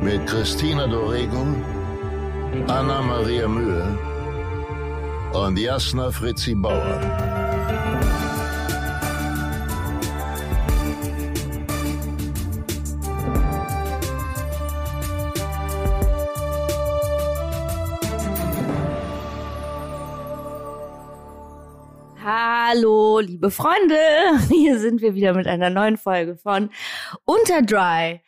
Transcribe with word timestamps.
mit 0.00 0.26
Christina 0.26 0.86
Dorego, 0.86 1.46
Anna 2.68 3.00
Maria 3.02 3.48
Mühe 3.48 3.98
und 5.32 5.58
Jasna 5.58 6.10
Fritzi 6.10 6.54
Bauer. 6.54 7.00
Hallo, 22.68 23.20
liebe 23.20 23.50
Freunde. 23.50 23.96
Hier 24.48 24.78
sind 24.78 25.00
wir 25.00 25.14
wieder 25.14 25.32
mit 25.34 25.46
einer 25.46 25.70
neuen 25.70 25.96
Folge 25.96 26.36
von 26.36 26.70
Unterdry. 27.24 28.20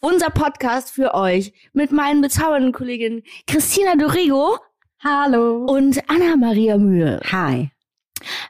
Unser 0.00 0.30
Podcast 0.30 0.92
für 0.92 1.12
euch 1.12 1.52
mit 1.72 1.90
meinen 1.90 2.20
bezaubernden 2.20 2.72
Kolleginnen 2.72 3.24
Christina 3.48 3.96
Dorego. 3.96 4.58
Hallo. 5.02 5.64
Und 5.64 6.08
Anna-Maria 6.08 6.78
Mühe. 6.78 7.20
Hi. 7.32 7.72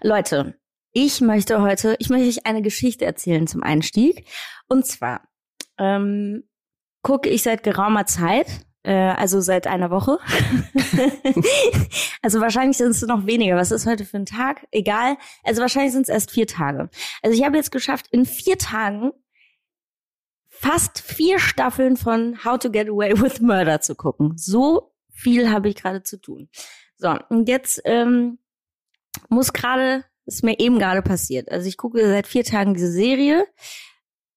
Leute, 0.02 0.58
ich 0.92 1.22
möchte 1.22 1.62
heute, 1.62 1.96
ich 2.00 2.10
möchte 2.10 2.28
euch 2.28 2.46
eine 2.46 2.60
Geschichte 2.60 3.06
erzählen 3.06 3.46
zum 3.46 3.62
Einstieg. 3.62 4.26
Und 4.68 4.86
zwar 4.86 5.22
ähm, 5.78 6.44
gucke 7.02 7.30
ich 7.30 7.42
seit 7.42 7.62
geraumer 7.62 8.04
Zeit 8.04 8.66
äh, 8.82 8.92
also 8.92 9.40
seit 9.40 9.66
einer 9.66 9.90
Woche. 9.90 10.18
also 12.22 12.40
wahrscheinlich 12.40 12.76
sind 12.76 12.90
es 12.90 13.02
noch 13.02 13.26
weniger. 13.26 13.56
Was 13.56 13.70
ist 13.70 13.86
heute 13.86 14.04
für 14.04 14.18
ein 14.18 14.26
Tag? 14.26 14.66
Egal. 14.70 15.16
Also 15.44 15.60
wahrscheinlich 15.60 15.92
sind 15.92 16.02
es 16.02 16.08
erst 16.08 16.30
vier 16.30 16.46
Tage. 16.46 16.88
Also 17.22 17.36
ich 17.38 17.44
habe 17.44 17.56
jetzt 17.56 17.70
geschafft, 17.70 18.06
in 18.10 18.24
vier 18.26 18.58
Tagen 18.58 19.12
fast 20.60 21.00
vier 21.00 21.38
Staffeln 21.38 21.96
von 21.96 22.44
How 22.44 22.58
to 22.58 22.70
Get 22.70 22.88
Away 22.88 23.20
with 23.20 23.40
Murder 23.40 23.80
zu 23.80 23.94
gucken. 23.94 24.32
So 24.36 24.92
viel 25.10 25.50
habe 25.50 25.68
ich 25.68 25.76
gerade 25.76 26.02
zu 26.02 26.20
tun. 26.20 26.48
So, 26.96 27.16
und 27.28 27.48
jetzt 27.48 27.80
ähm, 27.84 28.38
muss 29.28 29.52
gerade, 29.52 30.04
ist 30.26 30.42
mir 30.44 30.58
eben 30.58 30.78
gerade 30.78 31.02
passiert. 31.02 31.50
Also 31.50 31.68
ich 31.68 31.76
gucke 31.76 32.06
seit 32.08 32.26
vier 32.26 32.44
Tagen 32.44 32.74
diese 32.74 32.90
Serie. 32.90 33.46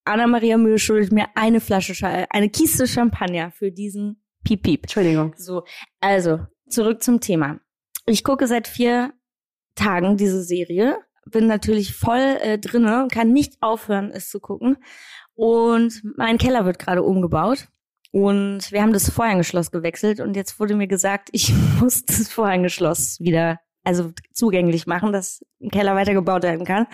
Anna-Maria 0.06 0.58
Mühe 0.58 0.80
schuldet 0.80 1.12
mir 1.12 1.28
eine 1.36 1.60
Flasche, 1.60 1.94
eine 2.30 2.50
Kiste 2.50 2.88
Champagner 2.88 3.52
für 3.52 3.72
diesen 3.72 4.24
Piep 4.44 4.64
Piep. 4.64 4.84
Entschuldigung. 4.84 5.34
So, 5.38 5.64
also 6.00 6.40
zurück 6.70 7.04
zum 7.04 7.20
Thema. 7.20 7.60
Ich 8.06 8.24
gucke 8.24 8.48
seit 8.48 8.68
vier 8.68 9.14
Tagen 9.76 10.18
diese 10.18 10.44
Serie, 10.44 10.98
bin 11.26 11.48
natürlich 11.48 11.94
voll 11.94 12.38
äh, 12.42 12.58
drinne 12.58 13.04
und 13.04 13.12
kann 13.12 13.32
nicht 13.32 13.62
aufhören, 13.62 14.12
es 14.12 14.30
zu 14.30 14.40
gucken. 14.40 14.78
Und 15.36 16.02
mein 16.18 16.38
Keller 16.38 16.66
wird 16.66 16.80
gerade 16.80 17.04
umgebaut. 17.04 17.68
Und 18.12 18.72
wir 18.72 18.82
haben 18.82 18.94
das 18.94 19.10
Vorhängeschloss 19.10 19.72
gewechselt 19.72 20.20
und 20.20 20.36
jetzt 20.36 20.60
wurde 20.60 20.76
mir 20.76 20.88
gesagt, 20.88 21.30
ich 21.32 21.54
muss 21.80 22.04
das 22.04 22.28
Vorhängeschloss 22.28 23.20
wieder, 23.20 23.60
also 23.84 24.12
zugänglich 24.34 24.86
machen, 24.86 25.14
dass 25.14 25.42
ein 25.62 25.70
Keller 25.70 25.96
weitergebaut 25.96 26.44
werden 26.44 26.66
kann. 26.66 26.88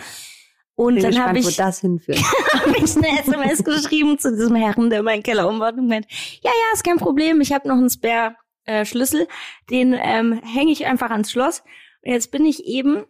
Und 0.76 0.96
Bin 0.96 1.04
dann 1.04 1.26
habe 1.26 1.40
ich, 1.40 1.46
wo 1.46 1.50
das 1.50 1.82
hinführt. 1.82 2.20
hab 2.54 2.68
ich 2.68 2.96
eine 2.96 3.20
SMS 3.20 3.64
geschrieben 3.64 4.20
zu 4.20 4.32
diesem 4.32 4.56
Herren, 4.56 4.92
der 4.92 5.02
meinen 5.02 5.24
Keller 5.24 5.50
umbaut 5.50 5.74
und 5.74 5.88
meint, 5.88 6.06
ja, 6.44 6.52
ja, 6.52 6.74
ist 6.74 6.84
kein 6.84 6.98
Problem, 6.98 7.42
ich 7.42 7.52
habe 7.52 7.68
noch 7.68 7.78
einen 7.78 7.90
Spare-Schlüssel, 7.90 9.28
den 9.72 9.94
ähm, 10.00 10.40
hänge 10.44 10.72
ich 10.72 10.86
einfach 10.86 11.10
ans 11.10 11.32
Schloss. 11.32 11.64
Und 12.04 12.12
jetzt 12.12 12.30
bin 12.30 12.46
ich 12.46 12.66
eben 12.66 13.06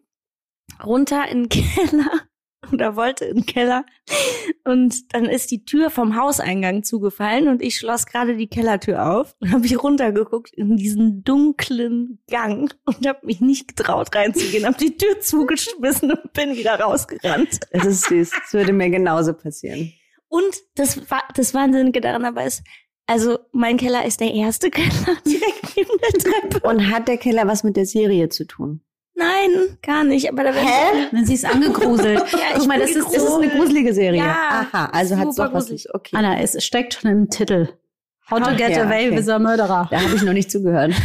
runter 0.82 1.28
in 1.28 1.50
den 1.50 1.50
Keller 1.66 2.27
oder 2.72 2.96
wollte 2.96 3.26
in 3.26 3.38
den 3.38 3.46
Keller 3.46 3.86
und 4.64 5.14
dann 5.14 5.26
ist 5.26 5.52
die 5.52 5.66
Tür 5.66 5.90
vom 5.90 6.16
Hauseingang 6.16 6.84
zugefallen 6.84 7.48
und 7.48 7.62
ich 7.62 7.78
schloss 7.78 8.06
gerade 8.06 8.36
die 8.36 8.48
Kellertür 8.48 9.12
auf 9.12 9.36
und 9.40 9.52
habe 9.52 9.66
ich 9.66 9.82
runtergeguckt 9.82 10.54
in 10.54 10.78
diesen 10.78 11.24
dunklen 11.24 12.20
Gang 12.30 12.76
und 12.86 13.08
habe 13.08 13.26
mich 13.26 13.42
nicht 13.42 13.76
getraut 13.76 14.16
reinzugehen, 14.16 14.66
habe 14.66 14.78
die 14.78 14.98
Tür 14.98 15.20
zugeschmissen 15.20 16.12
und 16.12 16.34
bin 16.34 16.56
wieder 16.56 16.80
rausgerannt. 16.80 17.60
Das 17.72 17.86
ist 17.86 18.06
süß. 18.06 18.32
Das 18.32 18.54
würde 18.54 18.74
mir 18.74 18.90
genauso 18.90 19.34
passieren. 19.34 19.94
Und 20.30 20.56
das 20.76 21.10
war 21.10 21.24
das 21.36 21.54
Wahnsinnige 21.54 22.02
daran 22.02 22.26
aber 22.26 22.44
ist, 22.44 22.64
also 23.06 23.40
mein 23.54 23.78
Keller 23.78 24.06
ist 24.06 24.20
der 24.20 24.34
erste 24.34 24.70
Keller 24.70 25.18
direkt 25.26 25.78
neben 25.78 25.90
der 26.02 26.20
Treppe. 26.20 26.68
Und 26.68 26.92
hat 26.92 27.08
der 27.08 27.18
Keller 27.18 27.48
was 27.48 27.64
mit 27.64 27.78
der 27.78 27.86
Serie 27.86 28.30
zu 28.30 28.46
tun? 28.46 28.82
Nein, 29.18 29.78
gar 29.82 30.04
nicht. 30.04 30.32
Aber 30.32 30.44
da 30.44 30.54
Hä? 30.54 31.08
Wenn 31.12 31.26
sie 31.26 31.34
ist 31.34 31.46
angegruselt. 31.46 32.24
Ja, 32.32 32.54
ich 32.54 32.60
Guck 32.60 32.68
mal, 32.68 32.80
das 32.80 32.92
ist, 32.92 33.08
das 33.08 33.24
ist 33.24 33.34
eine 33.34 33.50
gruselige 33.50 33.94
Serie. 33.94 34.20
Ja, 34.20 34.68
Aha, 34.72 34.90
also 34.94 35.18
hat 35.18 35.30
es 35.30 35.36
doch 35.36 35.52
was. 35.54 35.72
Okay. 35.94 36.16
Anna, 36.16 36.40
es 36.40 36.64
steckt 36.64 36.94
schon 36.94 37.10
im 37.10 37.30
Titel. 37.30 37.70
How 38.30 38.40
to 38.40 38.46
Ach 38.50 38.58
get 38.58 38.72
ja, 38.72 38.84
away 38.84 39.08
okay. 39.08 39.18
with 39.18 39.30
a 39.30 39.40
murderer. 39.40 39.88
Da 39.90 40.02
habe 40.02 40.14
ich 40.16 40.22
noch 40.22 40.34
nicht 40.34 40.52
zugehört. 40.52 40.94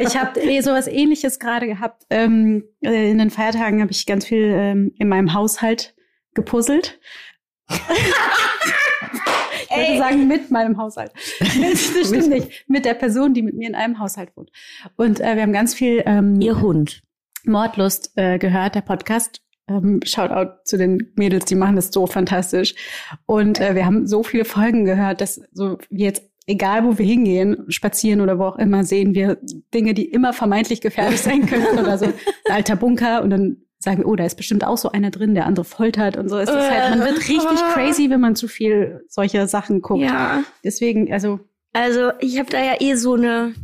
Ich 0.00 0.16
habe 0.16 0.38
eh 0.40 0.60
sowas 0.60 0.86
ähnliches 0.86 1.40
gerade 1.40 1.66
gehabt. 1.66 2.04
Ähm, 2.08 2.62
äh, 2.82 3.10
in 3.10 3.18
den 3.18 3.30
Feiertagen 3.30 3.80
habe 3.80 3.90
ich 3.90 4.06
ganz 4.06 4.24
viel 4.24 4.44
ähm, 4.44 4.92
in 4.96 5.08
meinem 5.08 5.34
Haushalt 5.34 5.92
gepuzzelt. 6.34 7.00
ich 7.68 7.76
würde 9.70 9.88
Ey. 9.88 9.98
sagen, 9.98 10.28
mit 10.28 10.52
meinem 10.52 10.78
Haushalt. 10.78 11.10
Das 11.40 11.50
das 11.94 12.08
stimmt 12.08 12.28
nicht. 12.28 12.64
Mit 12.68 12.84
der 12.84 12.94
Person, 12.94 13.34
die 13.34 13.42
mit 13.42 13.56
mir 13.56 13.66
in 13.66 13.74
einem 13.74 13.98
Haushalt 13.98 14.36
wohnt. 14.36 14.52
Und 14.94 15.18
äh, 15.18 15.34
wir 15.34 15.42
haben 15.42 15.52
ganz 15.52 15.74
viel 15.74 16.04
ähm, 16.06 16.40
Ihr 16.40 16.60
Hund. 16.60 17.02
Mordlust 17.44 18.12
äh, 18.16 18.38
gehört, 18.38 18.74
der 18.74 18.80
Podcast. 18.82 19.40
Ähm, 19.68 20.00
Shoutout 20.04 20.52
zu 20.64 20.78
den 20.78 21.12
Mädels, 21.16 21.44
die 21.44 21.54
machen 21.54 21.76
das 21.76 21.92
so 21.92 22.06
fantastisch. 22.06 22.74
Und 23.26 23.60
äh, 23.60 23.74
wir 23.74 23.84
haben 23.84 24.06
so 24.06 24.22
viele 24.22 24.44
Folgen 24.44 24.84
gehört, 24.84 25.20
dass 25.20 25.40
so 25.52 25.78
wir 25.90 26.06
jetzt, 26.06 26.22
egal 26.46 26.84
wo 26.84 26.96
wir 26.96 27.04
hingehen, 27.04 27.66
spazieren 27.68 28.20
oder 28.22 28.38
wo 28.38 28.44
auch 28.44 28.58
immer, 28.58 28.84
sehen 28.84 29.14
wir 29.14 29.38
Dinge, 29.74 29.92
die 29.92 30.06
immer 30.06 30.32
vermeintlich 30.32 30.80
gefährlich 30.80 31.20
sein 31.20 31.46
können. 31.46 31.78
oder 31.78 31.98
so 31.98 32.06
ein 32.06 32.14
alter 32.50 32.76
Bunker 32.76 33.22
und 33.22 33.30
dann 33.30 33.58
sagen 33.78 33.98
wir, 33.98 34.08
oh, 34.08 34.16
da 34.16 34.24
ist 34.24 34.36
bestimmt 34.36 34.64
auch 34.64 34.78
so 34.78 34.90
einer 34.90 35.10
drin, 35.10 35.34
der 35.34 35.46
andere 35.46 35.64
foltert 35.64 36.16
und 36.16 36.28
so. 36.28 36.38
Es 36.38 36.48
ist 36.48 36.56
halt, 36.56 36.98
man 36.98 37.06
wird 37.06 37.18
richtig 37.18 37.60
crazy, 37.74 38.10
wenn 38.10 38.20
man 38.20 38.34
zu 38.34 38.48
viel 38.48 39.04
solche 39.08 39.46
Sachen 39.46 39.82
guckt. 39.82 40.02
Ja. 40.02 40.42
Deswegen, 40.64 41.12
also 41.12 41.40
Also 41.74 42.10
ich 42.20 42.38
habe 42.38 42.50
da 42.50 42.58
ja 42.58 42.80
eh 42.80 42.94
so 42.94 43.14
eine 43.14 43.54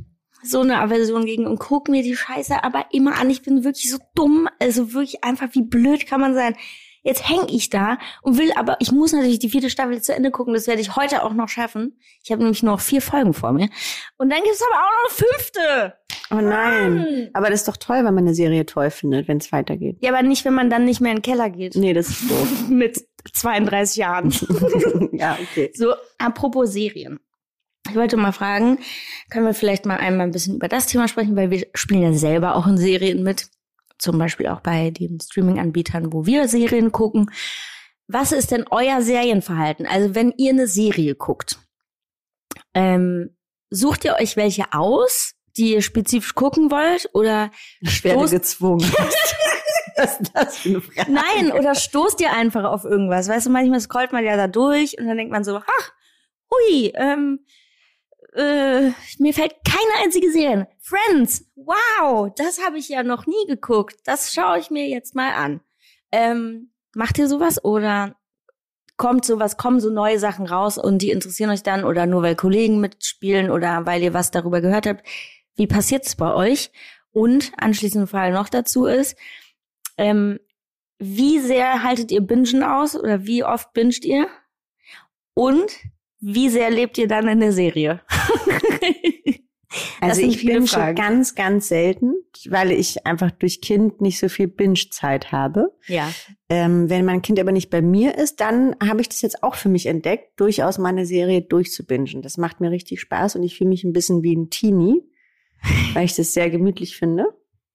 so 0.45 0.61
eine 0.61 0.79
Aversion 0.81 1.25
gegen 1.25 1.47
und 1.47 1.59
guck 1.59 1.89
mir 1.89 2.03
die 2.03 2.17
Scheiße 2.17 2.63
aber 2.63 2.87
immer 2.93 3.19
an. 3.19 3.31
Ich 3.31 3.43
bin 3.43 3.65
wirklich 3.65 3.91
so 3.91 3.99
dumm, 4.15 4.49
also 4.61 4.93
wirklich 4.93 5.25
einfach, 5.25 5.49
wie 5.53 5.63
blöd 5.63 6.07
kann 6.07 6.21
man 6.21 6.35
sein. 6.35 6.57
Jetzt 7.05 7.29
häng 7.29 7.47
ich 7.49 7.69
da 7.69 7.99
und 8.23 8.39
will 8.39 8.51
aber, 8.57 8.77
ich 8.81 8.91
muss 8.91 9.13
natürlich 9.13 9.39
die 9.39 9.51
vierte 9.51 9.69
Staffel 9.69 10.01
zu 10.01 10.15
Ende 10.15 10.31
gucken, 10.31 10.55
das 10.55 10.67
werde 10.67 10.81
ich 10.81 10.97
heute 10.97 11.23
auch 11.23 11.35
noch 11.35 11.51
schaffen. 11.51 11.99
Ich 12.23 12.33
habe 12.33 12.43
nämlich 12.43 12.63
noch 12.63 12.81
vier 12.81 13.03
Folgen 13.03 13.35
vor 13.35 13.53
mir. 13.53 13.69
Und 14.17 14.31
dann 14.31 14.43
gibt's 14.43 14.63
aber 14.63 14.81
auch 14.81 14.91
noch 14.91 15.19
eine 15.19 15.29
fünfte. 15.29 15.95
Oh 16.31 16.41
nein. 16.41 16.97
Mann. 16.97 17.31
Aber 17.35 17.51
das 17.51 17.61
ist 17.61 17.69
doch 17.69 17.77
toll, 17.77 17.99
wenn 17.99 18.15
man 18.15 18.25
eine 18.25 18.35
Serie 18.35 18.65
toll 18.65 18.91
findet, 18.91 19.29
wenn 19.29 19.37
es 19.37 19.53
weitergeht. 19.53 19.99
Ja, 20.01 20.13
aber 20.13 20.23
nicht, 20.23 20.47
wenn 20.47 20.55
man 20.55 20.71
dann 20.71 20.87
nicht 20.87 21.03
mehr 21.03 21.11
in 21.13 21.19
den 21.19 21.23
Keller 21.23 21.51
geht. 21.51 21.77
Nee, 21.77 21.93
das 21.93 22.09
ist 22.09 22.31
doof. 22.31 22.49
Mit 22.71 23.07
32 23.35 23.97
Jahren. 23.97 24.31
ja, 25.13 25.37
okay. 25.41 25.73
So, 25.75 25.95
apropos 26.19 26.73
Serien. 26.73 27.21
Ich 27.95 28.01
wollte 28.01 28.17
mal 28.17 28.33
fragen, 28.33 28.81
können 29.31 29.47
wir 29.47 29.55
vielleicht 29.55 29.87
mal 29.87 29.99
einmal 29.99 30.27
ein 30.27 30.33
bisschen 30.33 30.57
über 30.57 30.67
das 30.67 30.89
Thema 30.89 31.07
sprechen, 31.07 31.37
weil 31.37 31.53
wir 31.53 31.69
spielen 31.75 32.03
ja 32.03 32.13
selber 32.13 32.57
auch 32.57 32.67
in 32.67 32.77
Serien 32.77 33.23
mit. 33.23 33.47
Zum 33.99 34.19
Beispiel 34.19 34.49
auch 34.49 34.59
bei 34.59 34.91
den 34.91 35.21
Streaming-Anbietern, 35.21 36.13
wo 36.13 36.27
wir 36.27 36.49
Serien 36.49 36.91
gucken. 36.91 37.31
Was 38.09 38.33
ist 38.33 38.51
denn 38.51 38.65
euer 38.69 39.01
Serienverhalten? 39.01 39.87
Also 39.87 40.17
wenn 40.17 40.35
ihr 40.37 40.51
eine 40.51 40.67
Serie 40.67 41.15
guckt, 41.15 41.61
ähm, 42.75 43.37
sucht 43.71 44.05
ihr 44.05 44.17
euch 44.21 44.37
welche 44.37 44.73
aus, 44.73 45.35
die 45.57 45.75
ihr 45.75 45.83
spezifisch 45.83 46.35
gucken 46.35 46.73
wollt? 46.73 47.09
Oder 47.15 47.53
Ich 47.81 48.03
werde 48.03 48.29
gezwungen. 48.29 48.81
Was 49.97 50.19
ist 50.19 50.33
das 50.35 50.59
für 50.59 50.69
eine 50.71 50.81
Frage? 50.81 51.13
nein, 51.13 51.53
oder 51.53 51.77
stoßt 51.77 52.21
ihr 52.21 52.33
einfach 52.33 52.65
auf 52.65 52.85
irgendwas? 52.85 53.29
Weißt 53.29 53.47
du, 53.47 53.51
manchmal 53.51 53.79
scrollt 53.79 54.11
man 54.11 54.25
ja 54.25 54.37
da 54.37 54.49
durch 54.49 54.99
und 54.99 55.07
dann 55.07 55.17
denkt 55.17 55.31
man 55.31 55.45
so, 55.45 55.59
ach, 55.59 55.93
hui, 56.51 56.93
ähm, 56.97 57.39
äh, 58.35 58.91
mir 59.19 59.33
fällt 59.33 59.55
keine 59.65 60.05
einzige 60.05 60.31
Serie. 60.31 60.69
Friends, 60.81 61.47
wow, 61.55 62.31
das 62.37 62.65
habe 62.65 62.79
ich 62.79 62.89
ja 62.89 63.03
noch 63.03 63.27
nie 63.27 63.47
geguckt. 63.47 63.97
Das 64.05 64.35
schaue 64.35 64.59
ich 64.59 64.71
mir 64.71 64.89
jetzt 64.89 65.15
mal 65.15 65.33
an. 65.33 65.61
Ähm, 66.13 66.73
macht 66.95 67.19
ihr 67.19 67.29
sowas 67.29 67.65
oder 67.65 68.17
kommt 68.97 69.25
sowas, 69.25 69.57
kommen 69.57 69.81
so 69.81 69.91
neue 69.91 70.19
Sachen 70.19 70.47
raus 70.47 70.79
und 70.79 70.99
die 71.03 71.11
interessieren 71.11 71.51
euch 71.51 71.63
dann 71.63 71.85
oder 71.85 72.07
nur 72.07 72.23
weil 72.23 72.37
Kollegen 72.37 72.81
mitspielen 72.81 73.51
oder 73.51 73.87
weil 73.87 74.03
ihr 74.03 74.15
was 74.15 74.31
darüber 74.31 74.61
gehört 74.61 74.87
habt. 74.87 75.07
Wie 75.57 75.67
passiert 75.67 76.07
es 76.07 76.17
bei 76.17 76.33
euch? 76.33 76.71
Und 77.13 77.53
anschließende 77.57 78.07
Frage 78.07 78.35
noch 78.35 78.49
dazu 78.49 78.87
ist, 78.87 79.17
ähm, 79.97 80.41
wie 80.99 81.39
sehr 81.39 81.83
haltet 81.83 82.11
ihr 82.11 82.21
Bingen 82.21 82.63
aus 82.63 82.97
oder 82.97 83.25
wie 83.27 83.45
oft 83.45 83.73
binget 83.73 84.05
ihr? 84.05 84.29
Und 85.35 85.71
wie 86.25 86.49
sehr 86.49 86.71
lebt 86.71 86.97
ihr 86.99 87.09
dann 87.09 87.29
in 87.29 87.41
der 87.41 87.53
Serie? 87.53 88.01
Also 90.01 90.21
ich 90.21 90.45
binge 90.45 90.67
Fragen. 90.67 90.97
ganz, 90.97 91.35
ganz 91.35 91.69
selten, 91.69 92.15
weil 92.49 92.71
ich 92.71 93.07
einfach 93.07 93.31
durch 93.31 93.61
Kind 93.61 94.01
nicht 94.01 94.19
so 94.19 94.29
viel 94.29 94.47
Binge-Zeit 94.47 95.33
habe. 95.33 95.73
ja. 95.87 96.13
Ähm, 96.49 96.91
wenn 96.91 97.05
mein 97.05 97.23
Kind 97.23 97.41
aber 97.41 97.53
nicht 97.53 97.71
bei 97.71 97.83
mir 97.83 98.17
ist, 98.17 98.41
dann 98.41 98.77
habe 98.81 99.01
ich 99.01 99.09
das 99.09 99.23
jetzt 99.23 99.43
auch 99.43 99.55
für 99.55 99.69
mich 99.69 99.87
entdeckt, 99.87 100.39
durchaus 100.39 100.79
meine 100.79 101.07
Serie 101.07 101.43
durchzubingen. 101.43 102.23
Das 102.23 102.37
macht 102.37 102.61
mir 102.61 102.71
richtig 102.71 103.01
Spaß 103.01 103.37
und 103.37 103.43
ich 103.43 103.57
fühle 103.57 103.71
mich 103.71 103.83
ein 103.83 103.93
bisschen 103.93 104.23
wie 104.23 104.37
ein 104.37 104.51
Teenie, 104.51 105.03
weil 105.95 106.05
ich 106.05 106.15
das 106.15 106.35
sehr 106.35 106.51
gemütlich 106.51 106.97
finde. 106.97 107.27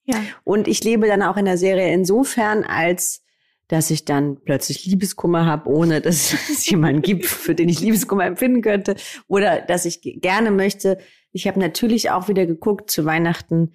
Ja. 0.06 0.22
Und 0.44 0.68
ich 0.68 0.84
lebe 0.84 1.08
dann 1.08 1.24
auch 1.24 1.36
in 1.36 1.46
der 1.46 1.58
Serie 1.58 1.94
insofern, 1.94 2.64
als 2.64 3.26
dass 3.70 3.90
ich 3.90 4.04
dann 4.04 4.38
plötzlich 4.44 4.86
Liebeskummer 4.86 5.46
habe, 5.46 5.70
ohne 5.70 6.02
dass 6.02 6.34
es 6.52 6.70
jemanden 6.70 7.02
gibt, 7.02 7.26
für 7.26 7.56
den 7.56 7.70
ich 7.70 7.80
Liebeskummer 7.80 8.26
empfinden 8.26 8.62
könnte. 8.62 8.96
Oder 9.28 9.62
dass 9.62 9.86
ich 9.86 10.02
ge- 10.02 10.18
gerne 10.20 10.52
möchte. 10.52 10.98
Ich 11.32 11.48
habe 11.48 11.60
natürlich 11.60 12.12
auch 12.12 12.28
wieder 12.28 12.46
geguckt 12.46 12.92
zu 12.92 13.06
Weihnachten 13.06 13.72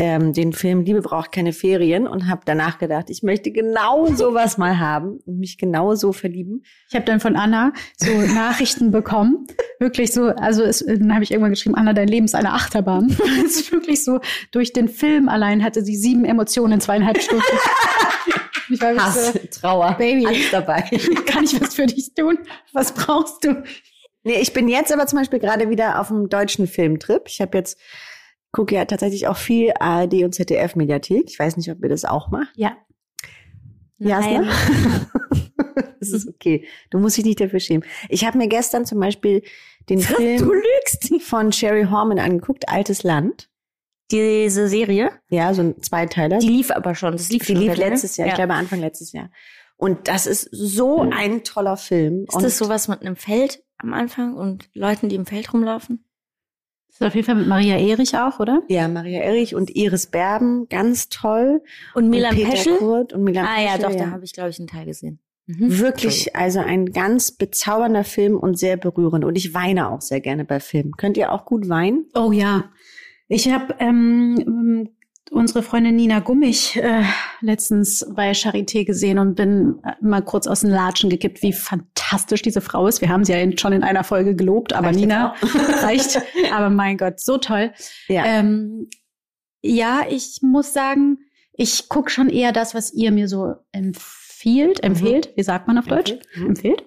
ähm, 0.00 0.32
den 0.32 0.54
Film 0.54 0.80
Liebe 0.80 1.02
braucht 1.02 1.30
keine 1.30 1.52
Ferien 1.52 2.06
und 2.06 2.26
habe 2.26 2.40
danach 2.46 2.78
gedacht, 2.78 3.10
ich 3.10 3.22
möchte 3.22 3.50
genau 3.50 4.06
sowas 4.06 4.56
mal 4.56 4.78
haben 4.78 5.18
und 5.26 5.38
mich 5.38 5.58
genau 5.58 5.94
so 5.94 6.12
verlieben. 6.14 6.62
Ich 6.88 6.94
habe 6.94 7.04
dann 7.04 7.20
von 7.20 7.36
Anna 7.36 7.74
so 7.98 8.10
Nachrichten 8.34 8.92
bekommen. 8.92 9.46
Wirklich 9.78 10.12
so, 10.12 10.28
also 10.28 10.62
es, 10.62 10.78
dann 10.78 11.12
habe 11.12 11.22
ich 11.22 11.30
irgendwann 11.30 11.50
geschrieben, 11.52 11.74
Anna, 11.74 11.92
dein 11.92 12.08
Leben 12.08 12.24
ist 12.24 12.34
eine 12.34 12.54
Achterbahn. 12.54 13.14
es 13.44 13.56
ist 13.60 13.72
wirklich 13.72 14.02
so, 14.02 14.20
durch 14.52 14.72
den 14.72 14.88
Film 14.88 15.28
allein 15.28 15.62
hatte 15.62 15.84
sie 15.84 15.96
sieben 15.96 16.24
Emotionen 16.24 16.72
in 16.74 16.80
zweieinhalb 16.80 17.20
Stunden. 17.20 17.44
Ich 18.70 18.80
war 18.80 18.94
wirklich 18.94 19.50
so, 19.52 19.60
Trauer, 19.60 19.94
Baby. 19.94 20.26
alles 20.26 20.50
dabei. 20.50 20.82
kann 21.26 21.44
ich 21.44 21.60
was 21.60 21.74
für 21.74 21.86
dich 21.86 22.14
tun? 22.14 22.38
Was 22.72 22.92
brauchst 22.92 23.44
du? 23.44 23.62
Nee, 24.22 24.40
ich 24.40 24.52
bin 24.52 24.68
jetzt 24.68 24.92
aber 24.92 25.06
zum 25.06 25.18
Beispiel 25.18 25.38
gerade 25.38 25.70
wieder 25.70 26.00
auf 26.00 26.10
einem 26.10 26.28
deutschen 26.28 26.66
Filmtrip. 26.66 27.22
Ich 27.26 27.40
habe 27.40 27.56
jetzt, 27.58 27.78
gucke 28.52 28.74
ja 28.74 28.84
tatsächlich 28.84 29.28
auch 29.28 29.36
viel 29.36 29.72
ARD 29.78 30.22
und 30.24 30.34
ZDF-Mediathek. 30.34 31.24
Ich 31.28 31.38
weiß 31.38 31.56
nicht, 31.56 31.70
ob 31.70 31.82
ihr 31.82 31.88
das 31.88 32.04
auch 32.04 32.30
macht. 32.30 32.52
Ja. 32.56 32.76
Nein. 33.98 34.48
das 36.00 36.10
ist 36.10 36.28
okay. 36.28 36.66
Du 36.90 36.98
musst 36.98 37.16
dich 37.16 37.24
nicht 37.24 37.40
dafür 37.40 37.60
schämen. 37.60 37.86
Ich 38.08 38.24
habe 38.24 38.38
mir 38.38 38.48
gestern 38.48 38.86
zum 38.86 39.00
Beispiel 39.00 39.42
den 39.88 40.00
Film 40.00 40.50
von 41.20 41.52
Sherry 41.52 41.84
Horman 41.84 42.18
angeguckt, 42.18 42.68
Altes 42.68 43.02
Land. 43.02 43.49
Diese 44.10 44.68
Serie, 44.68 45.10
Ja, 45.28 45.54
so 45.54 45.62
ein 45.62 45.80
Zweiteiler. 45.82 46.38
die 46.38 46.48
lief 46.48 46.70
aber 46.70 46.94
schon. 46.94 47.12
Das 47.12 47.28
lief 47.30 47.46
Die 47.46 47.52
schon 47.54 47.62
lief 47.62 47.76
letztes 47.76 48.16
Jahr, 48.16 48.26
Ja. 48.28 48.32
ich 48.32 48.36
glaube 48.36 48.54
Anfang 48.54 48.80
letztes 48.80 49.12
Jahr. 49.12 49.30
Und 49.76 50.08
das 50.08 50.26
ist 50.26 50.48
so 50.52 51.00
ein 51.10 51.42
toller 51.44 51.76
Film. 51.76 52.24
Ist 52.28 52.34
und 52.34 52.42
das 52.42 52.58
sowas 52.58 52.88
mit 52.88 53.00
einem 53.00 53.16
Feld 53.16 53.62
am 53.78 53.94
Anfang 53.94 54.34
und 54.34 54.68
Leuten, 54.74 55.08
die 55.08 55.16
im 55.16 55.24
Feld 55.26 55.52
rumlaufen? 55.54 56.04
Das 56.88 56.96
ist 57.00 57.06
auf 57.06 57.14
jeden 57.14 57.24
Fall 57.24 57.36
mit 57.36 57.46
Maria 57.46 57.78
Erich 57.78 58.16
auch, 58.18 58.40
oder? 58.40 58.62
Ja, 58.68 58.88
Maria 58.88 59.20
Erich 59.22 59.54
und 59.54 59.70
Iris 59.74 60.06
Berben, 60.08 60.68
ganz 60.68 61.08
toll. 61.08 61.62
Und 61.94 62.10
Milan 62.10 62.32
und 62.32 62.36
Peter 62.36 62.50
Peschel? 62.50 62.76
Kurt 62.78 63.12
und 63.14 63.22
Milan 63.24 63.46
Ah 63.46 63.60
ja, 63.62 63.76
Peschel, 63.76 63.90
doch, 63.90 63.96
da 63.96 64.10
habe 64.10 64.24
ich, 64.24 64.32
glaube 64.34 64.50
ich, 64.50 64.58
einen 64.58 64.68
Teil 64.68 64.84
gesehen. 64.86 65.20
Mhm. 65.46 65.58
Hm? 65.60 65.78
Wirklich, 65.78 66.36
also 66.36 66.58
ein 66.60 66.92
ganz 66.92 67.30
bezaubernder 67.32 68.04
Film 68.04 68.36
und 68.36 68.58
sehr 68.58 68.76
berührend. 68.76 69.24
Und 69.24 69.36
ich 69.38 69.54
weine 69.54 69.88
auch 69.90 70.00
sehr 70.02 70.20
gerne 70.20 70.44
bei 70.44 70.60
Filmen. 70.60 70.92
Könnt 70.96 71.16
ihr 71.16 71.32
auch 71.32 71.44
gut 71.46 71.68
weinen? 71.70 72.06
Oh 72.14 72.32
ja. 72.32 72.70
Ich 73.32 73.48
habe 73.48 73.76
ähm, 73.78 74.36
ähm, 74.40 74.88
unsere 75.30 75.62
Freundin 75.62 75.94
Nina 75.94 76.18
Gummich 76.18 76.76
äh, 76.76 77.04
letztens 77.40 78.04
bei 78.16 78.32
Charité 78.32 78.84
gesehen 78.84 79.20
und 79.20 79.36
bin 79.36 79.78
äh, 79.84 79.92
mal 80.00 80.20
kurz 80.20 80.48
aus 80.48 80.62
den 80.62 80.70
Latschen 80.70 81.10
gekippt, 81.10 81.40
wie 81.40 81.52
fantastisch 81.52 82.42
diese 82.42 82.60
Frau 82.60 82.88
ist. 82.88 83.00
Wir 83.00 83.08
haben 83.08 83.24
sie 83.24 83.30
ja 83.30 83.38
in, 83.38 83.56
schon 83.56 83.72
in 83.72 83.84
einer 83.84 84.02
Folge 84.02 84.34
gelobt, 84.34 84.72
aber 84.72 84.88
Reicht 84.88 84.98
Nina 84.98 85.34
reicht. 85.82 86.20
Aber 86.52 86.70
mein 86.70 86.96
Gott, 86.96 87.20
so 87.20 87.38
toll. 87.38 87.72
Ja. 88.08 88.24
Ähm, 88.26 88.90
ja, 89.62 90.00
ich 90.10 90.40
muss 90.42 90.72
sagen, 90.72 91.18
ich 91.52 91.88
guck 91.88 92.10
schon 92.10 92.30
eher 92.30 92.50
das, 92.50 92.74
was 92.74 92.92
ihr 92.92 93.12
mir 93.12 93.28
so 93.28 93.54
empfiehlt, 93.70 94.82
empfiehlt, 94.82 95.30
wie 95.36 95.44
sagt 95.44 95.68
man 95.68 95.78
auf 95.78 95.86
Deutsch? 95.86 96.14
Mhm. 96.34 96.46
Empfiehlt. 96.48 96.84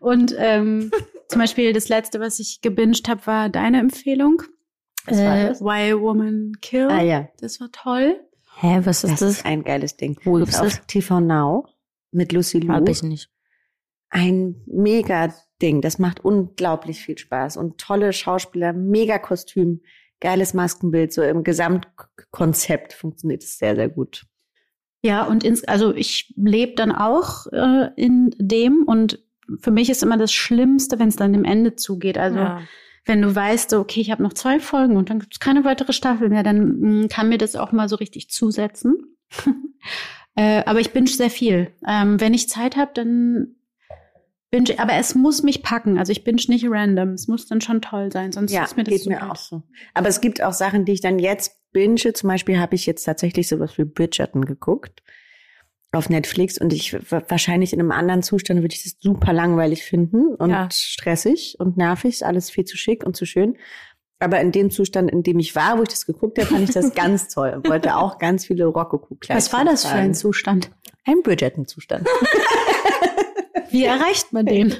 Und 0.00 0.34
ähm, 0.36 0.90
zum 1.28 1.40
Beispiel 1.40 1.72
das 1.72 1.88
letzte, 1.88 2.18
was 2.18 2.40
ich 2.40 2.62
gebinged 2.62 3.08
habe, 3.08 3.24
war 3.28 3.48
deine 3.48 3.78
Empfehlung. 3.78 4.42
Was 5.06 5.18
war 5.18 5.36
Äh, 5.38 5.48
das? 5.48 5.60
Why 5.60 5.92
a 5.92 6.00
Woman 6.00 6.52
Kill. 6.60 6.88
Ah 6.90 7.02
ja, 7.02 7.28
Das 7.40 7.60
war 7.60 7.70
toll. 7.72 8.20
Hä, 8.60 8.80
was 8.84 9.02
das 9.02 9.10
ist 9.12 9.22
das? 9.22 9.30
ist 9.38 9.46
ein 9.46 9.64
geiles 9.64 9.96
Ding. 9.96 10.18
Wo 10.24 10.34
Gibt's 10.38 10.58
auf 10.60 10.66
das? 10.78 10.86
TV 10.86 11.20
Now 11.20 11.66
mit 12.10 12.32
Lucy 12.32 12.58
Liu. 12.60 12.72
Hab 12.72 12.88
ich 12.88 13.02
nicht. 13.02 13.30
Ein 14.10 14.56
mega 14.66 15.32
Ding. 15.62 15.80
Das 15.80 15.98
macht 15.98 16.20
unglaublich 16.24 17.00
viel 17.02 17.16
Spaß. 17.16 17.56
Und 17.56 17.78
tolle 17.78 18.12
Schauspieler, 18.12 18.72
mega 18.74 19.18
Kostüm, 19.18 19.80
geiles 20.20 20.52
Maskenbild. 20.54 21.12
So 21.12 21.22
im 21.22 21.42
Gesamtkonzept 21.44 22.92
funktioniert 22.92 23.42
es 23.42 23.58
sehr, 23.58 23.74
sehr 23.74 23.88
gut. 23.88 24.26
Ja, 25.02 25.24
und 25.24 25.42
ins, 25.44 25.64
also 25.64 25.94
ich 25.94 26.32
lebe 26.36 26.74
dann 26.76 26.92
auch 26.92 27.46
äh, 27.52 27.88
in 27.96 28.30
dem 28.38 28.84
und 28.84 29.18
für 29.58 29.70
mich 29.72 29.90
ist 29.90 30.02
immer 30.02 30.16
das 30.16 30.32
Schlimmste, 30.32 30.98
wenn 30.98 31.08
es 31.08 31.16
dann 31.16 31.32
dem 31.32 31.44
Ende 31.44 31.74
zugeht. 31.74 32.18
Also 32.18 32.38
ja. 32.38 32.60
Wenn 33.04 33.22
du 33.22 33.34
weißt, 33.34 33.70
so, 33.70 33.80
okay, 33.80 34.00
ich 34.00 34.10
habe 34.10 34.22
noch 34.22 34.32
zwei 34.32 34.60
Folgen 34.60 34.96
und 34.96 35.10
dann 35.10 35.18
gibt 35.18 35.34
es 35.34 35.40
keine 35.40 35.64
weitere 35.64 35.92
Staffel 35.92 36.28
mehr, 36.28 36.42
dann 36.42 36.78
mh, 36.80 37.08
kann 37.08 37.28
mir 37.28 37.38
das 37.38 37.56
auch 37.56 37.72
mal 37.72 37.88
so 37.88 37.96
richtig 37.96 38.30
zusetzen. 38.30 39.16
äh, 40.36 40.62
aber 40.64 40.80
ich 40.80 40.92
binge 40.92 41.08
sehr 41.08 41.30
viel. 41.30 41.72
Ähm, 41.86 42.20
wenn 42.20 42.34
ich 42.34 42.48
Zeit 42.48 42.76
habe, 42.76 42.92
dann 42.94 43.56
binge, 44.50 44.78
aber 44.78 44.94
es 44.94 45.14
muss 45.14 45.42
mich 45.42 45.62
packen. 45.62 45.98
Also 45.98 46.12
ich 46.12 46.22
binge 46.22 46.42
nicht 46.48 46.66
random. 46.68 47.10
Es 47.10 47.26
muss 47.26 47.46
dann 47.46 47.60
schon 47.60 47.82
toll 47.82 48.12
sein, 48.12 48.30
sonst 48.30 48.52
Ja, 48.52 48.64
ist 48.64 48.76
mir 48.76 48.84
das 48.84 48.92
geht 48.92 49.02
zu 49.02 49.08
mir 49.08 49.30
auch 49.30 49.36
so. 49.36 49.62
Aber 49.94 50.08
es 50.08 50.20
gibt 50.20 50.42
auch 50.42 50.52
Sachen, 50.52 50.84
die 50.84 50.92
ich 50.92 51.00
dann 51.00 51.18
jetzt 51.18 51.56
binge. 51.72 51.96
Zum 51.96 52.28
Beispiel 52.28 52.60
habe 52.60 52.76
ich 52.76 52.86
jetzt 52.86 53.04
tatsächlich 53.04 53.48
sowas 53.48 53.76
wie 53.78 53.84
Bridgerton 53.84 54.44
geguckt 54.44 55.02
auf 55.92 56.08
Netflix 56.08 56.58
und 56.58 56.72
ich 56.72 56.94
wahrscheinlich 57.28 57.72
in 57.72 57.80
einem 57.80 57.92
anderen 57.92 58.22
Zustand 58.22 58.62
würde 58.62 58.74
ich 58.74 58.82
das 58.82 58.96
super 58.98 59.32
langweilig 59.32 59.84
finden 59.84 60.34
und 60.34 60.50
Ja. 60.50 60.68
stressig 60.72 61.56
und 61.58 61.76
nervig, 61.76 62.24
alles 62.24 62.50
viel 62.50 62.64
zu 62.64 62.76
schick 62.78 63.04
und 63.04 63.14
zu 63.16 63.26
schön. 63.26 63.56
Aber 64.18 64.40
in 64.40 64.52
dem 64.52 64.70
Zustand, 64.70 65.10
in 65.10 65.22
dem 65.22 65.38
ich 65.38 65.54
war, 65.56 65.78
wo 65.78 65.82
ich 65.82 65.88
das 65.88 66.06
geguckt 66.06 66.38
habe, 66.38 66.46
fand 66.48 66.62
ich 66.68 66.70
das 66.74 66.94
ganz 66.94 67.28
toll 67.28 67.54
und 67.56 67.68
wollte 67.68 67.96
auch 67.96 68.18
ganz 68.18 68.46
viele 68.46 68.64
Rokoko-Kleidchen 68.66 69.36
Was 69.36 69.52
war 69.52 69.64
das 69.64 69.84
für 69.84 69.92
ein. 69.94 70.14
Zustand? 70.14 70.70
Ein 71.04 71.22
Bridgerton-Zustand. 71.22 72.06
Wie 73.70 73.84
erreicht 73.84 74.32
man 74.32 74.46
den? 74.46 74.74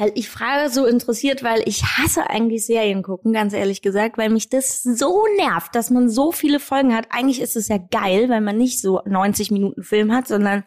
Weil 0.00 0.12
ich 0.14 0.30
frage 0.30 0.70
so 0.70 0.86
interessiert, 0.86 1.42
weil 1.42 1.62
ich 1.66 1.82
hasse 1.84 2.30
eigentlich 2.30 2.64
Serien 2.64 3.02
gucken, 3.02 3.34
ganz 3.34 3.52
ehrlich 3.52 3.82
gesagt, 3.82 4.16
weil 4.16 4.30
mich 4.30 4.48
das 4.48 4.82
so 4.82 5.24
nervt, 5.36 5.74
dass 5.74 5.90
man 5.90 6.08
so 6.08 6.32
viele 6.32 6.58
Folgen 6.58 6.96
hat. 6.96 7.08
Eigentlich 7.10 7.40
ist 7.42 7.54
es 7.54 7.68
ja 7.68 7.76
geil, 7.76 8.30
weil 8.30 8.40
man 8.40 8.56
nicht 8.56 8.80
so 8.80 9.02
90 9.04 9.50
Minuten 9.50 9.82
Film 9.82 10.10
hat, 10.14 10.26
sondern 10.26 10.64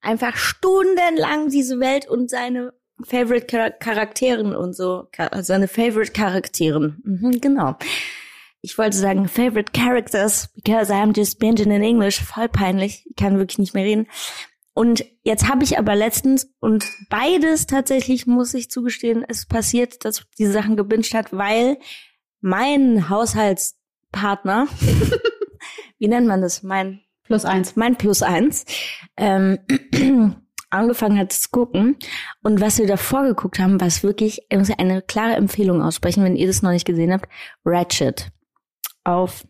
einfach 0.00 0.36
stundenlang 0.36 1.50
diese 1.50 1.78
Welt 1.78 2.08
und 2.08 2.28
seine 2.28 2.72
Favorite 3.04 3.46
Char 3.48 3.70
Charakteren 3.70 4.56
und 4.56 4.74
so, 4.74 5.04
Cha- 5.12 5.42
seine 5.44 5.68
Favorite 5.68 6.10
Charakteren. 6.12 7.00
Mhm, 7.04 7.40
genau. 7.40 7.76
Ich 8.60 8.76
wollte 8.76 8.96
sagen 8.96 9.28
Favorite 9.28 9.72
Characters, 9.72 10.48
because 10.54 10.92
I'm 10.92 11.16
just 11.16 11.38
binging 11.38 11.70
in 11.70 11.82
English. 11.82 12.20
Voll 12.20 12.48
peinlich. 12.48 13.04
Ich 13.08 13.14
kann 13.16 13.38
wirklich 13.38 13.58
nicht 13.58 13.74
mehr 13.74 13.84
reden. 13.84 14.08
Und 14.74 15.04
jetzt 15.22 15.48
habe 15.48 15.62
ich 15.62 15.78
aber 15.78 15.94
letztens 15.94 16.52
und 16.58 16.84
beides 17.08 17.66
tatsächlich, 17.66 18.26
muss 18.26 18.54
ich 18.54 18.70
zugestehen, 18.70 19.22
ist 19.22 19.48
passiert, 19.48 20.04
dass 20.04 20.24
diese 20.36 20.52
Sachen 20.52 20.76
gebinged 20.76 21.14
hat, 21.14 21.32
weil 21.32 21.78
mein 22.40 23.08
Haushaltspartner, 23.08 24.66
wie 25.98 26.08
nennt 26.08 26.26
man 26.26 26.42
das? 26.42 26.64
Mein 26.64 27.00
Plus 27.22 27.44
eins. 27.44 27.76
mein 27.76 27.96
Plus 27.96 28.22
eins, 28.22 28.66
ähm, 29.16 29.58
angefangen 30.70 31.18
hat 31.18 31.32
zu 31.32 31.48
gucken. 31.50 31.96
Und 32.42 32.60
was 32.60 32.78
wir 32.78 32.88
davor 32.88 33.22
geguckt 33.22 33.60
haben, 33.60 33.80
was 33.80 34.02
wirklich, 34.02 34.42
ich 34.48 34.58
muss 34.58 34.70
eine 34.70 35.02
klare 35.02 35.36
Empfehlung 35.36 35.82
aussprechen, 35.82 36.24
wenn 36.24 36.36
ihr 36.36 36.48
das 36.48 36.62
noch 36.62 36.72
nicht 36.72 36.84
gesehen 36.84 37.12
habt, 37.12 37.28
Ratchet. 37.64 38.32
Auf 39.04 39.46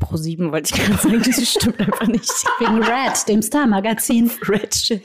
Pro 0.00 0.16
7 0.16 0.50
wollte 0.50 0.74
ich 0.74 0.80
gerade 0.80 1.00
sagen, 1.00 1.22
das 1.24 1.48
stimmt 1.48 1.78
einfach 1.78 2.06
nicht. 2.08 2.30
Wegen 2.58 2.82
Red, 2.82 3.28
dem 3.28 3.42
Star-Magazin. 3.42 4.30
Ratchet. 4.42 5.04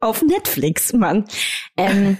Auf 0.00 0.22
Netflix, 0.22 0.92
Mann. 0.92 1.26
Ähm, 1.76 2.16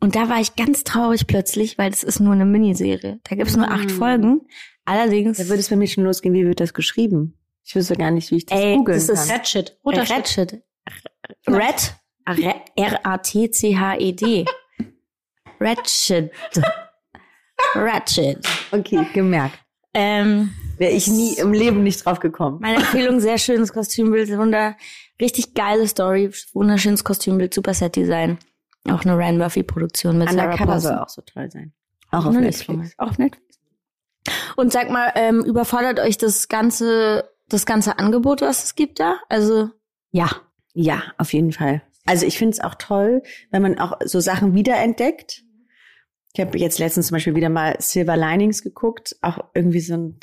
und 0.00 0.16
da 0.16 0.28
war 0.28 0.40
ich 0.40 0.56
ganz 0.56 0.82
traurig 0.82 1.26
plötzlich, 1.28 1.78
weil 1.78 1.90
das 1.90 2.02
ist 2.02 2.18
nur 2.18 2.32
eine 2.32 2.44
Miniserie. 2.46 3.20
Da 3.28 3.36
gibt's 3.36 3.56
nur 3.56 3.70
acht 3.70 3.86
Mm. 3.90 3.98
Folgen. 3.98 4.40
Allerdings. 4.84 5.38
Da 5.38 5.44
würde 5.46 5.60
es 5.60 5.68
bei 5.68 5.76
mir 5.76 5.86
schon 5.86 6.02
losgehen, 6.04 6.34
wie 6.34 6.44
wird 6.44 6.58
das 6.58 6.74
geschrieben? 6.74 7.38
Ich 7.62 7.76
wüsste 7.76 7.94
gar 7.94 8.10
nicht, 8.10 8.30
wie 8.32 8.36
ich 8.38 8.46
das 8.46 8.58
Ey, 8.58 8.76
googeln 8.78 8.98
das 8.98 9.08
ist 9.08 9.28
kann. 9.28 9.36
Ratchet. 9.36 9.78
Roter 9.84 10.06
Schritt. 10.06 10.62
Ratchet. 11.46 11.96
Red, 12.26 12.64
R-A-T-C-H-E-D. 12.76 14.44
Ratchet. 15.60 16.32
Ratchet. 17.74 18.38
Okay, 18.72 19.06
gemerkt. 19.12 19.58
Ähm, 19.94 20.50
Wäre 20.80 20.92
ich 20.92 21.08
nie 21.08 21.34
im 21.34 21.52
Leben 21.52 21.82
nicht 21.82 22.06
drauf 22.06 22.20
gekommen. 22.20 22.56
meine 22.62 22.78
Empfehlung, 22.78 23.20
sehr 23.20 23.36
schönes 23.36 23.74
Kostümbild, 23.74 24.30
wunder, 24.38 24.76
richtig 25.20 25.52
geile 25.52 25.86
Story, 25.86 26.30
wunderschönes 26.54 27.04
Kostümbild, 27.04 27.52
super 27.52 27.74
Set-Design. 27.74 28.38
Auch 28.88 29.04
eine 29.04 29.14
Ryan 29.14 29.36
Murphy-Produktion 29.36 30.16
mit 30.16 30.30
Sarah 30.30 30.44
Undercover 30.44 30.80
soll 30.80 30.92
Paulson. 30.92 31.04
auch 31.04 31.08
so 31.10 31.20
toll 31.20 31.50
sein. 31.50 31.74
Auch 32.10 32.24
auf 32.24 32.34
Netflix. 32.34 32.94
Auch 32.96 33.18
Netflix. 33.18 33.58
Und 34.56 34.72
sag 34.72 34.88
mal, 34.90 35.12
ähm, 35.16 35.44
überfordert 35.44 36.00
euch 36.00 36.16
das 36.16 36.48
ganze, 36.48 37.28
das 37.50 37.66
ganze 37.66 37.98
Angebot, 37.98 38.40
was 38.40 38.64
es 38.64 38.74
gibt 38.74 39.00
da? 39.00 39.18
Also, 39.28 39.68
Ja, 40.12 40.30
ja, 40.72 41.02
auf 41.18 41.34
jeden 41.34 41.52
Fall. 41.52 41.82
Also 42.06 42.24
ich 42.24 42.38
finde 42.38 42.54
es 42.54 42.60
auch 42.60 42.74
toll, 42.76 43.22
wenn 43.50 43.60
man 43.60 43.78
auch 43.78 43.98
so 44.06 44.18
Sachen 44.20 44.54
wiederentdeckt. 44.54 45.42
Ich 46.32 46.40
habe 46.40 46.58
jetzt 46.58 46.78
letztens 46.78 47.08
zum 47.08 47.16
Beispiel 47.16 47.34
wieder 47.34 47.50
mal 47.50 47.76
Silver 47.80 48.16
Linings 48.16 48.62
geguckt, 48.62 49.16
auch 49.20 49.44
irgendwie 49.52 49.80
so 49.80 49.92
ein, 49.94 50.18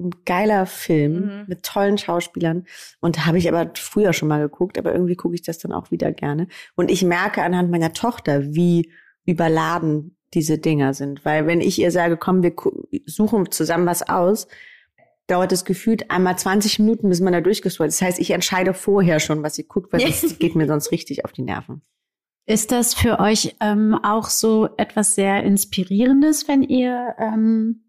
ein 0.00 0.10
geiler 0.24 0.66
Film 0.66 1.12
Mhm. 1.12 1.44
mit 1.46 1.62
tollen 1.62 1.98
Schauspielern. 1.98 2.66
Und 3.00 3.26
habe 3.26 3.38
ich 3.38 3.48
aber 3.52 3.70
früher 3.76 4.12
schon 4.12 4.28
mal 4.28 4.40
geguckt, 4.40 4.78
aber 4.78 4.92
irgendwie 4.92 5.16
gucke 5.16 5.34
ich 5.34 5.42
das 5.42 5.58
dann 5.58 5.72
auch 5.72 5.90
wieder 5.90 6.12
gerne. 6.12 6.48
Und 6.76 6.90
ich 6.90 7.02
merke 7.04 7.42
anhand 7.42 7.70
meiner 7.70 7.92
Tochter, 7.92 8.54
wie 8.54 8.90
überladen 9.24 10.16
diese 10.34 10.58
Dinger 10.58 10.94
sind. 10.94 11.24
Weil 11.24 11.46
wenn 11.46 11.60
ich 11.60 11.78
ihr 11.78 11.90
sage, 11.90 12.16
komm, 12.16 12.42
wir 12.42 12.52
suchen 13.06 13.50
zusammen 13.50 13.86
was 13.86 14.08
aus, 14.08 14.46
dauert 15.26 15.52
es 15.52 15.64
gefühlt 15.64 16.10
einmal 16.10 16.38
20 16.38 16.78
Minuten, 16.78 17.08
bis 17.08 17.20
man 17.20 17.32
da 17.32 17.40
durchgescrollt 17.40 17.88
ist. 17.90 18.00
Das 18.00 18.08
heißt, 18.08 18.18
ich 18.18 18.30
entscheide 18.30 18.72
vorher 18.74 19.20
schon, 19.20 19.42
was 19.42 19.54
sie 19.54 19.64
guckt, 19.64 19.92
weil 19.92 20.00
das 20.00 20.22
geht 20.38 20.54
mir 20.54 20.66
sonst 20.66 20.90
richtig 20.92 21.24
auf 21.24 21.32
die 21.32 21.42
Nerven. 21.42 21.82
Ist 22.46 22.72
das 22.72 22.94
für 22.94 23.20
euch 23.20 23.56
ähm, 23.60 23.94
auch 24.02 24.30
so 24.30 24.70
etwas 24.78 25.14
sehr 25.14 25.42
Inspirierendes, 25.42 26.48
wenn 26.48 26.62
ihr 26.62 27.14
ähm, 27.18 27.82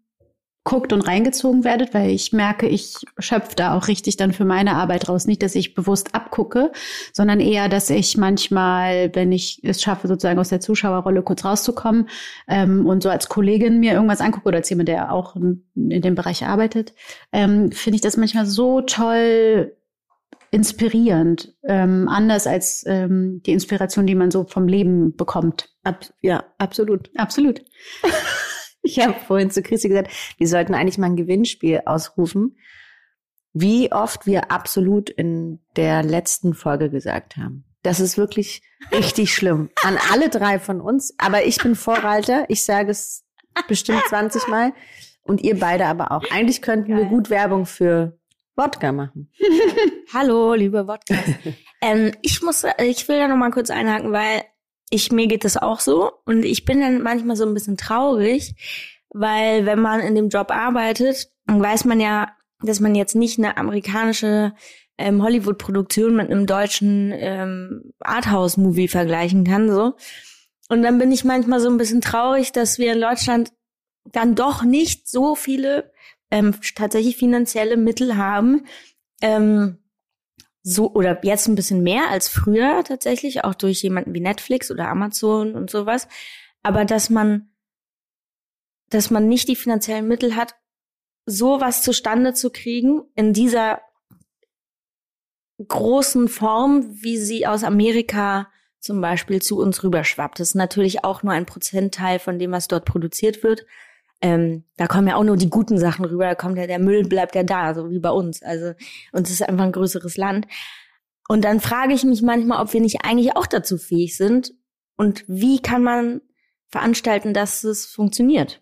guckt 0.64 0.92
und 0.92 1.02
reingezogen 1.02 1.64
werdet? 1.64 1.94
Weil 1.94 2.10
ich 2.10 2.32
merke, 2.32 2.68
ich 2.68 2.94
schöpfe 3.18 3.54
da 3.56 3.76
auch 3.76 3.88
richtig 3.88 4.16
dann 4.16 4.32
für 4.32 4.44
meine 4.44 4.74
Arbeit 4.76 5.08
raus. 5.08 5.26
Nicht, 5.26 5.42
dass 5.42 5.54
ich 5.54 5.74
bewusst 5.74 6.14
abgucke, 6.14 6.72
sondern 7.12 7.40
eher, 7.40 7.68
dass 7.68 7.90
ich 7.90 8.16
manchmal, 8.16 9.14
wenn 9.14 9.32
ich 9.32 9.60
es 9.62 9.82
schaffe, 9.82 10.08
sozusagen 10.08 10.38
aus 10.38 10.50
der 10.50 10.60
Zuschauerrolle 10.60 11.22
kurz 11.22 11.44
rauszukommen 11.44 12.08
ähm, 12.48 12.86
und 12.86 13.02
so 13.02 13.08
als 13.08 13.28
Kollegin 13.28 13.80
mir 13.80 13.92
irgendwas 13.92 14.20
angucke 14.20 14.48
oder 14.48 14.58
als 14.58 14.70
jemand, 14.70 14.88
der 14.88 15.12
auch 15.12 15.36
in, 15.36 15.64
in 15.74 16.02
dem 16.02 16.14
Bereich 16.14 16.44
arbeitet, 16.44 16.94
ähm, 17.32 17.72
finde 17.72 17.96
ich 17.96 18.02
das 18.02 18.16
manchmal 18.16 18.46
so 18.46 18.80
toll 18.82 19.76
inspirierend, 20.50 21.54
ähm, 21.64 22.08
anders 22.08 22.46
als 22.46 22.84
ähm, 22.86 23.40
die 23.46 23.52
Inspiration, 23.52 24.06
die 24.06 24.14
man 24.14 24.30
so 24.30 24.44
vom 24.44 24.66
Leben 24.66 25.16
bekommt. 25.16 25.70
Ab, 25.84 26.04
ja, 26.20 26.44
absolut. 26.58 27.10
Absolut. 27.16 27.62
Ich 28.82 28.98
habe 28.98 29.14
vorhin 29.26 29.50
zu 29.50 29.62
Christi 29.62 29.88
gesagt, 29.88 30.10
wir 30.38 30.48
sollten 30.48 30.74
eigentlich 30.74 30.96
mal 30.96 31.06
ein 31.08 31.16
Gewinnspiel 31.16 31.82
ausrufen, 31.84 32.56
wie 33.52 33.92
oft 33.92 34.26
wir 34.26 34.50
absolut 34.50 35.10
in 35.10 35.60
der 35.76 36.02
letzten 36.02 36.54
Folge 36.54 36.88
gesagt 36.88 37.36
haben. 37.36 37.64
Das 37.82 38.00
ist 38.00 38.16
wirklich 38.16 38.62
richtig 38.92 39.34
schlimm. 39.34 39.70
An 39.82 39.98
alle 40.12 40.28
drei 40.28 40.58
von 40.58 40.80
uns. 40.80 41.14
Aber 41.18 41.44
ich 41.44 41.58
bin 41.58 41.74
Vorreiter. 41.74 42.44
Ich 42.48 42.64
sage 42.64 42.90
es 42.90 43.24
bestimmt 43.68 44.02
20 44.08 44.48
Mal. 44.48 44.72
Und 45.22 45.42
ihr 45.42 45.58
beide 45.58 45.86
aber 45.86 46.12
auch. 46.12 46.24
Eigentlich 46.30 46.62
könnten 46.62 46.96
wir 46.96 47.04
gut 47.04 47.30
Werbung 47.30 47.66
für 47.66 48.18
Wodka 48.56 48.92
machen. 48.92 49.30
hallo, 50.12 50.54
liebe 50.54 50.86
Wodka. 50.86 51.14
ähm, 51.82 52.12
ich 52.22 52.42
muss, 52.42 52.64
ich 52.82 53.08
will 53.08 53.18
da 53.18 53.28
noch 53.28 53.36
mal 53.36 53.50
kurz 53.50 53.70
einhaken, 53.70 54.12
weil 54.12 54.42
ich, 54.90 55.12
mir 55.12 55.28
geht 55.28 55.44
das 55.44 55.56
auch 55.56 55.80
so. 55.80 56.12
Und 56.26 56.44
ich 56.44 56.64
bin 56.64 56.80
dann 56.80 57.02
manchmal 57.02 57.36
so 57.36 57.46
ein 57.46 57.54
bisschen 57.54 57.76
traurig, 57.76 58.54
weil 59.10 59.64
wenn 59.66 59.80
man 59.80 60.00
in 60.00 60.14
dem 60.14 60.28
Job 60.28 60.50
arbeitet, 60.50 61.30
dann 61.46 61.62
weiß 61.62 61.84
man 61.84 62.00
ja, 62.00 62.28
dass 62.62 62.80
man 62.80 62.94
jetzt 62.94 63.14
nicht 63.14 63.38
eine 63.38 63.56
amerikanische 63.56 64.52
ähm, 64.98 65.22
Hollywood-Produktion 65.22 66.14
mit 66.14 66.30
einem 66.30 66.46
deutschen 66.46 67.12
ähm, 67.14 67.92
Arthouse-Movie 68.00 68.88
vergleichen 68.88 69.44
kann, 69.44 69.70
so. 69.70 69.94
Und 70.68 70.82
dann 70.82 70.98
bin 70.98 71.10
ich 71.10 71.24
manchmal 71.24 71.58
so 71.58 71.68
ein 71.68 71.78
bisschen 71.78 72.00
traurig, 72.00 72.52
dass 72.52 72.78
wir 72.78 72.92
in 72.92 73.00
Deutschland 73.00 73.52
dann 74.04 74.34
doch 74.34 74.62
nicht 74.62 75.08
so 75.08 75.34
viele 75.34 75.92
ähm, 76.30 76.54
tatsächlich 76.76 77.16
finanzielle 77.16 77.76
Mittel 77.76 78.16
haben, 78.16 78.66
ähm, 79.20 79.78
so 80.62 80.92
oder 80.92 81.18
jetzt 81.24 81.48
ein 81.48 81.54
bisschen 81.54 81.82
mehr 81.82 82.10
als 82.10 82.28
früher 82.28 82.84
tatsächlich, 82.84 83.44
auch 83.44 83.54
durch 83.54 83.82
jemanden 83.82 84.14
wie 84.14 84.20
Netflix 84.20 84.70
oder 84.70 84.88
Amazon 84.88 85.54
und 85.54 85.70
sowas. 85.70 86.06
Aber 86.62 86.84
dass 86.84 87.10
man, 87.10 87.50
dass 88.90 89.10
man 89.10 89.28
nicht 89.28 89.48
die 89.48 89.56
finanziellen 89.56 90.06
Mittel 90.06 90.36
hat, 90.36 90.54
sowas 91.26 91.82
zustande 91.82 92.34
zu 92.34 92.50
kriegen 92.50 93.02
in 93.14 93.32
dieser 93.32 93.80
großen 95.66 96.28
Form, 96.28 97.02
wie 97.02 97.18
sie 97.18 97.46
aus 97.46 97.64
Amerika 97.64 98.50
zum 98.78 99.00
Beispiel 99.00 99.42
zu 99.42 99.58
uns 99.58 99.82
rüberschwappt. 99.82 100.40
Das 100.40 100.50
ist 100.50 100.54
natürlich 100.54 101.04
auch 101.04 101.22
nur 101.22 101.34
ein 101.34 101.46
Prozentteil 101.46 102.18
von 102.18 102.38
dem, 102.38 102.52
was 102.52 102.66
dort 102.66 102.86
produziert 102.86 103.42
wird. 103.42 103.66
Ähm, 104.22 104.64
da 104.76 104.86
kommen 104.86 105.08
ja 105.08 105.16
auch 105.16 105.24
nur 105.24 105.36
die 105.36 105.48
guten 105.48 105.78
Sachen 105.78 106.04
rüber, 106.04 106.24
da 106.26 106.34
kommt 106.34 106.58
ja 106.58 106.66
der 106.66 106.78
Müll, 106.78 107.04
bleibt 107.04 107.34
ja 107.34 107.42
da, 107.42 107.74
so 107.74 107.90
wie 107.90 108.00
bei 108.00 108.10
uns. 108.10 108.42
Also 108.42 108.72
uns 109.12 109.30
ist 109.30 109.42
einfach 109.42 109.64
ein 109.64 109.72
größeres 109.72 110.16
Land. 110.16 110.46
Und 111.28 111.44
dann 111.44 111.60
frage 111.60 111.94
ich 111.94 112.04
mich 112.04 112.22
manchmal, 112.22 112.60
ob 112.62 112.72
wir 112.72 112.80
nicht 112.80 113.04
eigentlich 113.04 113.36
auch 113.36 113.46
dazu 113.46 113.78
fähig 113.78 114.16
sind 114.16 114.52
und 114.96 115.24
wie 115.26 115.60
kann 115.60 115.82
man 115.82 116.20
veranstalten, 116.68 117.32
dass 117.32 117.64
es 117.64 117.86
funktioniert. 117.86 118.60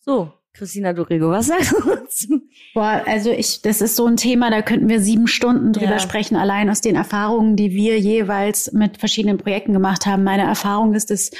So, 0.00 0.32
Christina 0.52 0.92
Dorigo, 0.92 1.30
was 1.30 1.46
sagst 1.46 1.72
du 1.72 1.80
dazu? 1.82 2.42
Boah, 2.74 3.02
also 3.06 3.30
ich, 3.30 3.62
das 3.62 3.80
ist 3.80 3.96
so 3.96 4.06
ein 4.06 4.16
Thema, 4.16 4.50
da 4.50 4.62
könnten 4.62 4.88
wir 4.88 5.00
sieben 5.00 5.26
Stunden 5.26 5.72
drüber 5.72 5.92
Ja. 5.92 5.98
sprechen, 5.98 6.36
allein 6.36 6.70
aus 6.70 6.80
den 6.80 6.94
Erfahrungen, 6.94 7.56
die 7.56 7.72
wir 7.72 7.98
jeweils 7.98 8.72
mit 8.72 8.98
verschiedenen 8.98 9.38
Projekten 9.38 9.72
gemacht 9.72 10.06
haben. 10.06 10.22
Meine 10.24 10.44
Erfahrung 10.44 10.94
ist, 10.94 11.10
dass 11.10 11.30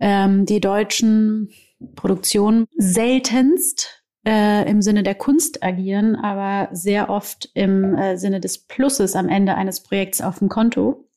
ähm, 0.00 0.44
die 0.44 0.60
deutschen 0.60 1.50
Produktionen 1.94 2.66
seltenst 2.76 4.04
äh, 4.26 4.68
im 4.68 4.82
Sinne 4.82 5.02
der 5.02 5.14
Kunst 5.14 5.62
agieren, 5.62 6.16
aber 6.16 6.68
sehr 6.74 7.08
oft 7.08 7.50
im 7.54 7.94
äh, 7.94 8.16
Sinne 8.16 8.40
des 8.40 8.58
Pluses 8.58 9.16
am 9.16 9.28
Ende 9.28 9.54
eines 9.54 9.82
Projekts 9.82 10.20
auf 10.20 10.38
dem 10.40 10.48
Konto. 10.48 11.08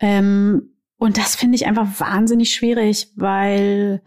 Ähm, 0.00 0.74
und 0.98 1.18
das 1.18 1.36
finde 1.36 1.56
ich 1.56 1.66
einfach 1.66 2.00
wahnsinnig 2.00 2.54
schwierig, 2.54 3.12
weil 3.16 4.02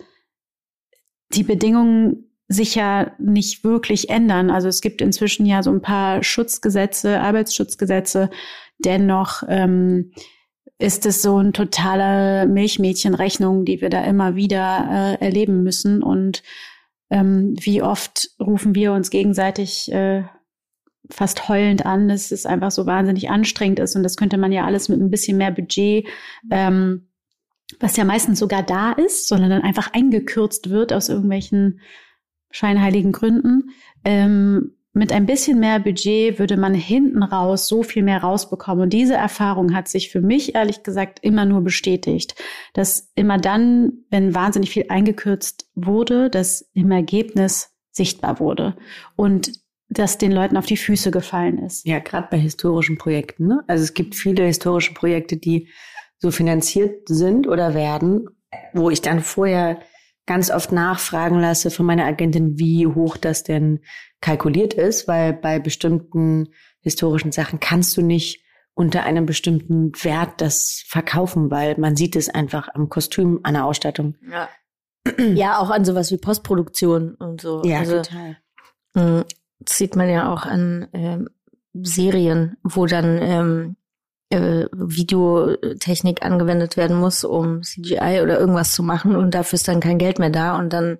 die 1.34 1.44
Bedingungen 1.44 2.30
sich 2.48 2.74
ja 2.76 3.12
nicht 3.20 3.64
wirklich 3.64 4.10
ändern. 4.10 4.50
Also 4.50 4.68
es 4.68 4.82
gibt 4.82 5.02
inzwischen 5.02 5.46
ja 5.46 5.62
so 5.62 5.72
ein 5.72 5.82
paar 5.82 6.24
Schutzgesetze, 6.24 7.20
Arbeitsschutzgesetze. 7.20 8.32
Dennoch 8.80 9.44
ähm, 9.48 10.12
ist 10.78 11.06
es 11.06 11.22
so 11.22 11.38
eine 11.38 11.52
totale 11.52 12.48
Milchmädchenrechnung, 12.48 13.66
die 13.66 13.82
wir 13.82 13.90
da 13.90 14.04
immer 14.04 14.36
wieder 14.36 15.18
äh, 15.20 15.26
erleben 15.26 15.64
müssen. 15.64 16.04
Und 16.04 16.44
ähm, 17.10 17.56
wie 17.60 17.82
oft 17.82 18.30
rufen 18.40 18.76
wir 18.76 18.94
uns 18.94 19.10
gegenseitig 19.10 19.92
äh, 19.92 20.24
fast 21.10 21.50
heulend 21.50 21.86
an, 21.86 22.08
dass 22.08 22.32
es 22.32 22.46
einfach 22.46 22.72
so 22.72 22.86
wahnsinnig 22.86 23.30
anstrengend 23.30 23.80
ist. 23.80 23.96
Und 23.96 24.04
das 24.04 24.16
könnte 24.16 24.38
man 24.38 24.52
ja 24.52 24.66
alles 24.66 24.90
mit 24.90 25.02
ein 25.02 25.10
bisschen 25.10 25.38
mehr 25.38 25.52
Budget 25.52 26.08
ähm, 26.52 27.10
was 27.80 27.98
ja 27.98 28.06
meistens 28.06 28.40
sogar 28.40 28.64
da 28.64 28.94
ist, 28.94 29.28
sondern 29.28 29.50
dann 29.52 29.62
einfach 29.62 29.94
eingekürzt 29.94 30.70
wird 30.70 30.94
aus 30.94 31.10
irgendwelchen 31.10 31.82
scheinheiligen 32.52 33.12
Gründen. 33.12 33.72
Ähm, 34.04 34.76
mit 34.94 35.12
ein 35.12 35.26
bisschen 35.26 35.60
mehr 35.60 35.80
Budget 35.80 36.40
würde 36.40 36.58
man 36.58 36.74
hinten 36.74 37.22
raus 37.22 37.68
so 37.68 37.84
viel 37.84 38.04
mehr 38.04 38.22
rausbekommen. 38.22 38.84
Und 38.84 38.94
diese 38.94 39.14
Erfahrung 39.14 39.74
hat 39.74 39.88
sich 39.88 40.10
für 40.10 40.22
mich 40.22 40.56
ehrlich 40.56 40.84
gesagt 40.84 41.20
immer 41.22 41.46
nur 41.46 41.62
bestätigt, 41.62 42.36
dass 42.74 43.12
immer 43.16 43.38
dann, 43.38 44.06
wenn 44.10 44.34
wahnsinnig 44.34 44.72
viel 44.72 44.86
eingekürzt 44.90 45.70
wurde, 45.76 46.30
das 46.30 46.70
im 46.74 46.92
Ergebnis 46.92 47.76
sichtbar 47.92 48.40
wurde 48.40 48.76
und 49.16 49.52
dass 49.90 50.18
den 50.18 50.32
Leuten 50.32 50.58
auf 50.58 50.68
die 50.68 50.78
Füße 50.78 51.12
gefallen 51.12 51.58
ist. 51.60 51.86
Ja, 51.86 52.00
gerade 52.00 52.28
bei 52.30 52.38
historischen 52.38 52.98
Projekten. 52.98 53.48
Ne? 53.48 53.64
Also 53.68 53.84
es 53.84 53.94
gibt 53.94 54.16
viele 54.16 54.46
historische 54.46 54.94
Projekte, 54.94 55.38
die 55.38 55.70
so 56.20 56.32
finanziert 56.32 57.08
sind 57.08 57.48
oder 57.48 57.74
werden, 57.74 58.28
wo 58.74 58.90
ich 58.90 59.02
dann 59.02 59.22
vorher 59.22 59.80
ganz 60.30 60.52
oft 60.52 60.72
nachfragen 60.72 61.40
lasse 61.40 61.72
von 61.72 61.88
meiner 61.88 62.06
Agentin, 62.06 62.60
wie 62.60 62.86
hoch 62.86 63.18
das 63.18 63.42
denn 63.42 63.80
kalkuliert 64.22 64.76
ist, 64.76 65.08
weil 65.08 65.34
bei 65.34 65.58
bestimmten 65.58 66.50
historischen 66.82 67.32
Sachen 67.32 67.60
kannst 67.60 67.98
du 67.98 68.04
nicht 68.04 68.44
unter 68.76 69.04
einem 69.06 69.26
bestimmten 69.26 69.92
Wert 70.04 70.40
das 70.40 70.84
verkaufen, 70.86 71.50
weil 71.50 71.80
man 71.80 71.96
sieht 71.96 72.16
es 72.16 72.30
einfach 72.30 72.70
am 72.76 72.90
Kostüm, 72.90 73.40
an 73.42 73.56
der 73.56 73.66
Ausstattung. 73.66 74.18
Ja. 74.32 74.50
ja, 75.18 75.58
auch 75.58 75.72
an 75.72 75.84
sowas 75.84 76.12
wie 76.12 76.18
Postproduktion 76.18 77.16
und 77.16 77.42
so. 77.42 77.64
also, 77.80 78.04
total. 78.04 78.38
mh, 78.94 79.26
Das 79.62 79.78
sieht 79.80 79.96
man 79.96 80.10
ja 80.10 80.32
auch 80.32 80.46
an 80.46 80.90
ähm, 80.94 81.30
Serien, 81.74 82.56
wo 82.62 82.86
dann 82.86 83.18
ähm, 83.20 83.76
äh, 84.30 84.68
Videotechnik 84.72 86.24
angewendet 86.24 86.78
werden 86.78 86.98
muss, 86.98 87.24
um 87.24 87.64
CGI 87.64 88.22
oder 88.22 88.40
irgendwas 88.40 88.74
zu 88.74 88.84
machen 88.84 89.16
und 89.16 89.34
dafür 89.34 89.56
ist 89.58 89.68
dann 89.68 89.80
kein 89.80 89.98
Geld 89.98 90.20
mehr 90.20 90.30
da 90.30 90.58
und 90.58 90.72
dann 90.72 91.00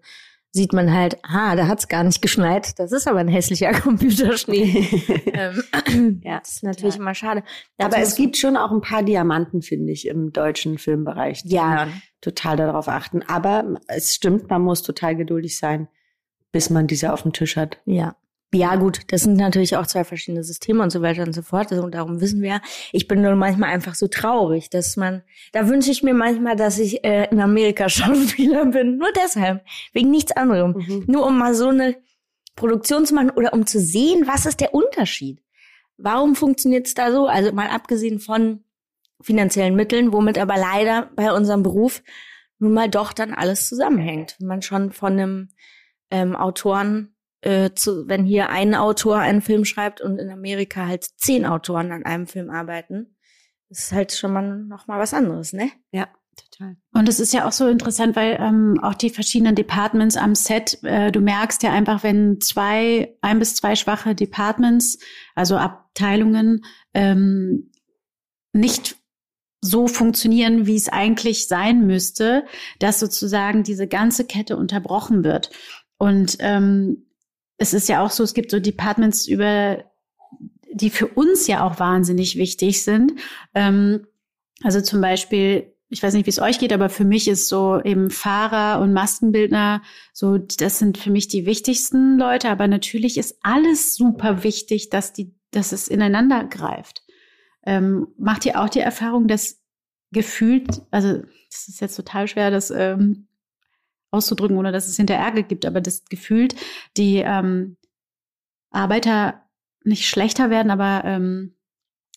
sieht 0.52 0.74
man 0.74 0.92
halt, 0.92 1.18
ah, 1.24 1.56
da 1.56 1.68
hat's 1.68 1.88
gar 1.88 2.04
nicht 2.04 2.22
geschneit. 2.22 2.80
Das 2.80 2.92
ist 2.92 3.08
aber 3.08 3.20
ein 3.20 3.28
hässlicher 3.28 3.72
Computerschnee. 3.82 4.88
ähm, 5.34 6.22
ja, 6.24 6.40
das 6.40 6.56
ist 6.56 6.64
natürlich 6.64 6.96
total. 6.96 7.02
immer 7.02 7.16
schade. 7.16 7.44
aber 7.78 7.98
es 7.98 8.16
gibt 8.16 8.38
schon 8.38 8.58
auch 8.58 8.72
ein 8.72 8.82
paar 8.82 9.04
Diamanten, 9.04 9.62
finde 9.62 9.92
ich, 9.92 10.08
im 10.08 10.34
deutschen 10.34 10.78
Filmbereich. 10.78 11.44
Ja. 11.46 11.88
Total 12.22 12.58
darauf 12.58 12.88
achten. 12.88 13.22
Aber 13.24 13.76
es 13.88 14.16
stimmt, 14.16 14.50
man 14.50 14.64
muss 14.64 14.82
total 14.82 15.16
geduldig 15.16 15.58
sein, 15.58 15.88
bis 16.52 16.70
man 16.70 16.88
diese 16.88 17.14
auf 17.14 17.22
dem 17.22 17.32
Tisch 17.32 17.56
hat. 17.56 17.78
Ja. 17.86 18.16
Ja, 18.52 18.78
gut, 18.78 19.02
das 19.08 19.22
sind 19.22 19.38
natürlich 19.38 19.76
auch 19.76 19.86
zwei 19.86 20.04
verschiedene 20.04 20.44
Systeme 20.44 20.82
und 20.82 20.90
so 20.90 21.04
weiter 21.04 21.22
und 21.22 21.34
so 21.34 21.44
fort. 21.44 21.72
Und 21.72 21.94
darum 21.94 22.20
wissen 22.20 22.42
wir, 22.42 22.62
ich 22.92 23.08
bin 23.08 23.22
nur 23.22 23.36
manchmal 23.36 23.70
einfach 23.70 23.94
so 23.94 24.08
traurig, 24.08 24.72
dass 24.72 24.98
man, 24.98 25.22
da 25.52 25.68
wünsche 25.68 25.92
ich 25.92 26.02
mir 26.02 26.16
manchmal, 26.16 26.56
dass 26.56 26.80
ich 26.80 27.04
äh, 27.04 27.28
in 27.30 27.40
Amerika 27.40 27.90
Schauspieler 27.90 28.66
bin. 28.66 28.98
Nur 28.98 29.10
deshalb. 29.16 29.64
Wegen 29.94 30.10
nichts 30.10 30.32
anderem. 30.32 30.72
Mhm. 30.72 31.04
Nur 31.06 31.28
um 31.28 31.38
mal 31.38 31.54
so 31.54 31.68
eine 31.68 31.96
Produktion 32.56 33.06
zu 33.06 33.14
machen 33.14 33.30
oder 33.30 33.54
um 33.54 33.68
zu 33.68 33.80
sehen, 33.80 34.26
was 34.26 34.48
ist 34.48 34.62
der 34.62 34.74
Unterschied. 34.74 35.42
Warum 35.98 36.36
funktioniert 36.36 36.88
es 36.88 36.96
da 36.96 37.12
so? 37.12 37.28
Also 37.28 37.52
mal 37.52 37.68
abgesehen 37.68 38.20
von 38.20 38.64
finanziellen 39.22 39.76
Mitteln, 39.76 40.12
womit 40.12 40.40
aber 40.40 40.58
leider 40.58 41.12
bei 41.16 41.32
unserem 41.32 41.62
Beruf 41.62 42.02
nun 42.58 42.74
mal 42.74 42.90
doch 42.90 43.14
dann 43.14 43.34
alles 43.34 43.68
zusammenhängt. 43.68 44.38
Wenn 44.40 44.48
man 44.48 44.62
schon 44.64 44.92
von 44.92 45.14
einem 45.14 45.50
ähm, 46.10 46.36
Autoren 46.36 47.16
äh, 47.42 47.72
zu, 47.74 48.08
wenn 48.08 48.26
hier 48.26 48.50
ein 48.50 48.76
Autor 48.76 49.18
einen 49.18 49.42
Film 49.42 49.66
schreibt 49.66 50.02
und 50.02 50.18
in 50.18 50.30
Amerika 50.30 50.88
halt 50.88 51.06
zehn 51.18 51.46
Autoren 51.46 51.92
an 51.92 52.04
einem 52.04 52.28
Film 52.28 52.50
arbeiten, 52.50 53.16
ist 53.70 53.92
halt 53.92 54.12
schon 54.12 54.34
mal 54.34 54.58
noch 54.58 54.88
mal 54.88 55.00
was 55.00 55.14
anderes, 55.14 55.54
ne? 55.54 55.72
Ja. 55.92 56.08
Total. 56.52 56.78
Und 56.94 57.10
es 57.10 57.20
ist 57.20 57.34
ja 57.34 57.46
auch 57.46 57.52
so 57.52 57.68
interessant, 57.68 58.16
weil 58.16 58.38
ähm, 58.40 58.80
auch 58.82 58.94
die 58.94 59.10
verschiedenen 59.10 59.56
Departments 59.56 60.16
am 60.16 60.36
Set, 60.36 60.80
äh, 60.84 61.12
du 61.12 61.20
merkst 61.20 61.64
ja 61.64 61.74
einfach, 61.74 62.04
wenn 62.04 62.40
zwei, 62.40 63.18
ein 63.22 63.40
bis 63.40 63.56
zwei 63.56 63.76
schwache 63.76 64.16
Departments, 64.16 65.00
also 65.36 65.58
Abteilungen, 65.58 66.64
ähm, 66.94 67.72
nicht 68.54 68.96
so 69.62 69.88
funktionieren, 69.88 70.66
wie 70.66 70.78
es 70.78 70.88
eigentlich 70.88 71.48
sein 71.48 71.86
müsste, 71.86 72.46
dass 72.80 73.00
sozusagen 73.00 73.64
diese 73.64 73.88
ganze 73.88 74.26
Kette 74.26 74.56
unterbrochen 74.56 75.24
wird. 75.24 75.50
Und 75.98 76.38
ähm, 76.40 77.09
es 77.60 77.74
ist 77.74 77.90
ja 77.90 78.04
auch 78.04 78.10
so, 78.10 78.24
es 78.24 78.34
gibt 78.34 78.50
so 78.50 78.60
Departments 78.60 79.28
über, 79.28 79.84
die 80.72 80.90
für 80.90 81.08
uns 81.08 81.46
ja 81.46 81.64
auch 81.64 81.78
wahnsinnig 81.80 82.38
wichtig 82.38 82.84
sind. 82.84 83.14
Ähm, 83.54 84.08
also 84.64 84.82
zum 84.82 85.02
Beispiel, 85.02 85.76
ich 85.90 86.02
weiß 86.02 86.14
nicht, 86.14 86.26
wie 86.26 86.32
es 86.32 86.40
euch 86.40 86.58
geht, 86.58 86.74
aber 86.74 86.90
für 86.90 87.04
mich 87.04 87.28
ist 87.28 87.50
so 87.50 87.82
eben 87.84 88.10
Fahrer 88.10 88.82
und 88.82 88.94
Maskenbildner, 88.94 89.82
so, 90.14 90.38
das 90.38 90.80
sind 90.80 90.98
für 90.98 91.12
mich 91.12 91.28
die 91.28 91.46
wichtigsten 91.46 92.18
Leute. 92.18 92.50
Aber 92.50 92.68
natürlich 92.68 93.18
ist 93.18 93.38
alles 93.42 93.96
super 93.96 94.44
wichtig, 94.44 94.90
dass 94.90 95.12
die, 95.12 95.36
dass 95.52 95.72
es 95.72 95.88
ineinander 95.88 96.46
greift. 96.46 97.04
Ähm, 97.66 98.08
macht 98.18 98.46
ihr 98.46 98.62
auch 98.62 98.70
die 98.70 98.80
Erfahrung, 98.80 99.28
dass 99.28 99.62
gefühlt, 100.12 100.82
also 100.92 101.22
das 101.50 101.68
ist 101.68 101.82
jetzt 101.82 101.96
total 101.96 102.28
schwer, 102.28 102.52
das 102.52 102.72
ähm, 102.72 103.28
auszudrücken, 104.12 104.58
ohne 104.58 104.72
dass 104.72 104.88
es 104.88 104.98
hinter 104.98 105.16
Ärger 105.16 105.44
gibt, 105.44 105.66
aber 105.66 105.82
das 105.82 106.06
gefühlt 106.06 106.56
die 106.98 107.18
ähm, 107.18 107.78
Arbeiter 108.72 109.46
nicht 109.84 110.08
schlechter 110.08 110.50
werden, 110.50 110.72
aber 110.72 111.04
ähm, 111.06 111.56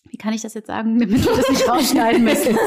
wie 0.09 0.17
kann 0.17 0.33
ich 0.33 0.41
das 0.41 0.53
jetzt 0.53 0.67
sagen, 0.67 0.99
damit 0.99 1.23
wir 1.25 1.35
das 1.35 1.49
nicht 1.49 1.67
rausschneiden 1.67 2.23
müssen? 2.23 2.57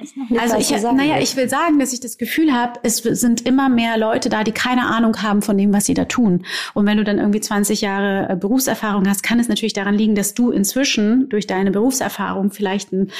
Nicht, 0.00 0.40
also 0.40 0.56
ich, 0.56 0.70
naja, 0.82 1.18
ich 1.20 1.36
will 1.36 1.50
sagen, 1.50 1.78
dass 1.78 1.92
ich 1.92 2.00
das 2.00 2.16
Gefühl 2.16 2.52
habe, 2.52 2.80
es 2.82 2.98
sind 2.98 3.46
immer 3.46 3.68
mehr 3.68 3.98
Leute 3.98 4.30
da, 4.30 4.42
die 4.42 4.52
keine 4.52 4.86
Ahnung 4.86 5.22
haben 5.22 5.42
von 5.42 5.58
dem, 5.58 5.74
was 5.74 5.84
sie 5.84 5.92
da 5.92 6.06
tun. 6.06 6.46
Und 6.72 6.86
wenn 6.86 6.96
du 6.96 7.04
dann 7.04 7.18
irgendwie 7.18 7.40
20 7.40 7.82
Jahre 7.82 8.28
äh, 8.30 8.36
Berufserfahrung 8.36 9.06
hast, 9.06 9.22
kann 9.22 9.38
es 9.38 9.48
natürlich 9.48 9.74
daran 9.74 9.94
liegen, 9.94 10.14
dass 10.14 10.32
du 10.32 10.50
inzwischen 10.50 11.28
durch 11.28 11.46
deine 11.46 11.70
Berufserfahrung 11.70 12.52
vielleicht 12.52 12.92
einen, 12.92 13.10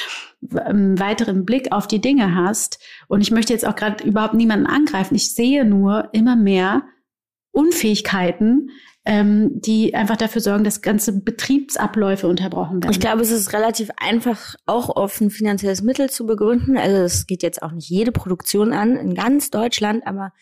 einen 0.55 0.99
weiteren 0.99 1.45
Blick 1.45 1.73
auf 1.73 1.87
die 1.87 2.01
Dinge 2.01 2.35
hast. 2.35 2.79
Und 3.07 3.21
ich 3.21 3.31
möchte 3.31 3.53
jetzt 3.53 3.67
auch 3.67 3.77
gerade 3.77 4.03
überhaupt 4.05 4.35
niemanden 4.35 4.67
angreifen. 4.67 5.15
Ich 5.15 5.35
sehe 5.35 5.67
nur 5.67 6.09
immer 6.13 6.37
mehr 6.37 6.85
Unfähigkeiten, 7.51 8.71
ähm, 9.05 9.51
die 9.61 9.95
einfach 9.95 10.17
dafür 10.17 10.41
sorgen, 10.41 10.65
dass 10.65 10.81
ganze 10.81 11.21
Betriebsabläufe 11.21 12.29
unterbrochen 12.29 12.83
werden. 12.83 12.93
Ich 12.93 13.01
glaube, 13.01 13.23
es 13.23 13.31
ist 13.31 13.53
relativ 13.53 13.91
einfach, 13.97 14.55
auch 14.67 14.91
auf 14.91 15.21
ein 15.21 15.31
finanzielles 15.31 15.83
Mittel 15.83 16.09
zu 16.09 16.27
begründen. 16.27 16.77
Also 16.77 16.99
es 16.99 17.27
geht 17.27 17.43
jetzt 17.43 17.63
auch 17.63 17.73
nicht 17.73 17.89
jede 17.89 18.13
Produktion 18.13 18.73
an 18.73 18.97
in 18.97 19.15
ganz 19.15 19.51
Deutschland, 19.51 20.07
aber 20.07 20.33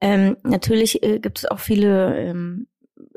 ähm, 0.00 0.36
natürlich 0.44 1.02
äh, 1.02 1.18
gibt 1.18 1.38
es 1.38 1.46
auch 1.46 1.58
viele 1.58 2.16
ähm, 2.16 2.68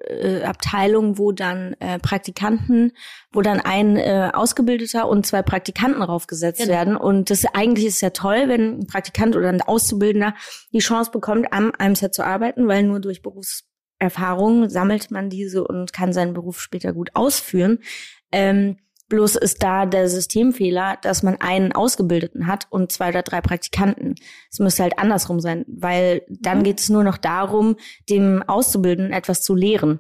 äh, 0.07 0.41
Abteilungen, 0.43 1.17
wo 1.17 1.31
dann 1.31 1.75
äh, 1.79 1.99
Praktikanten, 1.99 2.93
wo 3.31 3.41
dann 3.41 3.59
ein 3.59 3.97
äh, 3.97 4.31
Ausgebildeter 4.33 5.07
und 5.07 5.25
zwei 5.25 5.43
Praktikanten 5.43 6.01
draufgesetzt 6.01 6.61
genau. 6.61 6.73
werden. 6.73 6.95
Und 6.95 7.29
das 7.29 7.45
eigentlich 7.53 7.85
ist 7.85 8.01
ja 8.01 8.09
toll, 8.11 8.45
wenn 8.47 8.79
ein 8.79 8.87
Praktikant 8.87 9.35
oder 9.35 9.49
ein 9.49 9.61
Auszubildender 9.61 10.33
die 10.73 10.79
Chance 10.79 11.11
bekommt, 11.11 11.51
am 11.51 11.71
einem 11.77 11.95
Set 11.95 12.15
zu 12.15 12.23
arbeiten, 12.23 12.67
weil 12.67 12.83
nur 12.83 12.99
durch 12.99 13.21
Berufs 13.21 13.66
Erfahrung 13.99 14.69
sammelt 14.69 15.11
man 15.11 15.29
diese 15.29 15.63
und 15.63 15.93
kann 15.93 16.13
seinen 16.13 16.33
Beruf 16.33 16.59
später 16.61 16.93
gut 16.93 17.11
ausführen. 17.13 17.79
Ähm, 18.31 18.77
bloß 19.09 19.37
ist 19.37 19.63
da 19.63 19.85
der 19.85 20.09
Systemfehler, 20.09 20.97
dass 21.01 21.23
man 21.23 21.37
einen 21.39 21.71
Ausgebildeten 21.71 22.47
hat 22.47 22.67
und 22.69 22.91
zwei 22.91 23.09
oder 23.09 23.23
drei 23.23 23.41
Praktikanten. 23.41 24.15
Es 24.51 24.59
müsste 24.59 24.83
halt 24.83 24.99
andersrum 24.99 25.39
sein, 25.39 25.65
weil 25.67 26.23
dann 26.29 26.59
mhm. 26.59 26.63
geht 26.63 26.79
es 26.79 26.89
nur 26.89 27.03
noch 27.03 27.17
darum, 27.17 27.77
dem 28.09 28.43
Auszubildenden 28.43 29.13
etwas 29.13 29.41
zu 29.41 29.55
lehren. 29.55 29.99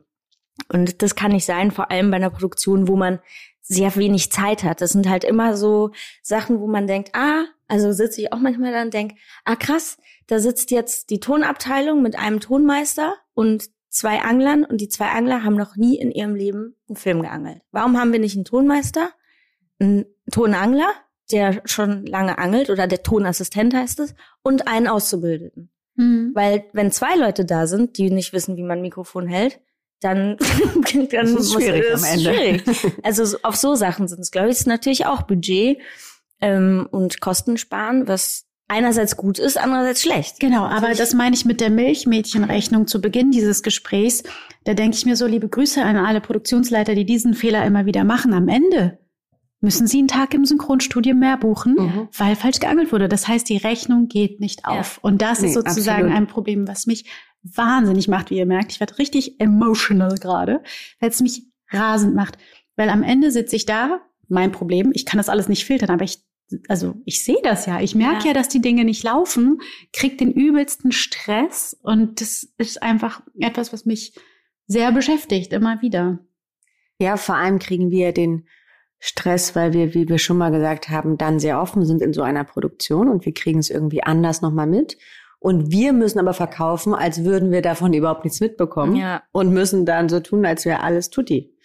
Und 0.71 1.01
das 1.01 1.15
kann 1.15 1.31
nicht 1.31 1.45
sein, 1.45 1.71
vor 1.71 1.91
allem 1.91 2.09
bei 2.11 2.17
einer 2.17 2.31
Produktion, 2.31 2.87
wo 2.87 2.95
man 2.95 3.19
sehr 3.61 3.95
wenig 3.95 4.31
Zeit 4.31 4.63
hat. 4.63 4.81
Das 4.81 4.91
sind 4.91 5.09
halt 5.09 5.23
immer 5.23 5.55
so 5.55 5.91
Sachen, 6.21 6.59
wo 6.59 6.67
man 6.67 6.87
denkt, 6.87 7.11
ah, 7.13 7.45
also 7.67 7.91
sitze 7.91 8.21
ich 8.21 8.33
auch 8.33 8.39
manchmal 8.39 8.71
da 8.71 8.81
und 8.81 8.93
denke, 8.93 9.15
ah 9.43 9.55
krass, 9.55 9.97
da 10.27 10.39
sitzt 10.39 10.71
jetzt 10.71 11.09
die 11.09 11.19
Tonabteilung 11.19 12.01
mit 12.01 12.17
einem 12.17 12.39
Tonmeister 12.39 13.15
und 13.33 13.69
zwei 13.89 14.19
Anglern 14.21 14.63
und 14.65 14.81
die 14.81 14.89
zwei 14.89 15.09
Angler 15.09 15.43
haben 15.43 15.55
noch 15.55 15.75
nie 15.75 15.97
in 15.97 16.11
ihrem 16.11 16.35
Leben 16.35 16.75
einen 16.87 16.95
Film 16.95 17.21
geangelt. 17.21 17.61
Warum 17.71 17.97
haben 17.97 18.11
wir 18.11 18.19
nicht 18.19 18.35
einen 18.35 18.45
Tonmeister, 18.45 19.11
einen 19.79 20.05
Tonangler, 20.31 20.89
der 21.31 21.61
schon 21.65 22.05
lange 22.05 22.37
angelt 22.37 22.69
oder 22.69 22.87
der 22.87 23.03
Tonassistent 23.03 23.73
heißt 23.73 23.99
es, 23.99 24.15
und 24.43 24.67
einen 24.67 24.87
Auszubildeten? 24.87 25.71
Mhm. 25.95 26.31
Weil 26.33 26.65
wenn 26.73 26.91
zwei 26.91 27.15
Leute 27.15 27.45
da 27.45 27.67
sind, 27.67 27.97
die 27.97 28.11
nicht 28.11 28.33
wissen, 28.33 28.55
wie 28.57 28.63
man 28.63 28.79
ein 28.79 28.83
Mikrofon 28.83 29.27
hält, 29.27 29.59
dann, 29.99 30.37
dann 30.93 31.09
das 31.09 31.31
ist 31.31 31.53
schwierig 31.53 31.85
muss, 31.91 32.03
am 32.03 32.09
Ende. 32.09 32.33
Schwierig. 32.33 32.63
Also 33.03 33.37
auf 33.43 33.55
so 33.55 33.75
Sachen 33.75 34.07
sind 34.07 34.19
es, 34.19 34.31
glaube 34.31 34.49
ich, 34.49 34.57
ist 34.57 34.67
natürlich 34.67 35.05
auch 35.05 35.23
Budget 35.23 35.79
ähm, 36.39 36.87
und 36.91 37.19
Kosten 37.19 37.57
sparen, 37.57 38.07
was 38.07 38.46
einerseits 38.67 39.15
gut 39.15 39.39
ist, 39.39 39.57
andererseits 39.57 40.01
schlecht. 40.01 40.39
Genau, 40.39 40.65
aber 40.65 40.93
das 40.93 41.13
meine 41.13 41.35
ich 41.35 41.45
mit 41.45 41.61
der 41.61 41.69
Milchmädchenrechnung 41.69 42.87
zu 42.87 42.99
Beginn 43.01 43.31
dieses 43.31 43.63
Gesprächs. 43.63 44.23
Da 44.65 44.73
denke 44.73 44.97
ich 44.97 45.05
mir 45.05 45.15
so, 45.15 45.25
liebe 45.25 45.47
Grüße 45.47 45.83
an 45.83 45.95
alle 45.97 46.21
Produktionsleiter, 46.21 46.93
die 46.95 47.05
diesen 47.05 47.33
Fehler 47.33 47.65
immer 47.65 47.85
wieder 47.85 48.03
machen. 48.03 48.33
Am 48.33 48.47
Ende 48.49 48.99
müssen 49.61 49.87
sie 49.87 49.99
einen 49.99 50.07
Tag 50.07 50.33
im 50.33 50.45
Synchronstudio 50.45 51.15
mehr 51.15 51.37
buchen, 51.37 51.75
mhm. 51.75 52.07
weil 52.15 52.35
falsch 52.35 52.59
geangelt 52.59 52.91
wurde. 52.91 53.07
Das 53.07 53.27
heißt, 53.27 53.47
die 53.49 53.57
Rechnung 53.57 54.07
geht 54.07 54.39
nicht 54.39 54.65
auf. 54.65 54.97
Ja. 54.97 55.09
Und 55.09 55.21
das 55.21 55.41
nee, 55.41 55.47
ist 55.47 55.53
sozusagen 55.53 56.03
absolut. 56.03 56.17
ein 56.17 56.27
Problem, 56.27 56.67
was 56.67 56.85
mich 56.85 57.05
wahnsinnig 57.43 58.07
macht, 58.07 58.29
wie 58.29 58.37
ihr 58.37 58.45
merkt. 58.45 58.73
Ich 58.73 58.79
werde 58.79 58.97
richtig 58.99 59.39
emotional 59.39 60.15
gerade, 60.17 60.61
weil 60.99 61.09
es 61.09 61.21
mich 61.21 61.43
rasend 61.71 62.15
macht. 62.15 62.37
Weil 62.75 62.89
am 62.89 63.03
Ende 63.03 63.31
sitze 63.31 63.55
ich 63.55 63.65
da, 63.65 64.01
mein 64.27 64.51
Problem, 64.51 64.91
ich 64.93 65.05
kann 65.05 65.17
das 65.17 65.29
alles 65.29 65.47
nicht 65.47 65.65
filtern, 65.65 65.89
aber 65.89 66.03
ich 66.03 66.19
also 66.67 66.95
ich 67.05 67.23
sehe 67.23 67.39
das 67.43 67.65
ja. 67.65 67.81
Ich 67.81 67.95
merke 67.95 68.23
ja. 68.23 68.27
ja. 68.27 68.33
dass 68.33 68.49
die 68.49 68.61
Dinge 68.61 68.85
nicht 68.85 69.03
laufen, 69.03 69.59
krieg 69.93 70.17
den 70.17 70.31
übelsten 70.31 70.91
Stress 70.91 71.77
und 71.81 72.21
das 72.21 72.47
ist 72.57 72.81
einfach 72.81 73.21
etwas, 73.39 73.73
was 73.73 73.85
mich 73.85 74.13
sehr 74.67 74.91
beschäftigt, 74.91 75.53
immer 75.53 75.81
wieder. 75.81 76.19
Ja, 76.99 77.17
vor 77.17 77.35
allem 77.35 77.59
kriegen 77.59 77.91
wir 77.91 78.11
den 78.11 78.47
Stress, 78.99 79.55
weil 79.55 79.73
wir, 79.73 79.93
wie 79.93 80.09
wir 80.09 80.17
schon 80.17 80.37
mal 80.37 80.51
gesagt 80.51 80.89
haben, 80.89 81.17
dann 81.17 81.39
sehr 81.39 81.61
offen 81.61 81.85
sind 81.85 82.01
in 82.01 82.13
so 82.13 82.23
einer 82.23 82.43
Produktion 82.43 83.07
und 83.07 83.25
wir 83.25 83.33
kriegen 83.33 83.59
es 83.59 83.69
irgendwie 83.69 84.03
anders 84.03 84.41
nochmal 84.41 84.67
mit. 84.67 84.97
Und 85.39 85.71
wir 85.71 85.93
müssen 85.93 86.17
aber 86.17 86.33
verkaufen, 86.33 86.95
als 86.95 87.23
würden 87.23 87.51
wir 87.51 87.61
davon 87.61 87.93
überhaupt 87.93 88.23
nichts 88.23 88.39
mitbekommen 88.39 88.95
ja. 88.95 89.21
und 89.31 89.53
müssen 89.53 89.85
dann 89.85 90.09
so 90.09 90.19
tun, 90.19 90.45
als 90.45 90.65
wäre 90.65 90.81
alles 90.81 91.11
tutti. 91.11 91.55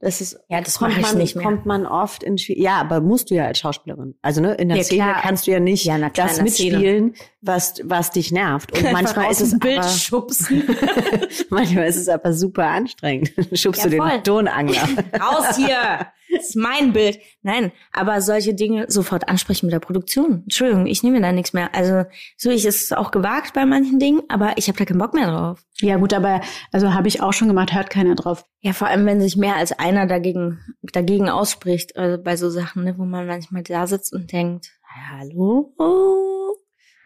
Das 0.00 0.20
ist, 0.20 0.38
ja, 0.48 0.60
das 0.60 0.78
kommt 0.78 1.00
man, 1.00 1.16
nicht 1.16 1.34
mehr. 1.34 1.44
kommt 1.44 1.64
man 1.66 1.86
oft 1.86 2.22
in, 2.22 2.36
ja, 2.36 2.78
aber 2.78 3.00
musst 3.00 3.30
du 3.30 3.36
ja 3.36 3.46
als 3.46 3.60
Schauspielerin. 3.60 4.14
Also, 4.20 4.42
ne, 4.42 4.54
in 4.54 4.68
der 4.68 4.78
ja, 4.78 4.84
Szene 4.84 5.02
klar. 5.04 5.22
kannst 5.22 5.46
du 5.46 5.52
ja 5.52 5.60
nicht 5.60 5.84
ja, 5.86 5.96
klar, 6.10 6.28
das 6.28 6.42
mitspielen, 6.42 7.14
was, 7.40 7.76
was 7.84 8.10
dich 8.10 8.30
nervt. 8.30 8.76
Und 8.76 8.92
manchmal 8.92 9.30
ist 9.30 9.40
es 9.40 9.58
Bild 9.58 9.78
aber, 9.78 9.88
schubsen. 9.88 10.64
manchmal 11.48 11.86
ist 11.86 11.96
es 11.96 12.08
aber 12.08 12.34
super 12.34 12.66
anstrengend. 12.66 13.32
Schubst 13.54 13.84
ja, 13.84 13.90
du 13.90 13.96
den 13.96 14.24
Tonangler. 14.24 14.88
Raus 15.18 15.56
hier! 15.56 16.06
Das 16.34 16.48
ist 16.48 16.56
mein 16.56 16.92
Bild. 16.92 17.18
Nein, 17.42 17.72
aber 17.92 18.20
solche 18.20 18.54
Dinge 18.54 18.86
sofort 18.88 19.28
ansprechen 19.28 19.66
mit 19.66 19.72
der 19.72 19.80
Produktion. 19.80 20.42
Entschuldigung, 20.44 20.86
ich 20.86 21.02
nehme 21.02 21.20
da 21.20 21.32
nichts 21.32 21.52
mehr. 21.52 21.74
Also 21.74 22.04
so 22.36 22.50
ich 22.50 22.64
ist 22.64 22.82
es 22.82 22.92
auch 22.92 23.10
gewagt 23.10 23.54
bei 23.54 23.64
manchen 23.64 23.98
Dingen, 23.98 24.22
aber 24.28 24.54
ich 24.56 24.68
habe 24.68 24.78
da 24.78 24.84
keinen 24.84 24.98
Bock 24.98 25.14
mehr 25.14 25.30
drauf. 25.30 25.62
Ja 25.80 25.96
gut, 25.96 26.12
aber 26.12 26.40
also 26.72 26.92
habe 26.92 27.08
ich 27.08 27.22
auch 27.22 27.32
schon 27.32 27.48
gemacht, 27.48 27.74
hört 27.74 27.90
keiner 27.90 28.14
drauf. 28.14 28.44
Ja, 28.60 28.72
vor 28.72 28.88
allem 28.88 29.06
wenn 29.06 29.20
sich 29.20 29.36
mehr 29.36 29.56
als 29.56 29.72
einer 29.72 30.06
dagegen 30.06 30.58
dagegen 30.82 31.28
ausspricht, 31.28 31.96
also 31.96 32.22
bei 32.22 32.36
so 32.36 32.50
Sachen, 32.50 32.84
ne, 32.84 32.98
wo 32.98 33.04
man 33.04 33.26
manchmal 33.26 33.62
da 33.62 33.86
sitzt 33.86 34.12
und 34.12 34.32
denkt, 34.32 34.72
hallo. 35.10 35.74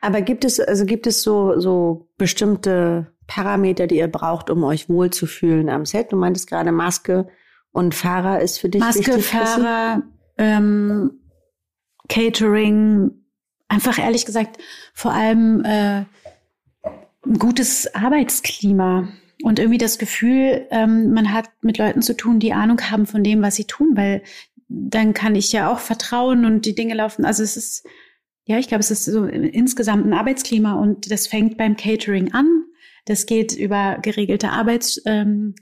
Aber 0.00 0.20
gibt 0.22 0.44
es 0.44 0.60
also 0.60 0.84
gibt 0.86 1.06
es 1.06 1.22
so 1.22 1.58
so 1.58 2.08
bestimmte 2.16 3.12
Parameter, 3.26 3.86
die 3.86 3.98
ihr 3.98 4.08
braucht, 4.08 4.48
um 4.48 4.64
euch 4.64 4.88
wohlzufühlen 4.88 5.68
am 5.68 5.84
Set? 5.84 6.12
Du 6.12 6.16
meintest 6.16 6.48
gerade 6.48 6.72
Maske 6.72 7.28
und 7.72 7.94
Fahrer 7.94 8.40
ist 8.40 8.58
für 8.58 8.68
dich 8.68 8.80
Maske, 8.80 9.06
wichtig. 9.06 9.26
Fahrer, 9.26 10.02
ähm, 10.36 11.20
Catering, 12.08 13.10
einfach 13.68 13.98
ehrlich 13.98 14.26
gesagt, 14.26 14.58
vor 14.94 15.12
allem 15.12 15.64
äh, 15.64 16.04
ein 17.26 17.38
gutes 17.38 17.94
Arbeitsklima 17.94 19.08
und 19.42 19.58
irgendwie 19.58 19.78
das 19.78 19.98
Gefühl, 19.98 20.66
ähm, 20.70 21.12
man 21.12 21.32
hat 21.32 21.50
mit 21.60 21.78
Leuten 21.78 22.02
zu 22.02 22.16
tun, 22.16 22.40
die 22.40 22.52
Ahnung 22.52 22.80
haben 22.90 23.06
von 23.06 23.22
dem, 23.22 23.42
was 23.42 23.56
sie 23.56 23.66
tun, 23.66 23.90
weil 23.94 24.22
dann 24.68 25.14
kann 25.14 25.34
ich 25.34 25.52
ja 25.52 25.70
auch 25.70 25.78
vertrauen 25.78 26.44
und 26.44 26.66
die 26.66 26.74
Dinge 26.74 26.94
laufen. 26.94 27.24
Also 27.24 27.42
es 27.42 27.56
ist, 27.56 27.86
ja, 28.44 28.58
ich 28.58 28.68
glaube, 28.68 28.80
es 28.80 28.90
ist 28.90 29.04
so 29.04 29.24
insgesamt 29.24 30.06
ein 30.06 30.12
Arbeitsklima 30.12 30.74
und 30.74 31.10
das 31.10 31.26
fängt 31.26 31.56
beim 31.56 31.76
Catering 31.76 32.32
an. 32.32 32.64
Das 33.06 33.26
geht 33.26 33.54
über 33.54 33.98
geregelte 34.02 34.50
Arbeitsstunden 34.50 35.54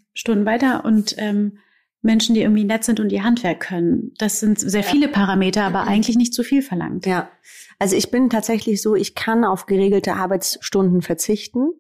weiter 0.45 0.85
und 0.85 1.15
ähm, 1.19 1.59
Menschen, 2.07 2.35
die 2.35 2.41
irgendwie 2.41 2.65
nett 2.65 2.85
sind 2.85 3.01
und 3.01 3.11
ihr 3.11 3.25
Handwerk 3.25 3.61
können. 3.61 4.15
Das 4.19 4.41
sind 4.41 4.59
sehr 4.59 4.83
viele 4.83 5.09
Parameter, 5.09 5.65
aber 5.65 5.83
eigentlich 5.83 6.17
nicht 6.17 6.33
zu 6.33 6.43
viel 6.43 6.63
verlangt. 6.63 7.05
Ja. 7.05 7.29
Also 7.79 7.97
ich 7.97 8.11
bin 8.11 8.31
tatsächlich 8.31 8.81
so, 8.81 8.95
ich 8.95 9.15
kann 9.15 9.45
auf 9.45 9.67
geregelte 9.67 10.15
Arbeitsstunden 10.15 11.03
verzichten, 11.03 11.73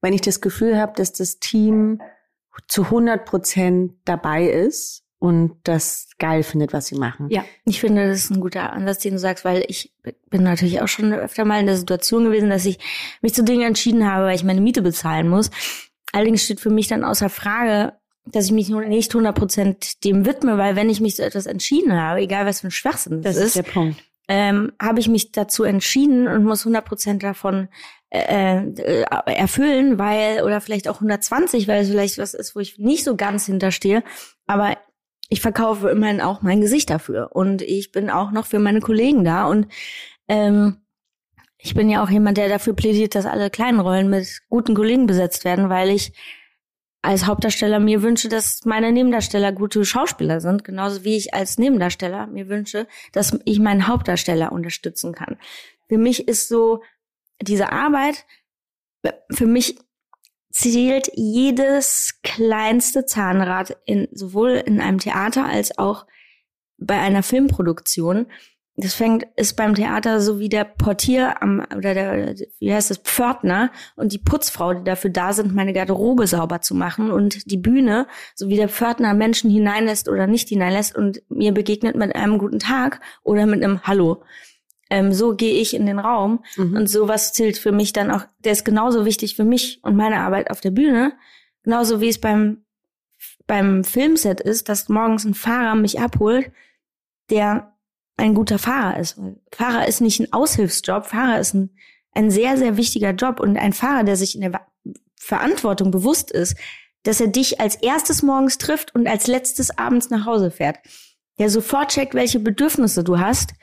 wenn 0.00 0.12
ich 0.12 0.20
das 0.20 0.40
Gefühl 0.40 0.78
habe, 0.78 0.92
dass 0.94 1.12
das 1.12 1.40
Team 1.40 2.00
zu 2.68 2.84
100 2.84 3.24
Prozent 3.24 3.94
dabei 4.04 4.48
ist 4.48 5.02
und 5.18 5.56
das 5.64 6.10
geil 6.18 6.42
findet, 6.42 6.72
was 6.72 6.86
sie 6.86 6.96
machen. 6.96 7.28
Ja, 7.30 7.44
ich 7.64 7.80
finde, 7.80 8.06
das 8.06 8.24
ist 8.24 8.30
ein 8.30 8.40
guter 8.40 8.74
Ansatz, 8.74 8.98
den 8.98 9.14
du 9.14 9.18
sagst, 9.18 9.44
weil 9.44 9.64
ich 9.68 9.94
bin 10.28 10.42
natürlich 10.42 10.82
auch 10.82 10.88
schon 10.88 11.12
öfter 11.12 11.44
mal 11.44 11.60
in 11.60 11.66
der 11.66 11.78
Situation 11.78 12.24
gewesen, 12.24 12.50
dass 12.50 12.66
ich 12.66 12.78
mich 13.22 13.34
zu 13.34 13.42
Dingen 13.42 13.66
entschieden 13.66 14.08
habe, 14.08 14.26
weil 14.26 14.36
ich 14.36 14.44
meine 14.44 14.60
Miete 14.60 14.82
bezahlen 14.82 15.28
muss. 15.28 15.50
Allerdings 16.12 16.44
steht 16.44 16.60
für 16.60 16.70
mich 16.70 16.86
dann 16.86 17.02
außer 17.02 17.30
Frage, 17.30 17.94
dass 18.26 18.46
ich 18.46 18.52
mich 18.52 18.68
nicht 18.70 19.12
100% 19.12 20.02
dem 20.04 20.24
widme, 20.26 20.56
weil 20.58 20.76
wenn 20.76 20.90
ich 20.90 21.00
mich 21.00 21.16
zu 21.16 21.24
etwas 21.24 21.46
entschieden 21.46 21.92
habe, 21.94 22.20
egal 22.20 22.46
was 22.46 22.60
für 22.60 22.68
ein 22.68 22.72
Schwachsinn 22.72 23.22
das, 23.22 23.36
Das 23.36 23.44
ist, 23.44 23.56
ist 23.56 23.66
der 23.66 23.70
Punkt. 23.72 24.02
ähm, 24.28 24.72
habe 24.80 25.00
ich 25.00 25.08
mich 25.08 25.32
dazu 25.32 25.64
entschieden 25.64 26.26
und 26.28 26.44
muss 26.44 26.66
100% 26.66 27.18
davon 27.18 27.68
äh, 28.10 28.64
äh, 28.64 29.04
erfüllen, 29.26 29.98
weil, 29.98 30.42
oder 30.42 30.60
vielleicht 30.60 30.88
auch 30.88 30.94
120, 30.96 31.68
weil 31.68 31.82
es 31.82 31.88
vielleicht 31.90 32.18
was 32.18 32.32
ist, 32.32 32.54
wo 32.56 32.60
ich 32.60 32.78
nicht 32.78 33.04
so 33.04 33.16
ganz 33.16 33.46
hinterstehe, 33.46 34.02
aber 34.46 34.76
ich 35.28 35.40
verkaufe 35.40 35.88
immerhin 35.90 36.20
auch 36.20 36.42
mein 36.42 36.60
Gesicht 36.60 36.90
dafür. 36.90 37.30
Und 37.32 37.60
ich 37.62 37.92
bin 37.92 38.10
auch 38.10 38.30
noch 38.30 38.46
für 38.46 38.58
meine 38.58 38.80
Kollegen 38.80 39.24
da. 39.24 39.46
Und 39.46 39.66
ähm, 40.28 40.82
ich 41.56 41.74
bin 41.74 41.88
ja 41.88 42.04
auch 42.04 42.10
jemand, 42.10 42.36
der 42.36 42.50
dafür 42.50 42.74
plädiert, 42.74 43.14
dass 43.14 43.24
alle 43.24 43.48
kleinen 43.48 43.80
Rollen 43.80 44.10
mit 44.10 44.42
guten 44.50 44.74
Kollegen 44.74 45.06
besetzt 45.06 45.44
werden, 45.46 45.70
weil 45.70 45.88
ich 45.90 46.12
als 47.04 47.26
Hauptdarsteller 47.26 47.80
mir 47.80 48.02
wünsche, 48.02 48.28
dass 48.28 48.64
meine 48.64 48.90
Nebendarsteller 48.90 49.52
gute 49.52 49.84
Schauspieler 49.84 50.40
sind, 50.40 50.64
genauso 50.64 51.04
wie 51.04 51.16
ich 51.16 51.34
als 51.34 51.58
Nebendarsteller 51.58 52.26
mir 52.26 52.48
wünsche, 52.48 52.86
dass 53.12 53.38
ich 53.44 53.58
meinen 53.58 53.86
Hauptdarsteller 53.86 54.52
unterstützen 54.52 55.12
kann. 55.12 55.36
Für 55.88 55.98
mich 55.98 56.28
ist 56.28 56.48
so 56.48 56.82
diese 57.42 57.72
Arbeit, 57.72 58.24
für 59.30 59.46
mich 59.46 59.76
zählt 60.50 61.10
jedes 61.14 62.20
kleinste 62.22 63.04
Zahnrad 63.04 63.76
in, 63.84 64.08
sowohl 64.12 64.52
in 64.52 64.80
einem 64.80 64.98
Theater 64.98 65.44
als 65.44 65.76
auch 65.76 66.06
bei 66.78 66.98
einer 66.98 67.22
Filmproduktion. 67.22 68.26
Das 68.76 68.94
fängt, 68.94 69.24
ist 69.36 69.56
beim 69.56 69.76
Theater 69.76 70.20
so 70.20 70.40
wie 70.40 70.48
der 70.48 70.64
Portier 70.64 71.40
am, 71.40 71.64
oder 71.76 71.94
der, 71.94 72.34
wie 72.58 72.74
heißt 72.74 72.90
das, 72.90 72.98
Pförtner 72.98 73.70
und 73.94 74.12
die 74.12 74.18
Putzfrau, 74.18 74.74
die 74.74 74.82
dafür 74.82 75.10
da 75.10 75.32
sind, 75.32 75.54
meine 75.54 75.72
Garderobe 75.72 76.26
sauber 76.26 76.60
zu 76.60 76.74
machen 76.74 77.12
und 77.12 77.48
die 77.50 77.56
Bühne, 77.56 78.08
so 78.34 78.48
wie 78.48 78.56
der 78.56 78.68
Pförtner 78.68 79.14
Menschen 79.14 79.48
hineinlässt 79.48 80.08
oder 80.08 80.26
nicht 80.26 80.48
hineinlässt 80.48 80.96
und 80.96 81.22
mir 81.28 81.52
begegnet 81.52 81.94
mit 81.94 82.16
einem 82.16 82.38
guten 82.38 82.58
Tag 82.58 83.00
oder 83.22 83.46
mit 83.46 83.62
einem 83.62 83.80
Hallo. 83.84 84.24
Ähm, 84.90 85.12
so 85.12 85.36
gehe 85.36 85.54
ich 85.54 85.74
in 85.74 85.86
den 85.86 86.00
Raum 86.00 86.42
Mhm. 86.56 86.76
und 86.76 86.90
sowas 86.90 87.32
zählt 87.32 87.56
für 87.58 87.72
mich 87.72 87.92
dann 87.92 88.10
auch, 88.10 88.26
der 88.40 88.52
ist 88.52 88.64
genauso 88.64 89.04
wichtig 89.04 89.36
für 89.36 89.44
mich 89.44 89.78
und 89.82 89.94
meine 89.94 90.18
Arbeit 90.18 90.50
auf 90.50 90.60
der 90.60 90.72
Bühne, 90.72 91.12
genauso 91.62 92.00
wie 92.00 92.08
es 92.08 92.20
beim, 92.20 92.64
beim 93.46 93.84
Filmset 93.84 94.40
ist, 94.40 94.68
dass 94.68 94.88
morgens 94.88 95.24
ein 95.24 95.34
Fahrer 95.34 95.76
mich 95.76 96.00
abholt, 96.00 96.50
der 97.30 97.73
ein 98.16 98.34
guter 98.34 98.58
Fahrer 98.58 98.98
ist. 98.98 99.18
Fahrer 99.52 99.86
ist 99.88 100.00
nicht 100.00 100.20
ein 100.20 100.32
Aushilfsjob, 100.32 101.06
Fahrer 101.06 101.40
ist 101.40 101.54
ein, 101.54 101.70
ein 102.12 102.30
sehr, 102.30 102.56
sehr 102.56 102.76
wichtiger 102.76 103.10
Job 103.10 103.40
und 103.40 103.56
ein 103.56 103.72
Fahrer, 103.72 104.04
der 104.04 104.16
sich 104.16 104.34
in 104.34 104.40
der 104.40 104.66
Verantwortung 105.16 105.90
bewusst 105.90 106.30
ist, 106.30 106.56
dass 107.02 107.20
er 107.20 107.28
dich 107.28 107.60
als 107.60 107.76
erstes 107.76 108.22
morgens 108.22 108.58
trifft 108.58 108.94
und 108.94 109.06
als 109.06 109.26
letztes 109.26 109.76
abends 109.78 110.10
nach 110.10 110.26
Hause 110.26 110.50
fährt. 110.50 110.78
Der 111.38 111.50
sofort 111.50 111.90
checkt, 111.90 112.14
welche 112.14 112.38
Bedürfnisse 112.38 113.04
du 113.04 113.18
hast, 113.18 113.54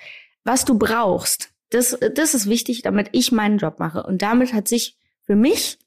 was 0.43 0.65
du 0.65 0.77
brauchst. 0.77 1.49
Das, 1.69 1.97
das 2.13 2.33
ist 2.33 2.49
wichtig, 2.49 2.81
damit 2.81 3.09
ich 3.13 3.31
meinen 3.31 3.57
Job 3.57 3.79
mache. 3.79 4.03
Und 4.03 4.21
damit 4.21 4.53
hat 4.53 4.67
sich 4.67 4.97
für 5.23 5.35
mich 5.35 5.79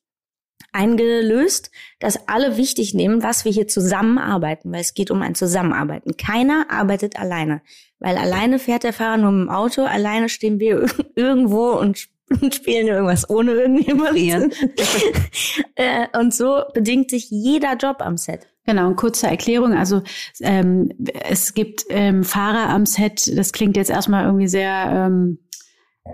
eingelöst, 0.73 1.71
dass 2.01 2.29
alle 2.29 2.57
wichtig 2.57 2.95
nehmen, 2.95 3.23
was 3.23 3.45
wir 3.45 3.53
hier 3.53 3.69
zusammenarbeiten, 3.69 4.73
weil 4.73 4.81
es 4.81 4.95
geht 4.95 5.11
um 5.11 5.23
ein 5.23 5.35
Zusammenarbeiten. 5.35 6.17
Keiner 6.17 6.67
arbeitet 6.69 7.19
alleine, 7.19 7.62
weil 8.01 8.17
alleine 8.17 8.59
fährt 8.59 8.83
der 8.83 8.93
Fahrer 8.93 9.17
nur 9.17 9.33
mit 9.33 9.49
dem 9.49 9.51
Auto, 9.51 9.83
alleine 9.83 10.29
stehen 10.29 10.59
wir 10.59 10.87
irgendwo 11.14 11.71
und 11.71 11.97
sp- 11.99 12.14
und 12.40 12.55
spielen 12.55 12.88
irgendwas 12.88 13.29
ohne 13.29 13.53
irgendjemand. 13.53 14.17
Äh, 15.77 16.07
und 16.17 16.33
so 16.33 16.62
bedingt 16.73 17.11
sich 17.11 17.31
jeder 17.31 17.75
Job 17.77 17.97
am 17.99 18.17
Set. 18.17 18.47
Genau, 18.64 18.87
eine 18.87 18.95
kurze 18.95 19.27
Erklärung. 19.27 19.75
Also 19.75 20.03
ähm, 20.40 20.90
es 21.29 21.53
gibt 21.55 21.85
ähm, 21.90 22.23
Fahrer 22.23 22.69
am 22.71 22.87
Set, 22.87 23.37
das 23.37 23.53
klingt 23.53 23.77
jetzt 23.77 23.90
erstmal 23.90 24.25
irgendwie 24.25 24.47
sehr, 24.47 25.09
ähm, 25.09 25.38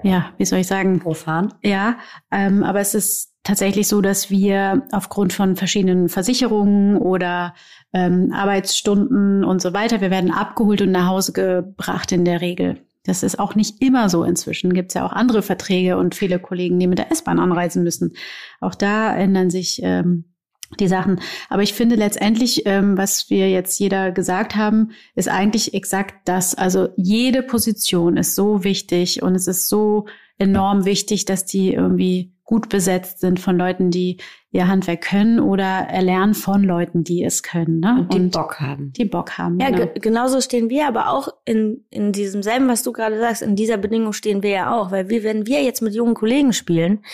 ja, 0.03 0.31
wie 0.39 0.45
soll 0.45 0.61
ich 0.61 0.67
sagen, 0.67 1.01
Profan. 1.01 1.53
Ja, 1.63 1.99
ähm, 2.31 2.63
aber 2.63 2.81
es 2.81 2.95
ist 2.95 3.35
tatsächlich 3.43 3.89
so, 3.89 4.01
dass 4.01 4.31
wir 4.31 4.87
aufgrund 4.93 5.33
von 5.33 5.57
verschiedenen 5.57 6.09
Versicherungen 6.09 6.97
oder 6.97 7.55
ähm, 7.93 8.33
Arbeitsstunden 8.33 9.45
und 9.45 9.61
so 9.61 9.73
weiter, 9.73 10.01
wir 10.01 10.11
werden 10.11 10.31
abgeholt 10.31 10.83
und 10.83 10.93
nach 10.93 11.09
Hause 11.09 11.33
gebracht 11.33 12.13
in 12.13 12.25
der 12.25 12.41
Regel. 12.41 12.85
Das 13.05 13.23
ist 13.23 13.39
auch 13.39 13.55
nicht 13.55 13.83
immer 13.83 14.09
so 14.09 14.25
inzwischen. 14.25 14.75
Gibt 14.75 14.91
es 14.91 14.95
ja 14.95 15.07
auch 15.07 15.13
andere 15.13 15.43
Verträge 15.43 15.97
und 15.97 16.15
viele 16.15 16.39
Kollegen, 16.39 16.79
die 16.79 16.87
mit 16.87 16.99
der 16.99 17.11
S-Bahn 17.11 17.41
anreisen 17.41 17.83
müssen. 17.83 18.13
Auch 18.61 18.75
da 18.75 19.17
ändern 19.17 19.51
sich 19.51 19.81
ähm, 19.83 20.30
die 20.79 20.89
Sachen. 20.89 21.21
Aber 21.49 21.63
ich 21.63 21.75
finde 21.75 21.97
letztendlich, 21.97 22.63
ähm, 22.67 22.97
was 22.97 23.31
wir 23.31 23.51
jetzt 23.51 23.79
jeder 23.79 24.13
gesagt 24.13 24.57
haben, 24.57 24.93
ist 25.15 25.29
eigentlich 25.29 25.75
exakt 25.75 26.15
das. 26.27 26.55
Also 26.55 26.89
jede 26.97 27.43
Position 27.43 28.17
ist 28.17 28.35
so 28.35 28.63
wichtig 28.63 29.23
und 29.23 29.35
es 29.35 29.47
ist 29.47 29.69
so 29.69 30.07
enorm 30.39 30.85
wichtig, 30.85 31.25
dass 31.25 31.45
die 31.45 31.75
irgendwie 31.75 32.33
gut 32.45 32.69
besetzt 32.69 33.21
sind 33.21 33.39
von 33.39 33.57
Leuten, 33.57 33.93
die 33.93 34.17
ihr 34.51 34.67
Handwerk 34.67 35.03
können 35.03 35.39
oder 35.39 35.65
erlernen 35.65 36.35
von 36.35 36.65
Leuten, 36.65 37.05
die 37.05 37.23
es 37.23 37.45
können. 37.45 37.79
Ne? 37.79 38.09
Und 38.11 38.13
die 38.13 38.19
Bock 38.19 38.59
haben. 38.59 38.93
die 38.93 39.05
Bock 39.05 39.39
haben. 39.39 39.61
Ja, 39.61 39.71
genau. 39.71 39.87
ge 39.87 40.01
genauso 40.01 40.41
stehen 40.41 40.69
wir 40.69 40.89
aber 40.89 41.11
auch 41.13 41.29
in, 41.45 41.85
in 41.91 42.11
diesem 42.11 42.43
selben, 42.43 42.67
was 42.67 42.83
du 42.83 42.91
gerade 42.91 43.21
sagst, 43.21 43.43
in 43.43 43.55
dieser 43.55 43.77
Bedingung 43.77 44.13
stehen 44.13 44.43
wir 44.43 44.51
ja 44.51 44.77
auch. 44.77 44.91
Weil 44.91 45.09
wir, 45.09 45.23
wenn 45.23 45.47
wir 45.47 45.63
jetzt 45.63 45.81
mit 45.81 45.95
jungen 45.95 46.15
Kollegen 46.15 46.53
spielen, 46.53 47.05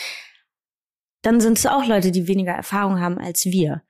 dann 1.26 1.40
sind 1.40 1.58
es 1.58 1.66
auch 1.66 1.84
Leute, 1.86 2.12
die 2.12 2.28
weniger 2.28 2.52
Erfahrung 2.52 3.00
haben 3.00 3.18
als 3.18 3.46
wir. 3.46 3.82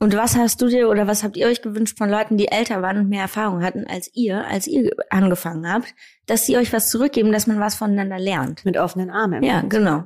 Und 0.00 0.16
was 0.16 0.36
hast 0.36 0.62
du 0.62 0.68
dir 0.68 0.88
oder 0.88 1.06
was 1.06 1.22
habt 1.22 1.36
ihr 1.36 1.46
euch 1.46 1.60
gewünscht 1.60 1.98
von 1.98 2.08
Leuten, 2.08 2.38
die 2.38 2.48
älter 2.48 2.80
waren 2.80 2.98
und 2.98 3.08
mehr 3.08 3.22
Erfahrung 3.22 3.62
hatten 3.62 3.84
als 3.86 4.10
ihr, 4.14 4.46
als 4.46 4.66
ihr 4.66 4.92
angefangen 5.10 5.70
habt, 5.70 5.94
dass 6.26 6.46
sie 6.46 6.56
euch 6.56 6.72
was 6.72 6.88
zurückgeben, 6.88 7.32
dass 7.32 7.46
man 7.46 7.60
was 7.60 7.74
voneinander 7.74 8.18
lernt? 8.18 8.64
Mit 8.64 8.78
offenen 8.78 9.10
Armen. 9.10 9.42
Ja, 9.42 9.60
genau. 9.62 10.04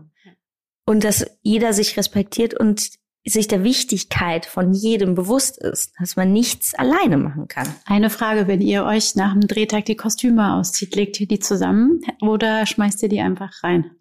Und 0.85 1.05
dass 1.05 1.26
jeder 1.42 1.74
sich 1.74 1.96
respektiert 1.96 2.55
und 2.55 2.90
sich 3.24 3.46
der 3.46 3.62
Wichtigkeit 3.62 4.46
von 4.46 4.72
jedem 4.72 5.14
bewusst 5.14 5.62
ist, 5.62 5.92
dass 6.00 6.16
man 6.16 6.33
nichts 6.33 6.74
alleine 6.74 7.18
machen 7.18 7.46
kann. 7.46 7.68
Eine 7.85 8.11
Frage, 8.11 8.48
wenn 8.48 8.61
ihr 8.61 8.85
euch 8.85 9.14
nach 9.14 9.33
dem 9.33 9.46
Drehtag 9.46 9.85
die 9.85 9.94
Kostüme 9.94 10.55
auszieht, 10.55 10.96
legt 10.96 11.20
ihr 11.20 11.28
die 11.28 11.38
zusammen 11.38 12.00
oder 12.20 12.66
schmeißt 12.66 13.00
ihr 13.05 13.09
die 13.09 13.20
einfach 13.20 13.62
rein? 13.62 13.92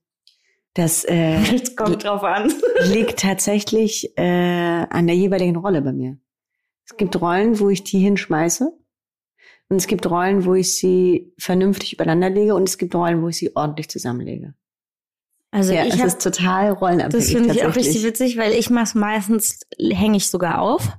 Das 0.73 1.03
äh, 1.05 1.37
Es 1.55 1.75
kommt 1.75 2.03
drauf 2.03 2.23
an. 2.23 2.51
liegt 2.91 3.19
tatsächlich 3.19 4.17
äh, 4.17 4.85
an 4.89 5.07
der 5.07 5.15
jeweiligen 5.15 5.57
Rolle 5.57 5.81
bei 5.81 5.91
mir. 5.91 6.17
Es 6.85 6.97
gibt 6.97 7.19
Rollen, 7.21 7.59
wo 7.59 7.69
ich 7.69 7.83
die 7.83 7.99
hinschmeiße, 7.99 8.71
Und 9.69 9.77
es 9.77 9.87
gibt 9.87 10.09
Rollen, 10.09 10.45
wo 10.45 10.55
ich 10.55 10.75
sie 10.75 11.33
vernünftig 11.37 11.93
übereinander 11.93 12.29
lege 12.29 12.55
und 12.55 12.67
es 12.67 12.77
gibt 12.77 12.95
Rollen, 12.95 13.21
wo 13.21 13.29
ich 13.29 13.37
sie 13.37 13.55
ordentlich 13.55 13.89
zusammenlege. 13.89 14.53
Also 15.51 15.73
ja, 15.73 15.83
ich 15.83 15.95
es 15.95 15.99
hab, 15.99 16.07
ist 16.07 16.21
total 16.21 16.71
rollenabhängig. 16.71 17.25
das 17.25 17.31
finde 17.31 17.53
ich 17.53 17.65
auch 17.65 17.75
richtig 17.75 18.03
witzig, 18.03 18.37
weil 18.37 18.53
ich 18.53 18.69
mache 18.69 18.97
meistens, 18.97 19.59
hänge 19.77 20.17
ich 20.17 20.29
sogar 20.29 20.61
auf 20.61 20.97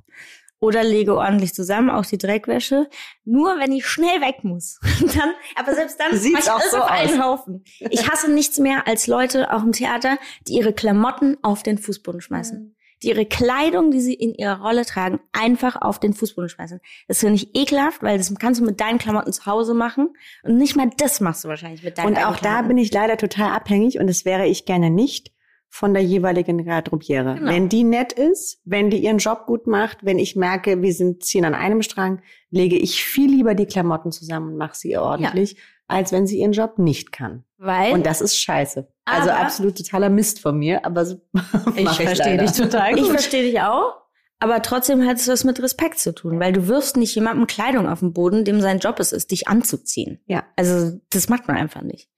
oder 0.63 0.85
lege 0.85 1.17
ordentlich 1.17 1.55
zusammen, 1.55 1.91
auch 1.91 2.07
die 2.07 2.19
Dreckwäsche. 2.19 2.89
Nur 3.25 3.59
wenn 3.59 3.73
ich 3.73 3.85
schnell 3.85 4.21
weg 4.21 4.45
muss. 4.45 4.79
Dann, 5.01 5.33
aber 5.57 5.75
selbst 5.75 5.99
dann 5.99 6.15
ich 6.15 6.51
auch 6.51 6.61
alles 6.61 6.71
so 6.71 6.77
auf 6.79 6.85
aus. 6.85 6.91
einen 6.91 7.23
Haufen. 7.25 7.65
Ich 7.91 8.09
hasse 8.09 8.31
nichts 8.31 8.61
mehr 8.61 8.87
als 8.87 9.09
Leute, 9.09 9.53
auch 9.53 9.65
im 9.65 9.73
Theater, 9.73 10.19
die 10.47 10.55
ihre 10.55 10.73
Klamotten 10.73 11.37
auf 11.43 11.65
den 11.65 11.79
Fußboden 11.79 12.21
schmeißen. 12.21 12.77
Die 13.03 13.09
ihre 13.09 13.27
Kleidung, 13.27 13.91
die 13.91 14.01
sie 14.01 14.15
in 14.15 14.35
ihrer 14.35 14.61
Rolle 14.61 14.87
tragen, 14.87 15.19
einfach 15.33 15.75
auf 15.83 15.99
den 15.99 16.15
Fußboden 16.15 16.49
schmeißen. 16.49 16.79
Das 17.09 17.19
finde 17.19 17.35
ich 17.35 17.57
ekelhaft, 17.57 18.05
weil 18.05 18.17
das 18.17 18.33
kannst 18.39 18.61
du 18.61 18.65
mit 18.65 18.81
deinen 18.81 18.99
Klamotten 18.99 19.33
zu 19.33 19.45
Hause 19.47 19.75
machen. 19.75 20.11
Und 20.45 20.59
nicht 20.59 20.77
mal 20.77 20.89
das 20.97 21.21
machst 21.21 21.43
du 21.43 21.49
wahrscheinlich 21.49 21.83
mit 21.83 21.99
deinen 21.99 22.07
Und 22.07 22.17
eigenen 22.17 22.33
auch 22.33 22.37
da 22.37 22.51
Klamotten. 22.51 22.69
bin 22.69 22.79
ich 22.79 22.93
leider 22.93 23.17
total 23.17 23.51
abhängig 23.51 23.99
und 23.99 24.07
das 24.07 24.25
wäre 24.25 24.47
ich 24.47 24.65
gerne 24.65 24.91
nicht 24.91 25.33
von 25.75 25.95
der 25.95 26.03
jeweiligen 26.03 26.67
Garderobiere. 26.67 27.37
Genau. 27.37 27.51
Wenn 27.51 27.71
die 27.71 27.83
nett 27.83 28.13
ist, 28.13 28.61
wenn 28.67 28.91
die 28.91 28.99
ihren 28.99 29.17
Job 29.17 29.47
gut 29.47 29.67
macht, 29.67 30.05
wenn 30.05 30.19
ich 30.19 30.37
merke, 30.37 30.83
wir 30.83 30.93
sind 30.93 31.25
ziehen 31.25 31.47
an 31.47 31.55
einem 31.55 31.81
Strang, 31.81 32.21
lege 32.51 32.77
ich 32.77 33.03
viel 33.03 33.31
lieber 33.31 33.55
die 33.55 33.65
Klamotten 33.65 34.13
zusammen 34.13 34.53
und 34.53 34.59
mache 34.59 34.77
sie 34.77 34.99
ordentlich, 34.99 35.57
als 35.89 36.13
wenn 36.13 36.27
sie 36.27 36.41
ihren 36.41 36.53
Job 36.53 36.79
nicht 36.79 37.11
kann. 37.11 37.45
Weil 37.57 37.95
Und 37.95 38.05
das 38.05 38.21
ist 38.21 38.37
scheiße. 38.37 38.87
also 39.07 39.31
absolut 39.31 39.79
totaler 39.79 40.11
Mist 40.11 40.41
von 40.41 40.59
mir, 40.59 40.85
aber 40.85 41.07
so 41.07 41.23
Ich 41.75 41.89
verstehe 41.89 42.37
dich 42.37 42.53
total 42.53 42.93
Ich 42.95 43.05
gut. 43.05 43.11
verstehe 43.11 43.43
dich 43.43 43.59
auch. 43.63 43.95
Aber 44.41 44.61
trotzdem 44.61 45.07
hat 45.07 45.17
es 45.17 45.29
was 45.29 45.45
mit 45.45 45.63
Respekt 45.63 46.01
zu 46.01 46.13
tun, 46.15 46.39
weil 46.39 46.53
du 46.53 46.69
wirfst 46.69 46.99
nicht 46.99 47.15
jemandem 47.15 47.47
Kleidung 47.47 47.89
auf 47.89 48.01
den 48.01 48.13
Boden, 48.13 48.45
dem 48.45 48.61
sein 48.61 48.79
Job 48.81 49.01
es 49.01 49.13
ist, 49.13 49.31
dich 49.31 49.49
anzuziehen. 49.49 50.21
Ja. 50.27 50.45
Also 50.57 51.01
das 51.11 51.31
macht 51.31 51.49
man 51.49 51.57
einfach 51.57 51.81
nicht. 51.81 52.11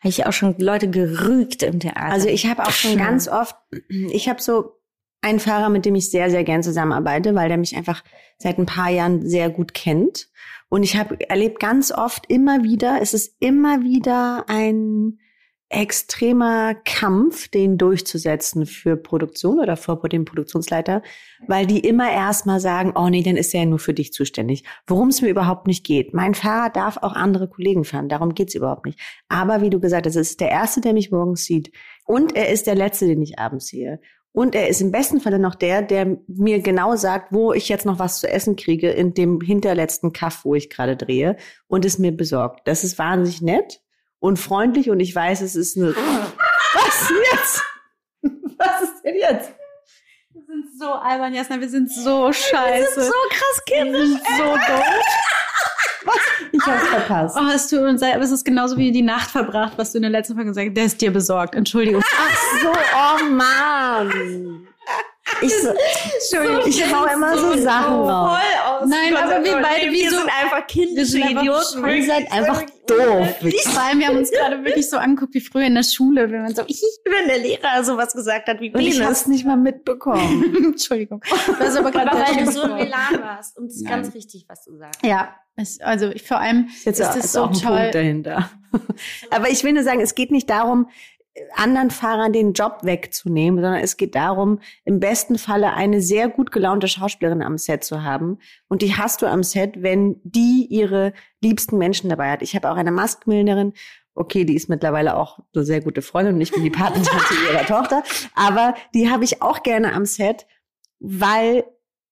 Habe 0.00 0.10
ich 0.10 0.26
auch 0.26 0.32
schon 0.32 0.54
Leute 0.58 0.88
gerügt 0.90 1.62
im 1.62 1.80
Theater. 1.80 2.02
Also 2.12 2.28
ich 2.28 2.46
habe 2.46 2.62
auch 2.64 2.70
schon 2.70 2.98
Ja. 2.98 3.04
ganz 3.04 3.28
oft, 3.28 3.56
ich 3.88 4.28
habe 4.28 4.40
so 4.40 4.72
einen 5.20 5.40
Fahrer, 5.40 5.68
mit 5.68 5.84
dem 5.84 5.96
ich 5.96 6.10
sehr, 6.10 6.30
sehr 6.30 6.44
gern 6.44 6.62
zusammenarbeite, 6.62 7.34
weil 7.34 7.48
der 7.48 7.58
mich 7.58 7.76
einfach 7.76 8.04
seit 8.38 8.58
ein 8.58 8.66
paar 8.66 8.90
Jahren 8.90 9.26
sehr 9.26 9.50
gut 9.50 9.74
kennt. 9.74 10.28
Und 10.68 10.82
ich 10.84 10.96
habe 10.96 11.18
erlebt 11.28 11.58
ganz 11.58 11.90
oft 11.90 12.30
immer 12.30 12.62
wieder, 12.62 12.98
es 13.02 13.14
ist 13.14 13.34
immer 13.40 13.82
wieder 13.82 14.44
ein 14.48 15.18
extremer 15.70 16.74
Kampf, 16.74 17.48
den 17.48 17.76
durchzusetzen 17.76 18.64
für 18.64 18.96
Produktion 18.96 19.60
oder 19.60 19.76
vor 19.76 20.00
dem 20.08 20.24
Produktionsleiter, 20.24 21.02
weil 21.46 21.66
die 21.66 21.80
immer 21.80 22.10
erstmal 22.10 22.58
sagen, 22.58 22.94
oh 22.96 23.08
nee, 23.08 23.22
dann 23.22 23.36
ist 23.36 23.52
er 23.52 23.60
ja 23.60 23.66
nur 23.66 23.78
für 23.78 23.92
dich 23.92 24.12
zuständig. 24.12 24.64
Worum 24.86 25.08
es 25.08 25.20
mir 25.20 25.28
überhaupt 25.28 25.66
nicht 25.66 25.84
geht. 25.84 26.14
Mein 26.14 26.34
Fahrer 26.34 26.70
darf 26.70 26.96
auch 26.98 27.12
andere 27.12 27.48
Kollegen 27.48 27.84
fahren, 27.84 28.08
darum 28.08 28.34
geht's 28.34 28.54
überhaupt 28.54 28.86
nicht. 28.86 28.98
Aber 29.28 29.60
wie 29.60 29.70
du 29.70 29.78
gesagt 29.78 30.06
hast, 30.06 30.16
es 30.16 30.30
ist 30.30 30.40
der 30.40 30.50
Erste, 30.50 30.80
der 30.80 30.94
mich 30.94 31.10
morgens 31.10 31.44
sieht. 31.44 31.70
Und 32.06 32.34
er 32.34 32.48
ist 32.48 32.66
der 32.66 32.74
Letzte, 32.74 33.06
den 33.06 33.20
ich 33.20 33.38
abends 33.38 33.66
sehe. 33.66 34.00
Und 34.32 34.54
er 34.54 34.68
ist 34.68 34.80
im 34.80 34.92
besten 34.92 35.20
Falle 35.20 35.38
noch 35.38 35.54
der, 35.54 35.82
der 35.82 36.18
mir 36.28 36.60
genau 36.60 36.96
sagt, 36.96 37.32
wo 37.32 37.52
ich 37.52 37.68
jetzt 37.68 37.84
noch 37.84 37.98
was 37.98 38.20
zu 38.20 38.28
essen 38.28 38.56
kriege 38.56 38.90
in 38.90 39.12
dem 39.12 39.40
hinterletzten 39.40 40.12
Kaff, 40.12 40.44
wo 40.44 40.54
ich 40.54 40.70
gerade 40.70 40.96
drehe 40.96 41.36
und 41.66 41.84
es 41.84 41.98
mir 41.98 42.12
besorgt. 42.12 42.66
Das 42.66 42.84
ist 42.84 42.98
wahnsinnig 42.98 43.42
nett 43.42 43.82
und 44.20 44.38
freundlich 44.38 44.90
und 44.90 45.00
ich 45.00 45.14
weiß, 45.14 45.40
es 45.40 45.56
ist 45.56 45.76
eine... 45.76 45.94
Was 46.74 47.12
jetzt? 47.32 47.62
Was 48.58 48.82
ist 48.82 49.02
denn 49.04 49.16
jetzt? 49.16 49.52
Wir 50.32 50.42
sind 50.46 50.66
so 50.78 50.92
albern, 50.92 51.32
Jasna, 51.32 51.60
wir 51.60 51.68
sind 51.68 51.90
so 51.90 52.32
scheiße. 52.32 53.02
so 53.02 53.12
krass 53.30 53.60
wir 53.66 54.06
sind 54.06 54.20
so 54.36 54.44
doof. 54.44 54.84
Ich 56.52 56.66
hab's 56.66 56.88
verpasst. 56.88 57.36
Oh, 57.38 57.50
es 57.54 57.68
tut 57.68 57.80
uns 57.80 58.00
leid, 58.00 58.14
aber 58.14 58.24
es 58.24 58.30
ist 58.30 58.44
genauso 58.44 58.76
wie 58.76 58.90
die 58.92 59.02
Nacht 59.02 59.30
verbracht, 59.30 59.74
was 59.76 59.92
du 59.92 59.98
in 59.98 60.02
der 60.02 60.10
letzten 60.10 60.34
Folge 60.34 60.50
gesagt 60.50 60.68
hast. 60.68 60.76
Der 60.76 60.84
ist 60.84 61.00
dir 61.00 61.12
besorgt. 61.12 61.54
Entschuldigung. 61.54 62.02
Ach 62.04 62.36
so, 62.62 62.72
oh 62.72 63.24
Mann. 63.30 64.66
Ich, 65.42 65.54
so, 65.62 65.68
Entschuldigung, 65.68 66.68
ich 66.68 66.94
hau 66.94 67.04
immer 67.06 67.36
so 67.36 67.56
Sachen 67.58 67.94
raus. 67.94 68.38
Aus. 68.80 68.88
Nein, 68.88 69.16
aber 69.16 69.44
wir 69.44 69.52
beide, 69.60 69.90
wie 69.90 70.02
wir 70.02 70.10
so- 70.10 70.16
sind 70.18 70.28
einfach 70.42 70.66
kindische 70.66 70.96
wir 70.98 71.06
sind 71.06 71.22
einfach 71.24 71.42
Idioten. 71.42 71.88
Ihr 71.88 72.04
seid 72.06 72.32
einfach 72.32 72.62
doof. 72.86 73.28
Vor 73.66 73.82
allem, 73.82 73.98
wir 74.00 74.06
haben 74.08 74.16
uns 74.18 74.30
gerade 74.30 74.64
wirklich 74.64 74.88
so 74.88 74.96
angeguckt 74.96 75.34
wie 75.34 75.40
früher 75.40 75.66
in 75.66 75.74
der 75.74 75.82
Schule, 75.82 76.30
wenn 76.30 76.42
man 76.42 76.54
so, 76.54 76.62
ich, 76.66 76.80
Wenn 77.04 77.28
der 77.28 77.38
Lehrer 77.38 77.82
sowas 77.84 78.12
gesagt 78.14 78.48
hat 78.48 78.60
wie 78.60 78.72
Und 78.72 78.80
ich 78.80 78.92
Penis. 78.92 79.06
hab's 79.06 79.26
nicht 79.26 79.44
mal 79.46 79.56
mitbekommen. 79.56 80.54
Entschuldigung. 80.72 81.22
Das 81.58 81.68
ist 81.70 81.76
aber 81.76 81.90
gerade 81.90 82.10
weil 82.16 82.44
du 82.44 82.50
so 82.50 82.62
im 82.62 82.76
Elan 82.76 83.20
warst. 83.22 83.56
Und 83.58 83.66
es 83.66 83.76
ist 83.76 83.82
Nein. 83.84 84.02
ganz 84.02 84.14
richtig, 84.14 84.44
was 84.48 84.64
du 84.64 84.76
sagst. 84.76 85.04
Ja, 85.04 85.34
es, 85.56 85.80
also 85.80 86.08
ich, 86.10 86.22
vor 86.22 86.38
allem 86.38 86.66
Ist 86.68 86.84
jetzt 86.86 87.00
ist 87.00 87.08
es 87.16 87.24
ist 87.26 87.32
so 87.32 87.42
auch 87.44 87.48
ein 87.48 87.54
toll. 87.54 87.78
Punkt 87.78 87.94
dahinter. 87.94 88.50
Aber 89.30 89.48
ich 89.50 89.64
will 89.64 89.72
nur 89.72 89.82
sagen, 89.82 90.00
es 90.00 90.14
geht 90.14 90.30
nicht 90.30 90.48
darum, 90.50 90.88
anderen 91.54 91.90
Fahrern 91.90 92.32
den 92.32 92.52
Job 92.52 92.80
wegzunehmen, 92.82 93.60
sondern 93.60 93.80
es 93.80 93.96
geht 93.96 94.14
darum, 94.14 94.60
im 94.84 95.00
besten 95.00 95.38
Falle 95.38 95.74
eine 95.74 96.00
sehr 96.00 96.28
gut 96.28 96.52
gelaunte 96.52 96.88
Schauspielerin 96.88 97.42
am 97.42 97.58
Set 97.58 97.84
zu 97.84 98.02
haben. 98.02 98.38
Und 98.68 98.82
die 98.82 98.96
hast 98.96 99.22
du 99.22 99.26
am 99.26 99.42
Set, 99.42 99.82
wenn 99.82 100.20
die 100.24 100.66
ihre 100.68 101.12
liebsten 101.40 101.78
Menschen 101.78 102.10
dabei 102.10 102.30
hat. 102.30 102.42
Ich 102.42 102.54
habe 102.54 102.70
auch 102.70 102.76
eine 102.76 102.92
Maskmillnerin. 102.92 103.72
Okay, 104.14 104.44
die 104.44 104.54
ist 104.54 104.68
mittlerweile 104.68 105.16
auch 105.16 105.38
eine 105.54 105.64
sehr 105.64 105.80
gute 105.80 106.02
Freundin 106.02 106.34
und 106.34 106.40
ich 106.40 106.52
bin 106.52 106.64
die 106.64 106.70
Patentante 106.70 107.34
ihrer 107.52 107.66
Tochter. 107.66 108.02
Aber 108.34 108.74
die 108.94 109.10
habe 109.10 109.24
ich 109.24 109.42
auch 109.42 109.62
gerne 109.62 109.92
am 109.92 110.04
Set, 110.04 110.46
weil 110.98 111.64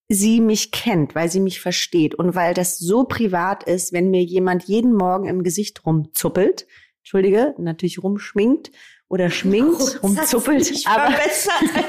sie 0.08 0.40
mich 0.40 0.70
kennt, 0.70 1.14
weil 1.14 1.30
sie 1.30 1.40
mich 1.40 1.60
versteht 1.60 2.14
und 2.14 2.34
weil 2.34 2.54
das 2.54 2.78
so 2.78 3.04
privat 3.04 3.64
ist, 3.64 3.92
wenn 3.92 4.10
mir 4.10 4.22
jemand 4.22 4.64
jeden 4.64 4.94
Morgen 4.94 5.26
im 5.26 5.42
Gesicht 5.42 5.84
rumzuppelt, 5.84 6.66
entschuldige, 7.00 7.54
natürlich 7.58 8.02
rumschminkt 8.02 8.70
oder 9.08 9.30
schminkt, 9.30 10.02
rumzuppelt, 10.02 10.70
Ich 10.70 10.86
aber 10.86 11.14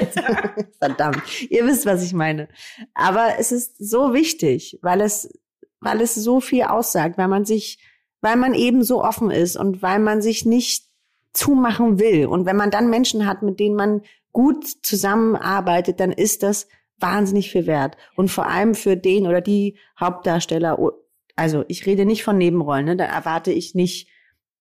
Alter. 0.00 0.54
verdammt, 0.78 1.22
ihr 1.50 1.66
wisst, 1.66 1.86
was 1.86 2.02
ich 2.04 2.12
meine. 2.12 2.48
Aber 2.94 3.38
es 3.38 3.52
ist 3.52 3.76
so 3.78 4.14
wichtig, 4.14 4.78
weil 4.82 5.00
es, 5.00 5.28
weil 5.80 6.00
es 6.00 6.14
so 6.14 6.40
viel 6.40 6.62
aussagt, 6.62 7.18
weil 7.18 7.28
man 7.28 7.44
sich, 7.44 7.78
weil 8.20 8.36
man 8.36 8.54
eben 8.54 8.84
so 8.84 9.02
offen 9.02 9.30
ist 9.30 9.56
und 9.56 9.82
weil 9.82 9.98
man 9.98 10.22
sich 10.22 10.44
nicht 10.44 10.86
zumachen 11.32 11.98
will. 11.98 12.26
Und 12.26 12.46
wenn 12.46 12.56
man 12.56 12.70
dann 12.70 12.90
Menschen 12.90 13.26
hat, 13.26 13.42
mit 13.42 13.60
denen 13.60 13.76
man 13.76 14.02
gut 14.32 14.66
zusammenarbeitet, 14.82 16.00
dann 16.00 16.12
ist 16.12 16.42
das 16.42 16.68
wahnsinnig 16.98 17.50
viel 17.50 17.66
wert. 17.66 17.96
Und 18.16 18.30
vor 18.30 18.46
allem 18.46 18.74
für 18.74 18.96
den 18.96 19.26
oder 19.26 19.40
die 19.40 19.76
Hauptdarsteller, 19.98 20.78
also 21.36 21.64
ich 21.68 21.86
rede 21.86 22.04
nicht 22.04 22.24
von 22.24 22.38
Nebenrollen, 22.38 22.86
ne? 22.86 22.96
da 22.96 23.04
erwarte 23.04 23.52
ich 23.52 23.74
nicht, 23.74 24.08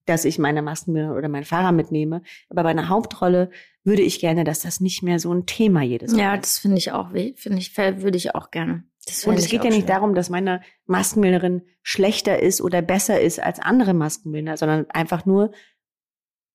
dass 0.09 0.25
ich 0.25 0.39
meine 0.39 0.61
Masken 0.61 1.11
oder 1.11 1.29
meinen 1.29 1.43
Fahrer 1.43 1.71
mitnehme. 1.71 2.21
Aber 2.49 2.63
bei 2.63 2.69
einer 2.69 2.89
Hauptrolle 2.89 3.49
würde 3.83 4.01
ich 4.01 4.19
gerne, 4.19 4.43
dass 4.43 4.59
das 4.61 4.79
nicht 4.79 5.03
mehr 5.03 5.19
so 5.19 5.33
ein 5.33 5.45
Thema 5.45 5.81
jedes 5.81 6.11
Mal 6.11 6.19
Ja, 6.19 6.35
ist. 6.35 6.43
das 6.43 6.59
finde 6.59 6.77
ich 6.77 6.91
auch, 6.91 7.09
finde 7.11 7.57
ich, 7.59 7.77
würde 7.77 8.17
ich 8.17 8.35
auch 8.35 8.51
gerne. 8.51 8.83
Und 9.25 9.39
es 9.39 9.47
geht 9.47 9.63
ja 9.63 9.69
nicht 9.69 9.79
schön. 9.79 9.85
darum, 9.87 10.15
dass 10.15 10.29
meine 10.29 10.61
Maskenbildnerin 10.85 11.61
schlechter 11.81 12.41
ist 12.41 12.59
oder 12.59 12.81
besser 12.81 13.21
ist 13.21 13.39
als 13.41 13.59
andere 13.59 13.93
Maskenbildner, 13.93 14.57
sondern 14.57 14.85
einfach 14.89 15.25
nur, 15.25 15.51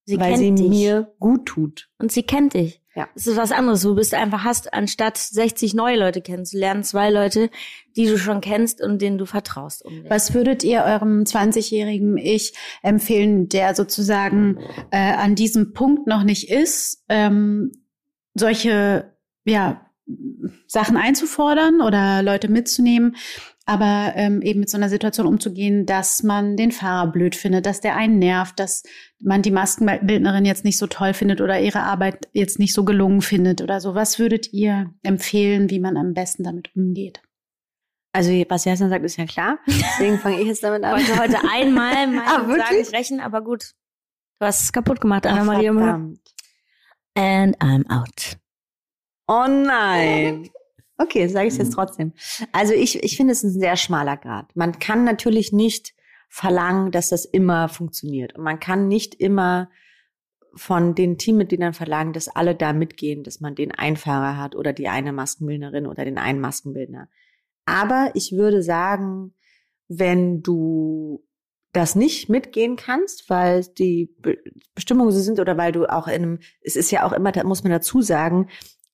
sie 0.05 0.21
weil 0.21 0.37
sie 0.37 0.55
dich. 0.55 0.69
mir 0.69 1.15
gut 1.19 1.47
tut. 1.47 1.89
Und 1.99 2.13
sie 2.13 2.25
kennt 2.25 2.53
dich. 2.53 2.82
Ja. 2.95 3.09
Es 3.15 3.27
ist 3.27 3.37
was 3.37 3.53
anderes. 3.53 3.83
Du 3.83 3.95
bist 3.95 4.13
einfach 4.15 4.45
hast, 4.45 4.75
anstatt 4.75 5.17
60 5.17 5.75
neue 5.75 5.99
Leute 5.99 6.21
kennenzulernen, 6.21 6.85
zwei 6.85 7.11
Leute, 7.11 7.51
die 7.97 8.07
du 8.07 8.19
schon 8.19 8.41
kennst 8.41 8.83
und 8.83 9.01
denen 9.01 9.19
du 9.19 9.25
vertraust. 9.25 9.85
unbedingt. 9.85 10.11
Was 10.11 10.35
würdet 10.35 10.63
ihr 10.63 10.83
eurem 10.83 11.23
20-jährigen 11.23 12.19
Ich 12.19 12.55
empfehlen, 12.83 13.49
der 13.49 13.75
sozusagen 13.75 14.59
äh, 14.91 15.15
an 15.15 15.35
diesem 15.35 15.73
Punkt 15.73 16.07
noch 16.07 16.23
nicht 16.23 16.51
ist, 16.51 17.05
ähm, 17.09 17.73
solche 18.35 19.13
ja, 19.45 19.87
Sachen 20.67 20.97
einzufordern 20.97 21.81
oder 21.81 22.23
Leute 22.23 22.49
mitzunehmen, 22.49 23.17
aber 23.67 24.13
ähm, 24.17 24.43
eben 24.43 24.61
mit 24.61 24.71
so 24.71 24.77
einer 24.77 24.89
Situation 24.89 25.27
umzugehen, 25.27 25.87
dass 25.87 26.23
man 26.23 26.57
den 26.57 26.73
Fahrer 26.73 27.11
blöd 27.11 27.37
findet, 27.37 27.65
dass 27.67 27.81
der 27.81 27.97
einen 27.97 28.19
nervt, 28.19 28.59
dass 28.59 28.83
man 29.21 29.43
die 29.43 29.51
Maskenbildnerin 29.53 30.45
jetzt 30.45 30.65
nicht 30.65 30.79
so 30.79 30.87
toll 30.87 31.15
findet 31.15 31.41
oder 31.41 31.61
ihre 31.61 31.81
Arbeit 31.81 32.29
jetzt 32.33 32.59
nicht 32.59 32.75
so 32.75 32.85
gelungen 32.85 33.23
findet 33.23 33.63
oder 33.63 33.81
so. 33.81 33.95
Was 33.95 34.19
würdet 34.19 34.53
ihr 34.53 34.93
empfehlen, 35.03 35.71
wie 35.71 35.79
man 35.79 35.97
am 35.97 36.13
besten 36.15 36.43
damit 36.45 36.75
umgeht? 36.75 37.23
Also 38.13 38.31
was 38.49 38.65
Jasna 38.65 38.89
sagt, 38.89 39.05
ist 39.05 39.17
ja 39.17 39.27
klar. 39.27 39.59
Deswegen 39.67 40.19
fange 40.19 40.41
ich 40.41 40.47
jetzt 40.49 40.63
damit 40.63 40.83
Ich 40.83 40.87
an. 40.87 40.93
wollte 40.99 41.19
heute 41.19 41.39
einmal 41.51 42.07
mein 42.09 42.19
Ah? 42.19 42.45
Sagen 42.47 42.91
brechen, 42.91 43.21
aber 43.21 43.43
gut. 43.43 43.73
Du 44.39 44.47
hast 44.47 44.65
es 44.65 44.73
kaputt 44.73 45.01
gemacht, 45.01 45.25
Ach, 45.27 45.33
Anna-Maria. 45.33 45.71
And 47.15 47.57
I'm 47.63 47.89
out. 47.91 48.37
Oh 49.29 49.47
nein. 49.49 50.51
Okay, 51.03 51.27
sage 51.27 51.49
ich 51.49 51.57
jetzt 51.57 51.73
trotzdem. 51.73 52.13
Also 52.53 52.75
ich, 52.75 53.03
ich 53.03 53.17
finde 53.17 53.33
es 53.33 53.43
ein 53.43 53.51
sehr 53.51 53.77
schmaler 53.77 54.17
Grad. 54.17 54.55
Man 54.55 54.79
kann 54.79 55.05
natürlich 55.05 55.53
nicht 55.53 55.95
verlangen, 56.29 56.93
dass 56.93 57.09
das 57.09 57.25
immer 57.25 57.69
funktioniert. 57.69 58.37
Und 58.37 58.45
man 58.45 58.61
kann 58.61 58.87
nicht 58.87 59.15
immer 59.15 59.69
von 60.55 60.95
den 60.95 61.19
Teammitgliedern 61.19 61.73
verlangen, 61.73 62.13
dass 62.13 62.29
alle 62.29 62.55
da 62.55 62.73
mitgehen, 62.73 63.25
dass 63.25 63.41
man 63.41 63.55
den 63.55 63.73
Einfahrer 63.73 64.37
hat 64.37 64.55
oder 64.55 64.73
die 64.73 64.89
eine 64.89 65.13
Maskenbildnerin 65.13 65.87
oder 65.87 66.05
den 66.05 66.19
einen 66.19 66.41
Maskenbildner. 66.41 67.09
Aber 67.65 68.11
ich 68.15 68.33
würde 68.33 68.63
sagen, 68.63 69.35
wenn 69.89 70.43
du 70.43 71.25
das 71.73 71.97
nicht 71.97 72.29
mitgehen 72.29 72.77
kannst, 72.77 73.29
weil 73.31 73.65
die 73.79 74.15
Be 74.19 74.37
Bestimmungen 74.75 75.11
so 75.11 75.21
sind 75.21 75.41
oder 75.41 75.57
weil 75.57 75.73
du 75.73 75.87
auch 75.87 76.07
in 76.07 76.15
einem, 76.15 76.39
es 76.61 76.77
ist 76.77 76.91
ja 76.91 77.05
auch 77.05 77.13
immer, 77.13 77.33
da 77.33 77.45
muss 77.45 77.63
man 77.63 77.73
dazu 77.73 78.03
sagen, 78.03 78.49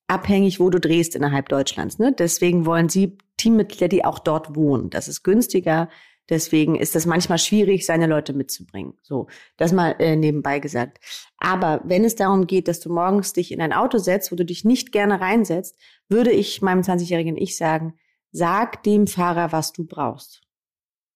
abhängig, 0.09 0.59
wo 0.59 0.71
du 0.71 0.81
drehst 0.81 1.15
innerhalb 1.15 1.49
Deutschlands. 1.49 1.99
Ne? 1.99 2.13
Deswegen 2.13 2.67
wollen 2.67 2.89
sie 2.89 3.19
Teammitglieder, 3.37 3.89
die 3.89 4.05
auch 4.05 4.19
dort 4.19 4.57
wohnen. 4.57 4.91
Das 4.91 5.07
ist 5.07 5.23
günstiger. 5.23 5.89
Deswegen 6.29 6.77
ist 6.77 6.95
das 6.95 7.07
manchmal 7.07 7.39
schwierig, 7.39 7.87
seine 7.87 8.07
Leute 8.07 8.35
mitzubringen. 8.35 8.95
So, 9.03 9.29
das 9.57 9.73
mal 9.73 9.97
äh, 9.99 10.17
nebenbei 10.17 10.59
gesagt. 10.59 10.99
Aber 11.39 11.81
wenn 11.85 12.05
es 12.05 12.17
darum 12.17 12.47
geht, 12.47 12.69
dass 12.69 12.81
du 12.81 12.93
morgens 12.93 13.33
dich 13.33 13.51
in 13.51 13.63
ein 13.63 13.73
Auto 13.73 13.99
setzt, 13.99 14.31
wo 14.31 14.37
du 14.37 14.45
dich 14.45 14.65
nicht 14.65 14.93
gerne 14.93 15.21
reinsetzt, 15.21 15.79
würde 16.09 16.31
ich 16.31 16.61
meinem 16.61 16.83
20-jährigen 16.83 17.37
Ich 17.37 17.57
sagen, 17.57 17.95
sag 18.31 18.83
dem 18.83 19.07
Fahrer, 19.07 19.53
was 19.53 19.73
du 19.73 19.87
brauchst. 19.87 20.43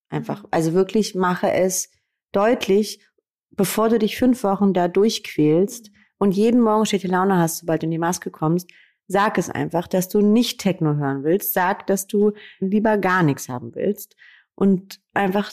Einfach, 0.09 0.45
also 0.51 0.73
wirklich 0.73 1.15
mache 1.15 1.51
es 1.51 1.91
deutlich, 2.33 3.05
bevor 3.51 3.91
du 3.91 3.99
dich 3.99 4.17
fünf 4.17 4.43
Wochen 4.45 4.73
da 4.73 4.89
durchquälst 4.89 5.91
und 6.19 6.33
jeden 6.33 6.61
Morgen 6.61 6.87
schlechte 6.87 7.09
Laune 7.09 7.37
hast, 7.37 7.59
sobald 7.59 7.83
du 7.83 7.87
in 7.87 7.91
die 7.91 7.99
Maske 7.99 8.31
kommst, 8.31 8.71
sag 9.13 9.39
es 9.39 9.51
einfach, 9.51 9.87
dass 9.87 10.09
du 10.09 10.21
nicht 10.21 10.61
Techno 10.61 10.97
hören 10.97 11.23
willst. 11.23 11.53
Sag, 11.53 11.87
dass 11.87 12.07
du 12.07 12.33
lieber 12.59 12.99
gar 12.99 13.23
nichts 13.23 13.49
haben 13.49 13.75
willst 13.75 14.17
und 14.55 15.01
einfach 15.15 15.51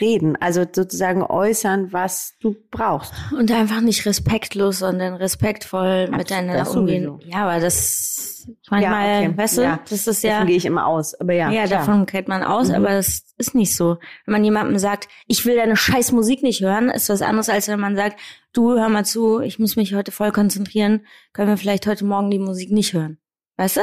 reden, 0.00 0.36
also 0.40 0.64
sozusagen 0.70 1.22
äußern, 1.22 1.92
was 1.92 2.34
du 2.40 2.54
brauchst. 2.70 3.12
Und 3.36 3.50
einfach 3.50 3.80
nicht 3.80 4.06
respektlos, 4.06 4.78
sondern 4.78 5.14
respektvoll 5.14 6.08
Ach, 6.12 6.16
miteinander 6.16 6.70
umgehen. 6.70 7.04
sowieso. 7.04 7.28
Ja, 7.30 7.44
aber 7.48 7.60
das 7.60 8.46
manchmal, 8.70 9.22
Ja, 9.22 9.28
okay. 9.28 9.36
weißt 9.38 9.58
du, 9.58 9.62
Ja. 9.62 9.80
das 9.88 10.06
ist 10.06 10.22
ja, 10.22 10.32
Davon 10.32 10.46
gehe 10.48 10.56
ich 10.56 10.64
immer 10.64 10.86
aus. 10.86 11.14
Aber 11.14 11.32
ja, 11.32 11.50
ja, 11.50 11.66
klar. 11.66 11.80
davon 11.80 12.06
kennt 12.06 12.28
man 12.28 12.42
aus, 12.42 12.68
Mhm. 12.68 12.74
aber 12.74 12.88
das 12.90 13.34
ist 13.38 13.54
nicht 13.54 13.74
so. 13.76 13.98
Wenn 14.26 14.32
man 14.32 14.44
jemandem 14.44 14.78
sagt, 14.78 15.08
ich 15.26 15.44
will 15.46 15.56
deine 15.56 15.76
scheiß 15.76 16.12
Musik 16.12 16.42
nicht 16.42 16.60
hören, 16.62 16.88
ist 16.90 17.08
was 17.08 17.22
anderes, 17.22 17.48
als 17.48 17.68
wenn 17.68 17.80
man 17.80 17.96
sagt, 17.96 18.18
du 18.52 18.72
hör 18.78 18.88
mal 18.88 19.04
zu, 19.04 19.40
ich 19.40 19.58
muss 19.58 19.76
mich 19.76 19.94
heute 19.94 20.12
voll 20.12 20.32
konzentrieren, 20.32 21.06
können 21.32 21.48
wir 21.48 21.56
vielleicht 21.56 21.86
heute 21.86 22.04
Morgen 22.04 22.30
die 22.30 22.38
Musik 22.38 22.70
nicht 22.70 22.92
hören. 22.94 23.18
Weißt 23.56 23.76
du? 23.78 23.80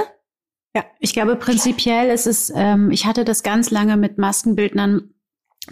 Ja, 0.75 0.85
ich 0.99 1.13
glaube 1.13 1.35
prinzipiell 1.35 2.09
ist 2.09 2.27
es, 2.27 2.51
ähm, 2.55 2.91
ich 2.91 3.05
hatte 3.05 3.25
das 3.25 3.43
ganz 3.43 3.71
lange 3.71 3.97
mit 3.97 4.17
Maskenbildnern, 4.17 5.13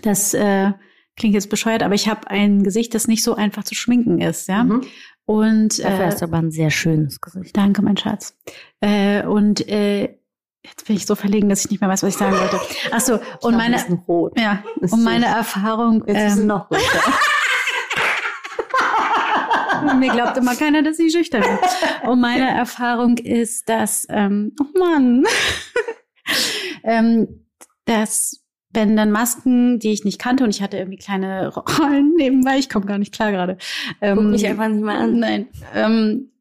das 0.01 0.33
äh, 0.33 0.71
klingt 1.15 1.35
jetzt 1.35 1.49
bescheuert, 1.49 1.83
aber 1.83 1.95
ich 1.95 2.07
habe 2.07 2.29
ein 2.29 2.63
Gesicht, 2.63 2.95
das 2.95 3.07
nicht 3.07 3.23
so 3.23 3.35
einfach 3.35 3.63
zu 3.63 3.75
schminken 3.75 4.21
ist, 4.21 4.47
ja. 4.47 4.63
Mhm. 4.63 4.81
Und 5.25 5.83
Dafür 5.83 5.99
äh, 5.99 6.05
hast 6.07 6.21
du 6.21 6.25
aber 6.25 6.37
ein 6.37 6.51
sehr 6.51 6.71
schönes 6.71 7.19
Gesicht. 7.19 7.55
danke, 7.57 7.81
mein 7.81 7.97
Schatz. 7.97 8.37
Äh, 8.79 9.25
und 9.25 9.67
äh, 9.67 10.17
jetzt 10.63 10.87
bin 10.87 10.95
ich 10.95 11.05
so 11.05 11.15
verlegen, 11.15 11.49
dass 11.49 11.65
ich 11.65 11.71
nicht 11.71 11.81
mehr 11.81 11.89
weiß, 11.89 12.03
was 12.03 12.13
ich 12.13 12.17
sagen 12.17 12.37
wollte. 12.37 12.59
Ach 12.91 13.01
so, 13.01 13.19
und 13.41 13.55
Ein 13.55 13.71
meine, 13.71 14.33
ja, 14.37 14.63
Ist 14.79 14.93
und 14.93 15.03
meine 15.03 15.25
Erfahrung, 15.25 16.03
Jetzt 16.07 16.17
ist 16.17 16.33
es 16.33 16.39
ähm, 16.39 16.47
noch 16.47 16.71
roter. 16.71 16.81
Mir 19.95 20.11
glaubt 20.11 20.37
immer 20.37 20.55
keiner, 20.55 20.83
dass 20.83 20.99
ich 20.99 21.11
schüchtern 21.11 21.41
bin. 21.41 22.09
Und 22.09 22.19
meine 22.19 22.49
Erfahrung 22.49 23.17
ist, 23.17 23.69
dass, 23.69 24.05
ähm, 24.09 24.53
oh 24.59 24.79
Mann, 24.79 25.25
ähm, 26.83 27.45
dass 27.85 28.43
wenn 28.71 28.95
dann 28.95 29.11
Masken, 29.11 29.79
die 29.79 29.91
ich 29.91 30.03
nicht 30.03 30.19
kannte 30.19 30.43
und 30.43 30.51
ich 30.51 30.61
hatte 30.61 30.77
irgendwie 30.77 30.97
kleine 30.97 31.47
Rollen 31.49 32.13
nebenbei, 32.15 32.57
ich 32.57 32.69
komme 32.69 32.85
gar 32.85 32.97
nicht 32.97 33.13
klar 33.13 33.31
gerade. 33.31 33.57
Ähm, 34.01 34.17
Guck 34.17 34.25
mich 34.25 34.47
einfach 34.47 34.67
nicht 34.67 34.83
mal 34.83 34.97
an. 34.97 35.19
Nein. 35.19 35.47
Ähm, 35.73 36.31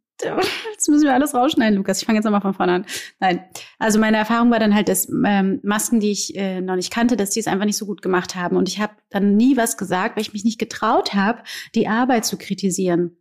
jetzt 0.72 0.88
müssen 0.88 1.04
wir 1.04 1.14
alles 1.14 1.34
rausschneiden, 1.34 1.76
Lukas. 1.76 2.00
Ich 2.00 2.06
fange 2.06 2.18
jetzt 2.18 2.24
nochmal 2.24 2.40
von 2.40 2.54
vorne 2.54 2.72
an. 2.72 2.86
Nein. 3.20 3.44
Also 3.78 3.98
meine 3.98 4.16
Erfahrung 4.16 4.50
war 4.50 4.58
dann 4.58 4.74
halt, 4.74 4.88
dass 4.88 5.08
ähm, 5.08 5.60
Masken, 5.62 6.00
die 6.00 6.10
ich 6.10 6.36
äh, 6.36 6.60
noch 6.60 6.76
nicht 6.76 6.92
kannte, 6.92 7.16
dass 7.16 7.30
die 7.30 7.40
es 7.40 7.46
einfach 7.46 7.64
nicht 7.66 7.76
so 7.76 7.86
gut 7.86 8.02
gemacht 8.02 8.34
haben. 8.34 8.56
Und 8.56 8.68
ich 8.68 8.80
habe 8.80 8.94
dann 9.10 9.36
nie 9.36 9.56
was 9.56 9.76
gesagt, 9.76 10.16
weil 10.16 10.22
ich 10.22 10.32
mich 10.32 10.44
nicht 10.44 10.58
getraut 10.58 11.14
habe, 11.14 11.42
die 11.74 11.88
Arbeit 11.88 12.24
zu 12.24 12.38
kritisieren. 12.38 13.16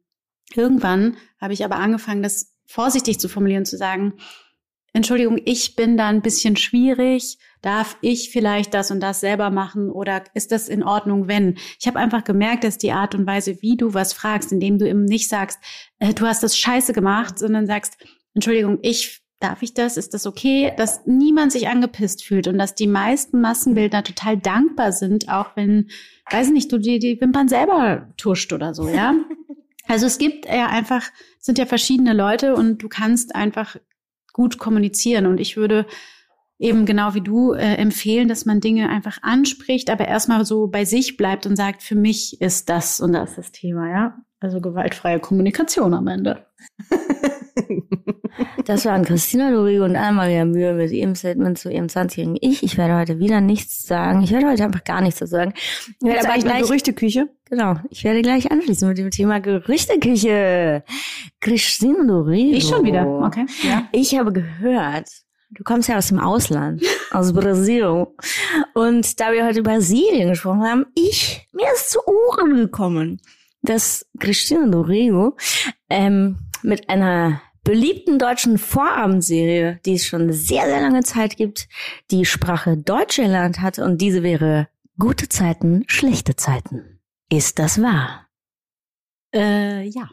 Irgendwann 0.54 1.18
habe 1.40 1.54
ich 1.54 1.66
aber 1.66 1.78
angefangen, 1.78 2.24
das 2.24 2.54
vorsichtig 2.68 3.20
zu 3.20 3.30
formulieren, 3.30 3.66
zu 3.66 3.78
sagen, 3.78 4.14
Entschuldigung, 4.94 5.42
ich 5.44 5.76
bin 5.76 5.98
da 5.98 6.08
ein 6.08 6.22
bisschen 6.22 6.56
schwierig. 6.56 7.38
Darf 7.62 7.98
ich 8.00 8.30
vielleicht 8.30 8.74
das 8.74 8.92
und 8.92 9.02
das 9.02 9.20
selber 9.20 9.50
machen 9.50 9.90
oder 9.90 10.24
ist 10.34 10.54
das 10.54 10.70
in 10.70 10.84
Ordnung, 10.84 11.28
wenn? 11.28 11.58
Ich 11.80 11.88
habe 11.88 12.00
einfach 12.00 12.24
gemerkt, 12.24 12.64
dass 12.64 12.78
die 12.78 12.94
Art 12.94 13.14
und 13.14 13.28
Weise, 13.28 13.62
wie 13.62 13.76
du 13.76 13.94
was 13.94 14.14
fragst, 14.14 14.54
indem 14.54 14.78
du 14.78 14.88
eben 14.88 15.04
nicht 15.04 15.28
sagst, 15.28 15.60
äh, 16.00 16.14
du 16.14 16.26
hast 16.26 16.44
das 16.44 16.58
scheiße 16.58 16.94
gemacht, 16.94 17.38
sondern 17.40 17.68
sagst, 17.68 17.98
Entschuldigung, 18.34 18.80
ich 18.84 19.22
darf 19.42 19.62
ich 19.62 19.74
das? 19.74 19.98
Ist 19.98 20.14
das 20.14 20.26
okay? 20.26 20.72
Dass 20.78 21.06
niemand 21.06 21.52
sich 21.52 21.68
angepisst 21.68 22.24
fühlt 22.24 22.48
und 22.48 22.58
dass 22.58 22.74
die 22.74 22.88
meisten 22.88 23.42
Massenbildner 23.42 24.04
total 24.04 24.38
dankbar 24.38 24.92
sind, 24.92 25.28
auch 25.28 25.56
wenn, 25.56 25.90
weiß 26.32 26.52
nicht, 26.52 26.72
du 26.72 26.78
die, 26.78 27.00
die 27.00 27.20
Wimpern 27.20 27.50
selber 27.50 28.14
tuscht 28.16 28.54
oder 28.54 28.74
so, 28.74 28.88
ja? 28.88 29.14
Also 29.88 30.06
es 30.06 30.18
gibt 30.18 30.46
ja 30.46 30.68
einfach, 30.68 31.04
es 31.40 31.46
sind 31.46 31.58
ja 31.58 31.66
verschiedene 31.66 32.14
Leute 32.14 32.56
und 32.56 32.82
du 32.82 32.90
kannst 32.90 33.36
einfach 33.36 33.78
gut 34.34 34.58
kommunizieren. 34.58 35.26
Und 35.26 35.40
ich 35.40 35.58
würde 35.58 35.86
eben 36.58 36.86
genau 36.86 37.14
wie 37.14 37.22
du 37.22 37.54
äh, 37.54 37.76
empfehlen, 37.76 38.28
dass 38.28 38.46
man 38.46 38.62
Dinge 38.62 38.90
einfach 38.90 39.18
anspricht, 39.22 39.90
aber 39.90 40.08
erstmal 40.08 40.46
so 40.46 40.68
bei 40.68 40.86
sich 40.86 41.18
bleibt 41.18 41.46
und 41.46 41.56
sagt, 41.56 41.84
für 41.84 41.96
mich 41.96 42.42
ist 42.42 42.70
das 42.70 43.00
und 43.02 43.14
das 43.14 43.36
das 43.36 43.52
Thema, 43.52 43.90
ja. 43.90 44.18
Also 44.40 44.62
gewaltfreie 44.62 45.20
Kommunikation 45.20 45.94
am 45.94 46.08
Ende. 46.08 46.46
Das 48.66 48.86
waren 48.86 49.06
Christina 49.06 49.52
Dorigo 49.52 49.86
und 49.86 49.96
Anna-Maria 49.96 50.44
Mühe 50.46 50.74
mit 50.74 50.92
ihrem 50.92 51.16
Statement 51.16 51.58
zu 51.58 51.72
ihrem 51.72 51.86
20-jährigen 51.86 52.38
Ich. 52.42 52.64
Ich 52.64 52.78
werde 52.78 52.96
heute 52.98 53.20
wieder 53.20 53.40
nichts 53.40 53.86
sagen. 53.86 54.24
Ich 54.24 54.32
werde 54.32 54.50
heute 54.50 54.64
einfach 54.66 54.84
gar 54.84 55.02
nichts 55.02 55.20
dazu 55.20 55.32
sagen. 55.32 55.54
Ich 55.56 56.02
werde 56.02 56.22
aber 56.22 56.34
eigentlich 56.34 56.46
eine 56.46 56.54
gleich, 56.56 56.64
Gerüchteküche. 56.64 57.30
Genau, 57.56 57.80
ich 57.90 58.04
werde 58.04 58.22
gleich 58.22 58.52
anschließen 58.52 58.88
mit 58.88 58.98
dem 58.98 59.12
Thema 59.12 59.40
Gerüchteküche. 59.40 60.84
Christina 61.40 62.06
Dorigo. 62.06 62.58
Ich 62.58 62.68
schon 62.68 62.84
wieder, 62.84 63.08
okay. 63.08 63.46
Ja. 63.64 63.88
Ich 63.92 64.18
habe 64.18 64.34
gehört, 64.34 65.10
du 65.52 65.64
kommst 65.64 65.88
ja 65.88 65.98
aus 65.98 66.10
dem 66.10 66.20
Ausland, 66.20 66.84
aus 67.12 67.34
Brasilien. 67.34 68.08
Und 68.74 69.20
da 69.20 69.32
wir 69.32 69.46
heute 69.46 69.60
über 69.60 69.72
Brasilien 69.72 70.30
gesprochen 70.30 70.64
haben, 70.64 70.86
ich, 70.96 71.48
mir 71.54 71.68
ist 71.74 71.92
zu 71.92 72.00
Ohren 72.06 72.56
gekommen, 72.56 73.22
dass 73.62 74.06
Christina 74.20 74.68
Dorego 74.68 75.38
ähm, 75.90 76.38
mit 76.62 76.90
einer 76.90 77.42
beliebten 77.64 78.20
deutschen 78.20 78.58
Vorabendserie, 78.58 79.80
die 79.86 79.96
es 79.96 80.06
schon 80.06 80.32
sehr, 80.32 80.66
sehr 80.66 80.82
lange 80.82 81.04
Zeit 81.04 81.38
gibt, 81.38 81.68
die 82.12 82.26
Sprache 82.26 82.78
Deutsch 82.78 83.18
erlernt 83.18 83.62
hat 83.62 83.80
und 83.80 84.02
diese 84.02 84.24
wäre 84.24 84.68
Gute 84.98 85.28
Zeiten, 85.28 85.84
schlechte 85.88 86.38
Zeiten. 86.38 86.95
Ist 87.32 87.60
das 87.60 87.82
wahr? 87.82 88.28
Äh, 89.34 89.84
ja. 89.84 90.10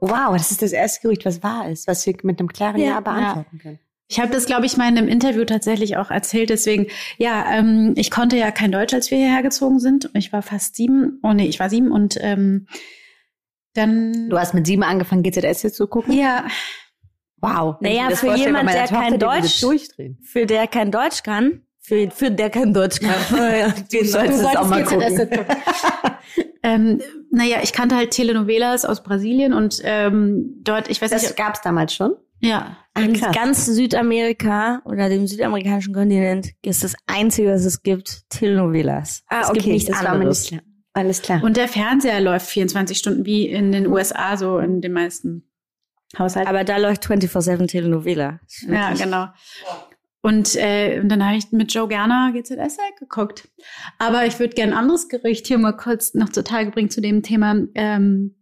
Wow, 0.00 0.32
das 0.36 0.50
ist 0.50 0.62
das 0.62 0.72
erste 0.72 1.00
Gerücht, 1.02 1.24
was 1.24 1.42
wahr 1.42 1.68
ist, 1.68 1.86
was 1.88 2.06
wir 2.06 2.14
mit 2.22 2.38
einem 2.38 2.48
klaren 2.48 2.80
Ja, 2.80 2.86
Ja, 2.86 3.00
beantworten 3.00 3.58
können. 3.58 3.78
Ich 4.10 4.18
habe 4.20 4.32
das, 4.32 4.46
glaube 4.46 4.64
ich, 4.64 4.76
mal 4.78 4.88
in 4.88 4.96
einem 4.96 5.08
Interview 5.08 5.44
tatsächlich 5.44 5.98
auch 5.98 6.10
erzählt. 6.10 6.48
Deswegen, 6.48 6.86
ja, 7.18 7.44
ähm, 7.52 7.92
ich 7.96 8.10
konnte 8.10 8.38
ja 8.38 8.50
kein 8.50 8.72
Deutsch, 8.72 8.94
als 8.94 9.10
wir 9.10 9.18
hierher 9.18 9.42
gezogen 9.42 9.80
sind. 9.80 10.08
Ich 10.14 10.32
war 10.32 10.40
fast 10.40 10.76
sieben. 10.76 11.20
Oh 11.22 11.32
nee, 11.34 11.46
ich 11.46 11.60
war 11.60 11.68
sieben 11.68 11.92
und 11.92 12.16
ähm, 12.22 12.68
dann. 13.74 14.30
Du 14.30 14.38
hast 14.38 14.54
mit 14.54 14.66
sieben 14.66 14.82
angefangen, 14.82 15.22
GZS 15.22 15.62
jetzt 15.62 15.76
zu 15.76 15.86
gucken? 15.88 16.14
ja, 16.16 16.46
Wow. 17.40 17.76
Naja, 17.80 17.80
Wenn 17.80 17.90
ich 17.90 18.02
mir 18.02 18.10
das 18.10 18.20
für 18.20 18.26
vorstelle, 18.26 18.46
jemand, 18.48 18.66
bei 18.66 18.72
meiner 18.74 18.86
der 18.88 18.98
kein 18.98 19.12
die 19.12 19.18
Deutsch- 19.18 19.60
durchdrehen. 19.60 20.18
Für 20.24 20.46
der 20.46 20.66
kein 20.66 20.90
Deutsch 20.90 21.22
kann, 21.22 21.62
für, 21.88 22.10
für 22.10 22.30
der 22.30 22.50
kein 22.50 22.72
Deutsch 22.74 23.00
kann. 23.00 23.14
Du 23.90 24.04
sollst 24.04 24.40
es 24.40 24.44
auch 24.44 24.68
mal 24.68 24.84
gucken. 24.84 25.26
ähm, 26.62 27.00
naja, 27.30 27.58
ich 27.62 27.72
kannte 27.72 27.96
halt 27.96 28.10
Telenovelas 28.10 28.84
aus 28.84 29.02
Brasilien 29.02 29.52
und 29.52 29.80
ähm, 29.84 30.60
dort, 30.62 30.88
ich 30.90 31.00
weiß 31.00 31.10
Das 31.10 31.22
nicht, 31.22 31.36
gab's 31.36 31.60
damals 31.62 31.94
schon? 31.94 32.12
ja, 32.40 32.76
In 32.96 33.14
krass. 33.14 33.34
ganz 33.34 33.66
Südamerika 33.66 34.82
oder 34.84 35.08
dem 35.08 35.26
südamerikanischen 35.26 35.94
Kontinent 35.94 36.50
ist 36.62 36.84
das 36.84 36.94
Einzige, 37.06 37.52
was 37.52 37.64
es 37.64 37.82
gibt, 37.82 38.28
Telenovelas. 38.28 39.24
es 39.28 39.52
gibt 39.52 39.66
nichts 39.66 39.88
das 39.90 39.96
war 40.04 40.10
mir 40.14 40.20
anderes. 40.20 40.40
nicht 40.42 40.48
klar. 40.50 40.62
Alles 40.94 41.22
klar. 41.22 41.42
Und 41.44 41.56
der 41.56 41.68
Fernseher 41.68 42.20
läuft 42.20 42.46
24 42.48 42.98
Stunden 42.98 43.24
wie 43.24 43.46
in 43.48 43.72
den 43.72 43.86
USA, 43.86 44.36
so 44.36 44.58
in 44.58 44.80
den 44.80 44.92
meisten 44.92 45.48
Haushalten. 46.18 46.48
Aber 46.48 46.64
da 46.64 46.76
läuft 46.78 47.06
24-7 47.06 47.68
Telenovela. 47.68 48.40
Ja, 48.68 48.92
genau. 48.94 49.26
Und, 50.28 50.56
äh, 50.56 51.00
und 51.00 51.08
dann 51.08 51.24
habe 51.24 51.38
ich 51.38 51.52
mit 51.52 51.72
Joe 51.72 51.88
Gerner 51.88 52.32
GZS 52.34 52.76
halt 52.76 52.98
geguckt. 52.98 53.48
Aber 53.98 54.26
ich 54.26 54.38
würde 54.38 54.54
gerne 54.54 54.72
ein 54.72 54.78
anderes 54.78 55.08
Gericht 55.08 55.46
hier 55.46 55.56
mal 55.56 55.72
kurz 55.72 56.12
noch 56.12 56.28
zutage 56.28 56.70
bringen 56.70 56.90
zu 56.90 57.00
dem 57.00 57.22
Thema. 57.22 57.56
Ähm, 57.74 58.36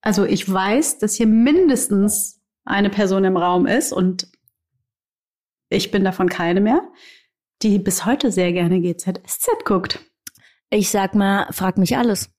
also 0.00 0.24
ich 0.24 0.48
weiß, 0.48 0.98
dass 0.98 1.16
hier 1.16 1.26
mindestens 1.26 2.40
eine 2.64 2.88
Person 2.88 3.24
im 3.24 3.36
Raum 3.36 3.66
ist 3.66 3.92
und 3.92 4.28
ich 5.70 5.90
bin 5.90 6.04
davon 6.04 6.28
keine 6.28 6.60
mehr, 6.60 6.88
die 7.62 7.80
bis 7.80 8.06
heute 8.06 8.30
sehr 8.30 8.52
gerne 8.52 8.80
GZSZ 8.80 9.64
guckt. 9.64 9.98
Ich 10.70 10.88
sag 10.88 11.16
mal, 11.16 11.48
frag 11.50 11.78
mich 11.78 11.96
alles. 11.96 12.30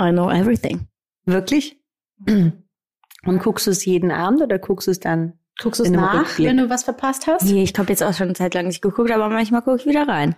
I 0.00 0.10
know 0.10 0.28
everything. 0.28 0.88
Wirklich? 1.24 1.80
Und 2.26 3.38
guckst 3.38 3.68
du 3.68 3.70
es 3.70 3.84
jeden 3.84 4.10
Abend 4.10 4.42
oder 4.42 4.58
guckst 4.58 4.88
du 4.88 4.90
es 4.90 4.98
dann 4.98 5.38
Guckst 5.62 5.80
du 5.80 5.84
es 5.84 5.90
nach, 5.90 6.20
Rückblick. 6.20 6.48
wenn 6.48 6.58
du 6.58 6.68
was 6.68 6.84
verpasst 6.84 7.26
hast? 7.26 7.44
Nee, 7.44 7.62
ich 7.62 7.72
habe 7.78 7.88
jetzt 7.90 8.02
auch 8.02 8.12
schon 8.12 8.26
eine 8.26 8.34
Zeit 8.34 8.52
lang 8.54 8.66
nicht 8.66 8.82
geguckt, 8.82 9.10
aber 9.10 9.30
manchmal 9.30 9.62
gucke 9.62 9.78
ich 9.78 9.86
wieder 9.86 10.06
rein. 10.06 10.34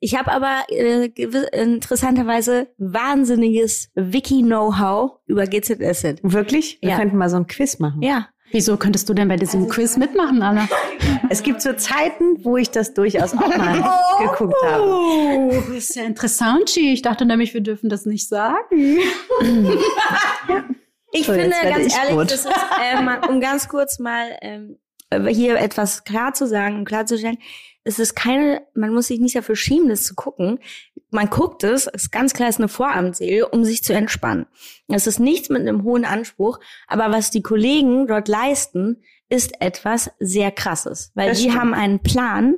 Ich 0.00 0.16
habe 0.18 0.32
aber 0.32 0.62
äh, 0.68 1.06
interessanterweise 1.52 2.68
wahnsinniges 2.78 3.90
Wiki-Know-how 3.94 5.18
über 5.26 5.46
GZSZ. 5.46 6.20
Wirklich? 6.22 6.78
Wir 6.80 6.90
Ja. 6.90 6.96
könnten 6.96 7.18
mal 7.18 7.28
so 7.28 7.36
ein 7.36 7.46
Quiz 7.46 7.78
machen. 7.80 8.00
Ja. 8.02 8.28
Wieso 8.54 8.76
könntest 8.76 9.08
du 9.08 9.14
denn 9.14 9.28
bei 9.28 9.36
diesem 9.36 9.66
Quiz 9.68 9.96
mitmachen, 9.96 10.42
Anna? 10.42 10.68
Es 11.30 11.42
gibt 11.42 11.62
so 11.62 11.72
Zeiten, 11.72 12.44
wo 12.44 12.58
ich 12.58 12.70
das 12.70 12.92
durchaus 12.92 13.32
auch 13.32 13.56
mal 13.56 13.82
geguckt 14.20 14.54
habe. 14.62 14.82
Oh, 14.84 15.50
das 15.50 15.68
ist 15.68 15.96
ja 15.96 16.02
interessant, 16.04 16.66
Chi. 16.66 16.92
Ich 16.92 17.00
dachte 17.00 17.24
nämlich, 17.24 17.54
wir 17.54 17.62
dürfen 17.62 17.88
das 17.88 18.04
nicht 18.04 18.28
sagen. 18.28 18.98
Ich 21.12 21.26
So, 21.26 21.32
finde 21.34 21.50
ganz 21.50 21.86
ich 21.86 21.94
ehrlich, 21.94 22.32
ist, 22.32 22.46
äh, 22.46 23.00
mal, 23.02 23.20
um 23.28 23.40
ganz 23.40 23.68
kurz 23.68 23.98
mal 23.98 24.36
ähm, 24.40 24.78
hier 25.28 25.58
etwas 25.58 26.04
klar 26.04 26.32
zu 26.34 26.46
sagen 26.46 26.76
und 26.78 26.84
klarzustellen, 26.86 27.38
es 27.84 27.98
ist 27.98 28.14
keine, 28.14 28.62
man 28.74 28.94
muss 28.94 29.08
sich 29.08 29.20
nicht 29.20 29.36
dafür 29.36 29.56
schämen, 29.56 29.88
das 29.88 30.04
zu 30.04 30.14
gucken. 30.14 30.58
Man 31.10 31.28
guckt 31.28 31.64
es, 31.64 31.86
es 31.86 32.04
ist 32.04 32.10
ganz 32.12 32.32
klar, 32.32 32.48
es 32.48 32.54
ist 32.56 32.60
eine 32.60 32.68
Vorabendserie, 32.68 33.46
um 33.48 33.64
sich 33.64 33.82
zu 33.84 33.92
entspannen. 33.92 34.46
Es 34.88 35.06
ist 35.06 35.18
nichts 35.20 35.48
mit 35.50 35.60
einem 35.60 35.82
hohen 35.82 36.04
Anspruch, 36.04 36.60
aber 36.86 37.10
was 37.12 37.30
die 37.30 37.42
Kollegen 37.42 38.06
dort 38.06 38.28
leisten, 38.28 39.02
ist 39.28 39.60
etwas 39.60 40.10
sehr 40.18 40.50
krasses, 40.50 41.10
weil 41.14 41.28
Das 41.30 41.38
die 41.38 41.44
stimmt. 41.44 41.58
haben 41.60 41.74
einen 41.74 42.02
Plan, 42.02 42.56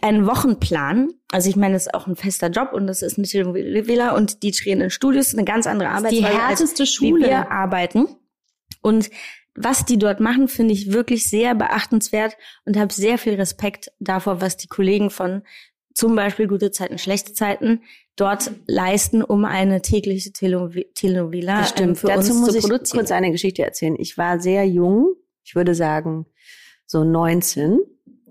einen 0.00 0.26
Wochenplan. 0.26 1.10
Also 1.30 1.50
ich 1.50 1.56
meine, 1.56 1.74
das 1.74 1.86
ist 1.86 1.94
auch 1.94 2.06
ein 2.06 2.16
fester 2.16 2.48
Job 2.48 2.72
und 2.72 2.86
das 2.86 3.02
ist 3.02 3.18
eine 3.18 3.26
Telenovela 3.26 4.14
und 4.16 4.42
die 4.42 4.52
drehen 4.52 4.80
in 4.80 4.90
Studios, 4.90 5.34
eine 5.34 5.44
ganz 5.44 5.66
andere 5.66 5.88
Die 5.88 5.94
Arbeitsweise 5.94 6.26
als 6.26 6.60
härteste 6.60 6.82
wie 6.84 6.86
Schule. 6.86 7.26
wir 7.26 7.50
arbeiten. 7.50 8.06
Und 8.82 9.10
was 9.54 9.84
die 9.84 9.98
dort 9.98 10.20
machen, 10.20 10.48
finde 10.48 10.72
ich 10.72 10.92
wirklich 10.92 11.28
sehr 11.28 11.54
beachtenswert 11.54 12.36
und 12.64 12.76
habe 12.78 12.92
sehr 12.92 13.18
viel 13.18 13.34
Respekt 13.34 13.92
davor, 13.98 14.40
was 14.40 14.56
die 14.56 14.68
Kollegen 14.68 15.10
von 15.10 15.42
zum 15.92 16.14
Beispiel 16.14 16.46
gute 16.46 16.70
Zeiten, 16.70 16.98
schlechte 16.98 17.34
Zeiten 17.34 17.82
dort 18.16 18.52
leisten, 18.66 19.22
um 19.22 19.44
eine 19.44 19.82
tägliche 19.82 20.30
Teleno- 20.30 20.70
Telenovela 20.94 21.66
ähm, 21.78 21.96
für 21.96 22.06
Dazu 22.06 22.30
uns 22.30 22.40
muss 22.40 22.50
zu 22.52 22.58
ich 22.58 22.62
produzieren. 22.64 22.98
kurz 23.00 23.10
eine 23.10 23.32
Geschichte 23.32 23.62
erzählen. 23.64 23.96
Ich 23.98 24.16
war 24.16 24.40
sehr 24.40 24.64
jung, 24.64 25.14
ich 25.42 25.54
würde 25.56 25.74
sagen 25.74 26.26
so 26.86 27.02
19, 27.04 27.80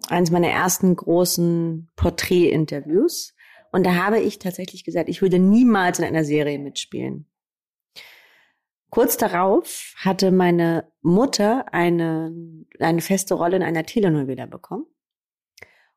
eines 0.08 0.32
meiner 0.32 0.50
ersten 0.50 0.96
großen 0.96 1.90
Porträtinterviews. 1.96 3.36
Und 3.72 3.86
da 3.86 3.96
habe 3.96 4.20
ich 4.20 4.40
tatsächlich 4.40 4.84
gesagt, 4.84 5.10
ich 5.10 5.22
würde 5.22 5.40
niemals 5.40 6.00
in 6.00 6.06
einer 6.06 6.24
Serie 6.24 6.60
mitspielen. 6.60 7.26
Kurz 8.90 9.18
darauf 9.18 9.94
hatte 9.98 10.32
meine 10.32 10.92
Mutter 11.02 11.72
eine, 11.74 12.34
eine 12.80 13.02
feste 13.02 13.36
Rolle 13.36 13.58
in 13.58 13.64
einer 13.64 13.86
Telenovela 13.86 14.48
bekommen. 14.48 14.86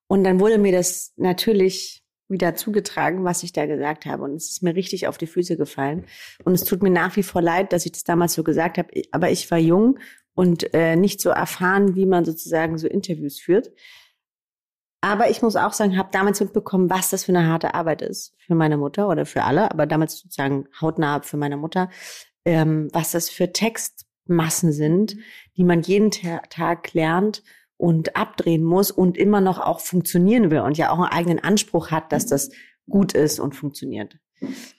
Und 0.08 0.24
dann 0.24 0.40
wurde 0.40 0.58
mir 0.58 0.72
das 0.72 1.14
natürlich 1.16 2.04
wieder 2.28 2.54
zugetragen, 2.54 3.24
was 3.24 3.42
ich 3.42 3.52
da 3.52 3.64
gesagt 3.66 4.04
habe. 4.04 4.24
Und 4.24 4.34
es 4.34 4.50
ist 4.50 4.62
mir 4.62 4.74
richtig 4.74 5.06
auf 5.06 5.16
die 5.16 5.26
Füße 5.26 5.56
gefallen. 5.56 6.04
Und 6.44 6.52
es 6.52 6.64
tut 6.64 6.82
mir 6.82 6.90
nach 6.90 7.16
wie 7.16 7.22
vor 7.22 7.40
leid, 7.40 7.72
dass 7.72 7.86
ich 7.86 7.92
das 7.92 8.04
damals 8.04 8.34
so 8.34 8.44
gesagt 8.44 8.76
habe. 8.76 8.88
Aber 9.10 9.30
ich 9.30 9.50
war 9.50 9.58
jung 9.58 9.98
und 10.34 10.72
äh, 10.74 10.96
nicht 10.96 11.20
so 11.20 11.30
erfahren, 11.30 11.94
wie 11.94 12.06
man 12.06 12.24
sozusagen 12.24 12.78
so 12.78 12.86
Interviews 12.86 13.38
führt. 13.38 13.70
Aber 15.04 15.30
ich 15.30 15.42
muss 15.42 15.56
auch 15.56 15.72
sagen, 15.72 15.98
habe 15.98 16.10
damals 16.12 16.40
mitbekommen, 16.40 16.88
was 16.88 17.10
das 17.10 17.24
für 17.24 17.32
eine 17.32 17.48
harte 17.48 17.74
Arbeit 17.74 18.02
ist 18.02 18.34
für 18.38 18.54
meine 18.54 18.76
Mutter 18.76 19.08
oder 19.08 19.26
für 19.26 19.42
alle, 19.42 19.70
aber 19.70 19.86
damals 19.86 20.18
sozusagen 20.18 20.68
hautnah 20.80 21.22
für 21.22 21.36
meine 21.36 21.56
Mutter, 21.56 21.90
ähm, 22.44 22.88
was 22.92 23.10
das 23.10 23.28
für 23.28 23.52
Textmassen 23.52 24.72
sind, 24.72 25.16
die 25.56 25.64
man 25.64 25.82
jeden 25.82 26.12
Ta 26.12 26.38
Tag 26.48 26.94
lernt 26.94 27.42
und 27.76 28.14
abdrehen 28.16 28.62
muss 28.62 28.92
und 28.92 29.18
immer 29.18 29.40
noch 29.40 29.58
auch 29.58 29.80
funktionieren 29.80 30.52
will 30.52 30.60
und 30.60 30.78
ja 30.78 30.90
auch 30.90 30.98
einen 31.00 31.12
eigenen 31.12 31.40
Anspruch 31.40 31.90
hat, 31.90 32.12
dass 32.12 32.26
das 32.26 32.50
gut 32.88 33.12
ist 33.12 33.40
und 33.40 33.56
funktioniert. 33.56 34.18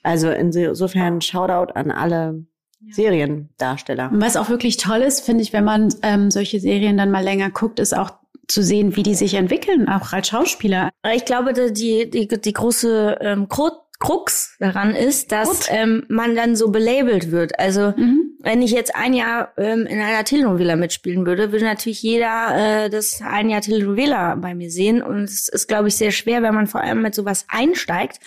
Also 0.02 0.30
insofern 0.30 1.20
Shoutout 1.20 1.72
an 1.74 1.90
alle 1.90 2.46
Seriendarsteller. 2.92 4.10
Was 4.12 4.36
auch 4.36 4.48
wirklich 4.48 4.76
toll 4.76 5.00
ist, 5.02 5.20
finde 5.24 5.42
ich, 5.42 5.52
wenn 5.52 5.64
man 5.64 5.94
ähm, 6.02 6.30
solche 6.30 6.60
Serien 6.60 6.96
dann 6.96 7.10
mal 7.10 7.24
länger 7.24 7.50
guckt, 7.50 7.78
ist 7.80 7.96
auch 7.96 8.12
zu 8.46 8.62
sehen, 8.62 8.94
wie 8.96 9.02
die 9.02 9.14
sich 9.14 9.34
entwickeln, 9.34 9.88
auch 9.88 10.12
als 10.12 10.28
Schauspieler. 10.28 10.90
Ich 11.14 11.24
glaube, 11.24 11.52
die, 11.72 12.10
die, 12.10 12.28
die 12.28 12.52
große 12.52 13.18
ähm, 13.20 13.48
Kru- 13.48 13.70
Krux 14.00 14.56
daran 14.58 14.94
ist, 14.94 15.32
dass 15.32 15.68
ähm, 15.70 16.04
man 16.08 16.34
dann 16.36 16.56
so 16.56 16.70
belabelt 16.70 17.30
wird. 17.30 17.58
Also 17.58 17.94
Mhm. 17.96 18.32
wenn 18.40 18.60
ich 18.60 18.72
jetzt 18.72 18.94
ein 18.94 19.14
Jahr 19.14 19.52
ähm, 19.56 19.86
in 19.86 19.98
einer 19.98 20.24
Telenovela 20.24 20.76
mitspielen 20.76 21.24
würde, 21.24 21.52
würde 21.52 21.64
natürlich 21.64 22.02
jeder 22.02 22.84
äh, 22.84 22.90
das 22.90 23.22
ein 23.22 23.48
Jahr 23.48 23.62
Telenovela 23.62 24.34
bei 24.34 24.54
mir 24.54 24.70
sehen. 24.70 25.00
Und 25.00 25.22
es 25.24 25.48
ist, 25.48 25.66
glaube 25.68 25.88
ich, 25.88 25.96
sehr 25.96 26.10
schwer, 26.10 26.42
wenn 26.42 26.54
man 26.54 26.66
vor 26.66 26.82
allem 26.82 27.00
mit 27.00 27.14
sowas 27.14 27.46
einsteigt, 27.48 28.18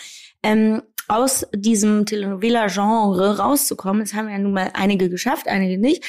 ähm, 0.42 0.82
aus 1.08 1.46
diesem 1.54 2.06
Telenovela-Genre 2.06 3.38
rauszukommen. 3.38 4.02
Das 4.02 4.14
haben 4.14 4.28
ja 4.28 4.38
nun 4.38 4.52
mal 4.52 4.70
einige 4.74 5.08
geschafft, 5.08 5.48
einige 5.48 5.78
nicht. 5.78 6.04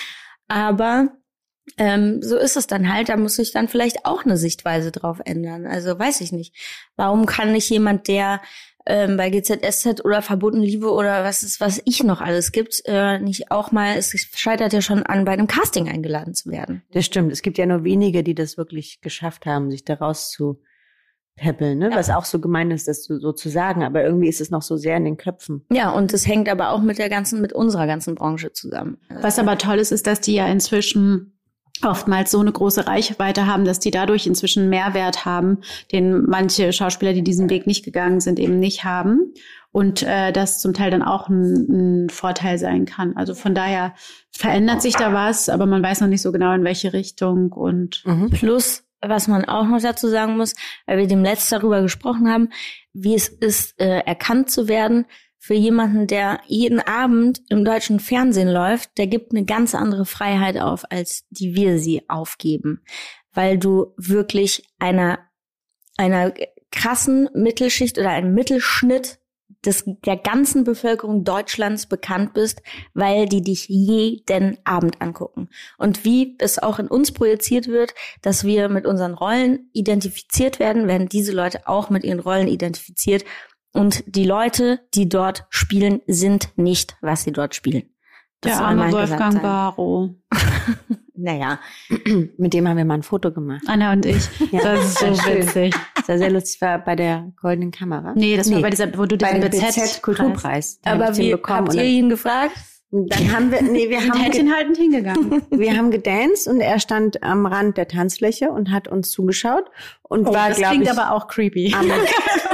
Aber 0.47 1.09
ähm, 1.77 2.21
so 2.21 2.37
ist 2.37 2.57
es 2.57 2.67
dann 2.67 2.91
halt. 2.91 3.09
Da 3.09 3.17
muss 3.17 3.35
sich 3.35 3.51
dann 3.51 3.67
vielleicht 3.67 4.05
auch 4.05 4.25
eine 4.25 4.37
Sichtweise 4.37 4.91
drauf 4.91 5.19
ändern. 5.23 5.65
Also 5.65 5.97
weiß 5.97 6.21
ich 6.21 6.31
nicht. 6.31 6.55
Warum 6.95 7.25
kann 7.25 7.51
nicht 7.51 7.69
jemand, 7.69 8.07
der 8.07 8.41
ähm, 8.85 9.17
bei 9.17 9.29
GZSZ 9.29 10.03
oder 10.03 10.21
Verboten 10.21 10.61
Liebe 10.61 10.91
oder 10.91 11.23
was 11.23 11.43
ist, 11.43 11.61
was 11.61 11.81
ich 11.85 12.03
noch 12.03 12.21
alles 12.21 12.51
gibt, 12.51 12.81
äh, 12.85 13.19
nicht 13.19 13.51
auch 13.51 13.71
mal, 13.71 13.95
es 13.97 14.11
scheitert 14.33 14.73
ja 14.73 14.81
schon 14.81 15.03
an, 15.03 15.25
bei 15.25 15.33
einem 15.33 15.47
Casting 15.47 15.87
eingeladen 15.87 16.33
zu 16.33 16.49
werden. 16.49 16.81
Das 16.91 17.05
stimmt. 17.05 17.31
Es 17.31 17.41
gibt 17.41 17.57
ja 17.57 17.65
nur 17.65 17.83
wenige, 17.83 18.23
die 18.23 18.35
das 18.35 18.57
wirklich 18.57 18.99
geschafft 19.01 19.45
haben, 19.45 19.69
sich 19.69 19.85
daraus 19.85 20.31
zu 20.31 20.61
peppeln, 21.39 21.79
ne? 21.79 21.91
Was 21.93 22.09
auch 22.09 22.25
so 22.25 22.39
gemein 22.39 22.71
ist, 22.71 22.87
das 22.87 23.03
so, 23.03 23.19
so 23.19 23.31
zu 23.31 23.49
sagen. 23.49 23.83
Aber 23.83 24.03
irgendwie 24.03 24.27
ist 24.27 24.41
es 24.41 24.51
noch 24.51 24.61
so 24.61 24.77
sehr 24.77 24.97
in 24.97 25.05
den 25.05 25.17
Köpfen. 25.17 25.65
Ja, 25.71 25.91
und 25.91 26.13
es 26.13 26.27
hängt 26.27 26.49
aber 26.49 26.71
auch 26.71 26.81
mit 26.81 26.99
der 26.99 27.09
ganzen, 27.09 27.41
mit 27.41 27.53
unserer 27.53 27.87
ganzen 27.87 28.15
Branche 28.15 28.51
zusammen. 28.53 28.97
Was 29.21 29.39
aber 29.39 29.57
toll 29.57 29.77
ist, 29.77 29.91
ist, 29.91 30.07
dass 30.07 30.21
die 30.21 30.35
ja 30.35 30.47
inzwischen 30.47 31.39
oftmals 31.83 32.31
so 32.31 32.39
eine 32.39 32.51
große 32.51 32.87
Reichweite 32.87 33.45
haben, 33.45 33.63
dass 33.63 33.79
die 33.79 33.91
dadurch 33.91 34.27
inzwischen 34.27 34.69
Mehrwert 34.69 35.25
haben, 35.25 35.59
den 35.91 36.23
manche 36.25 36.73
Schauspieler, 36.73 37.13
die 37.13 37.23
diesen 37.23 37.49
Weg 37.49 37.67
nicht 37.67 37.85
gegangen 37.85 38.19
sind, 38.19 38.39
eben 38.39 38.59
nicht 38.59 38.83
haben. 38.83 39.33
Und 39.71 40.01
äh, 40.01 40.31
das 40.31 40.59
zum 40.59 40.73
Teil 40.73 40.89
dann 40.89 41.03
auch 41.03 41.29
ein, 41.29 42.05
ein 42.05 42.09
Vorteil 42.09 42.57
sein 42.57 42.85
kann. 42.85 43.15
Also 43.15 43.35
von 43.35 43.53
daher 43.53 43.93
verändert 44.31 44.81
sich 44.81 44.95
da 44.95 45.13
was, 45.13 45.47
aber 45.47 45.67
man 45.67 45.83
weiß 45.83 46.01
noch 46.01 46.07
nicht 46.07 46.23
so 46.23 46.31
genau, 46.31 46.53
in 46.53 46.63
welche 46.63 46.91
Richtung. 46.91 47.51
Und 47.51 48.03
Plus, 48.31 48.83
was 49.01 49.27
man 49.27 49.45
auch 49.45 49.65
noch 49.65 49.81
dazu 49.81 50.07
sagen 50.07 50.37
muss, 50.37 50.55
weil 50.85 50.97
wir 50.97 51.07
dem 51.07 51.23
letzt 51.23 51.51
darüber 51.51 51.81
gesprochen 51.81 52.29
haben, 52.29 52.49
wie 52.93 53.15
es 53.15 53.27
ist, 53.27 53.79
äh, 53.79 53.99
erkannt 53.99 54.49
zu 54.49 54.67
werden 54.67 55.05
für 55.37 55.53
jemanden, 55.53 56.05
der 56.05 56.41
jeden 56.47 56.81
Abend 56.81 57.41
im 57.49 57.63
deutschen 57.63 57.99
Fernsehen 57.99 58.49
läuft, 58.49 58.97
der 58.97 59.07
gibt 59.07 59.31
eine 59.31 59.45
ganz 59.45 59.73
andere 59.73 60.05
Freiheit 60.05 60.59
auf, 60.59 60.83
als 60.91 61.25
die 61.29 61.55
wir 61.55 61.79
sie 61.79 62.09
aufgeben. 62.09 62.83
Weil 63.33 63.57
du 63.57 63.93
wirklich 63.97 64.63
einer, 64.79 65.19
einer 65.97 66.33
krassen 66.71 67.29
Mittelschicht 67.33 67.97
oder 67.97 68.09
einem 68.09 68.33
Mittelschnitt 68.33 69.18
des, 69.65 69.83
der 70.05 70.17
ganzen 70.17 70.63
Bevölkerung 70.63 71.23
Deutschlands 71.23 71.87
bekannt 71.87 72.33
bist, 72.33 72.61
weil 72.93 73.27
die 73.27 73.41
dich 73.41 73.67
jeden 73.67 74.57
Abend 74.63 75.01
angucken. 75.01 75.49
Und 75.77 76.05
wie 76.05 76.35
es 76.39 76.59
auch 76.59 76.79
in 76.79 76.87
uns 76.87 77.11
projiziert 77.11 77.67
wird, 77.67 77.93
dass 78.21 78.43
wir 78.43 78.69
mit 78.69 78.85
unseren 78.85 79.13
Rollen 79.13 79.69
identifiziert 79.73 80.59
werden, 80.59 80.87
werden 80.87 81.09
diese 81.09 81.33
Leute 81.33 81.67
auch 81.67 81.89
mit 81.89 82.03
ihren 82.03 82.19
Rollen 82.19 82.47
identifiziert. 82.47 83.25
Und 83.73 84.03
die 84.07 84.25
Leute, 84.25 84.79
die 84.93 85.09
dort 85.09 85.45
spielen, 85.49 86.01
sind 86.07 86.49
nicht, 86.55 86.97
was 87.01 87.23
sie 87.23 87.31
dort 87.31 87.53
spielen. 87.53 87.83
Das 88.41 88.57
der 88.57 88.65
arme 88.65 88.91
Wolfgang. 88.91 89.41
Barrow. 89.41 90.11
Naja, 91.21 91.59
Mit 92.37 92.53
dem 92.53 92.65
haben 92.67 92.77
wir 92.77 92.85
mal 92.85 92.93
ein 92.93 93.03
Foto 93.03 93.33
gemacht. 93.33 93.63
Anna 93.67 93.91
und 93.91 94.05
ich. 94.05 94.25
Ja, 94.51 94.61
das 94.61 94.85
ist 94.85 94.99
so 94.99 95.13
sehr 95.13 95.15
schön. 95.15 95.37
witzig. 95.41 95.75
Das 96.09 96.15
war 96.15 96.25
sehr 96.25 96.31
lustig. 96.31 96.61
War 96.61 96.79
bei 96.79 96.95
der 96.95 97.31
Goldenen 97.39 97.69
Kamera. 97.69 98.13
Nee, 98.15 98.35
das 98.35 98.51
war 98.51 98.61
bei 98.61 98.71
dieser, 98.71 98.97
wo 98.97 99.05
du 99.05 99.15
dem 99.15 99.41
BZ, 99.41 99.75
BZ 99.75 100.01
Kulturpreis. 100.01 100.79
Aber 100.83 101.11
den 101.11 101.17
wie 101.17 101.31
bekommen. 101.31 101.59
habt 101.59 101.69
Und 101.69 101.75
ihr 101.75 101.83
ihn 101.83 102.09
gefragt? 102.09 102.53
Und 102.89 103.13
dann 103.13 103.31
haben 103.31 103.51
wir, 103.51 103.61
nee, 103.61 103.87
wir 103.89 103.99
haben, 104.07 104.19
Händchen 104.19 104.51
haltend 104.51 104.77
hingegangen. 104.77 105.43
wir 105.51 105.77
haben 105.77 105.91
gedanced 105.91 106.47
und 106.47 106.61
er 106.61 106.79
stand 106.79 107.21
am 107.21 107.45
Rand 107.45 107.77
der 107.77 107.87
Tanzfläche 107.87 108.49
und 108.49 108.71
hat 108.71 108.87
uns 108.87 109.11
zugeschaut 109.11 109.65
und 110.01 110.27
Oh, 110.27 110.33
war, 110.33 110.49
das 110.49 110.57
glaube 110.57 110.77
klingt 110.77 110.91
ich, 110.91 110.97
aber 110.99 111.15
auch 111.15 111.27
creepy. 111.27 111.75
am, 111.77 111.85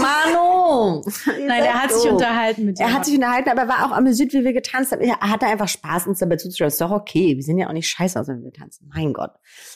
Mano! 0.00 1.04
Nein, 1.26 1.62
er 1.64 1.82
hat 1.82 1.92
sich 1.92 2.10
unterhalten 2.10 2.64
mit 2.64 2.78
dir. 2.78 2.84
Er 2.84 2.92
hat 2.92 3.04
sich 3.04 3.14
unterhalten, 3.14 3.50
aber 3.50 3.68
war 3.68 3.86
auch 3.86 3.92
amüsiert, 3.92 4.32
wie 4.32 4.44
wir 4.44 4.52
getanzt 4.52 4.92
haben. 4.92 5.02
Er 5.02 5.20
hatte 5.20 5.46
einfach 5.46 5.68
Spaß, 5.68 6.06
uns 6.06 6.18
dabei 6.18 6.36
zuzuschauen. 6.36 6.68
Ist 6.68 6.80
doch 6.80 6.90
okay. 6.90 7.36
Wir 7.36 7.42
sind 7.42 7.58
ja 7.58 7.68
auch 7.68 7.72
nicht 7.72 7.88
scheiße 7.88 8.18
aus, 8.18 8.28
wenn 8.28 8.42
wir 8.42 8.52
tanzen. 8.52 8.90
Mein 8.94 9.12
Gott. 9.12 9.32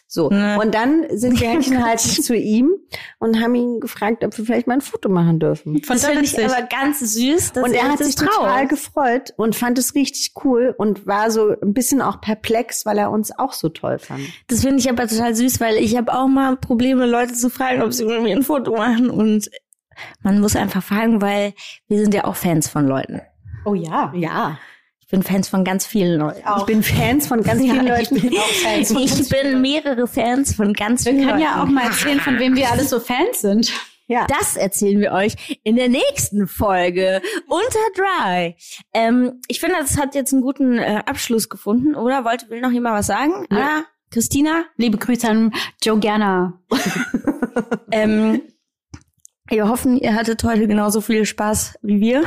So. 0.07 0.31
Ne. 0.31 0.59
Und 0.61 0.75
dann 0.75 1.05
sind 1.11 1.41
wir 1.41 1.49
Händchen 1.49 1.85
halt 1.85 2.01
zu 2.01 2.35
ihm 2.35 2.73
und 3.19 3.41
haben 3.41 3.55
ihn 3.55 3.81
gefragt, 3.81 4.25
ob 4.25 4.37
wir 4.37 4.45
vielleicht 4.45 4.67
mal 4.67 4.75
ein 4.75 4.81
Foto 4.81 5.09
machen 5.09 5.39
dürfen. 5.39 5.83
Fand 5.83 6.03
Das 6.03 6.07
finde 6.07 6.25
ich 6.25 6.39
aber 6.39 6.67
ganz 6.67 7.01
süß. 7.01 7.53
Und 7.63 7.73
er 7.73 7.91
hat 7.91 7.99
sich 7.99 8.15
total 8.15 8.67
gefreut 8.67 9.35
und 9.37 9.57
fand 9.57 9.79
es 9.79 9.95
richtig 9.95 10.33
cool 10.45 10.75
und 10.77 11.07
war 11.07 11.31
so 11.31 11.55
ein 11.61 11.75
bisschen 11.75 12.01
auch 12.01 12.21
perplex, 12.21 12.87
weil 12.87 12.99
er 12.99 13.11
uns 13.11 13.37
auch 13.39 13.53
so 13.53 13.69
toll 13.69 13.99
fand. 13.99 14.23
Das 14.49 14.63
finde 14.63 14.79
ich 14.79 14.89
aber 14.89 15.07
total 15.07 15.35
süß, 15.35 15.61
weil 15.61 15.77
ich 15.77 15.97
habe 15.97 16.13
auch 16.13 16.29
mal 16.29 16.57
Probleme, 16.57 17.07
Leute 17.07 17.35
zu 17.35 17.51
fragen, 17.51 17.83
ob 17.83 17.93
sie 17.93 18.05
mit 18.05 18.23
mir 18.23 18.37
ein 18.37 18.43
Foto 18.43 18.73
machen. 18.77 19.11
Und 19.11 19.51
man 20.23 20.41
muss 20.41 20.57
einfach 20.57 20.83
fragen, 20.83 21.21
weil 21.21 21.55
wir 21.89 21.99
sind 21.99 22.15
ja 22.15 22.25
auch 22.25 22.37
Fans 22.37 22.69
von 22.69 22.87
Leuten. 22.87 23.21
oh 23.65 23.75
ja. 23.75 24.13
Ja. 24.15 24.59
Ich 25.01 25.07
bin 25.09 25.23
Fans 25.23 25.49
von 25.49 25.63
ganz 25.63 25.87
vielen 25.87 26.19
Leuten. 26.19 26.41
Ich 26.59 26.65
bin 26.65 26.83
Fans 26.83 27.29
von 27.29 27.41
ganz 27.45 27.61
vielen 27.63 27.87
Ja, 27.87 27.97
ich 28.01 28.11
Leuten. 28.11 28.29
bin, 28.29 28.33
ich 29.05 29.29
bin 29.29 29.61
mehrere 29.61 30.09
Fans 30.09 30.55
von 30.57 30.73
ganz 30.73 31.05
Wir 31.05 31.13
vielen 31.13 31.27
können 31.29 31.39
Leuten. 31.41 31.53
ja 31.55 31.63
auch 31.63 31.69
mal 31.69 31.85
erzählen, 31.85 32.19
von 32.19 32.41
wem 32.41 32.57
wir 32.57 32.71
alles 32.73 32.91
so 32.91 32.99
Fans 32.99 33.41
sind. 33.41 33.73
Ja. 34.09 34.27
Das 34.29 34.57
erzählen 34.57 34.99
wir 35.01 35.13
euch 35.13 35.61
in 35.63 35.77
der 35.77 35.89
nächsten 35.89 36.49
Folge 36.49 37.21
unter 37.49 37.79
Dry. 37.97 38.57
Ähm, 38.95 39.41
ich 39.47 39.61
finde, 39.61 39.77
das 39.81 39.97
hat 39.97 40.15
jetzt 40.17 40.33
einen 40.33 40.43
guten 40.43 40.79
äh, 40.79 41.03
Abschluss 41.07 41.49
gefunden, 41.49 41.95
oder? 41.95 42.25
Wollte, 42.25 42.49
will 42.51 42.61
noch 42.61 42.71
jemand 42.73 42.97
was 42.97 43.07
sagen? 43.07 43.47
Ja. 43.51 43.57
Anna? 43.57 43.85
Christina? 44.11 44.65
Liebe 44.77 44.99
Grüße 44.99 45.29
an 45.29 45.53
Joe 45.83 45.99
Gerner. 46.01 46.61
Ähm, 47.91 48.43
wir 49.49 49.69
hoffen, 49.69 49.97
ihr 49.97 50.15
hattet 50.15 50.43
heute 50.45 50.67
genauso 50.67 51.01
viel 51.01 51.25
Spaß 51.25 51.79
wie 51.83 52.01
wir 52.01 52.25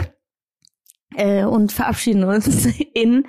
äh, 1.16 1.44
und 1.44 1.72
verabschieden 1.72 2.24
uns 2.24 2.48
in 2.94 3.26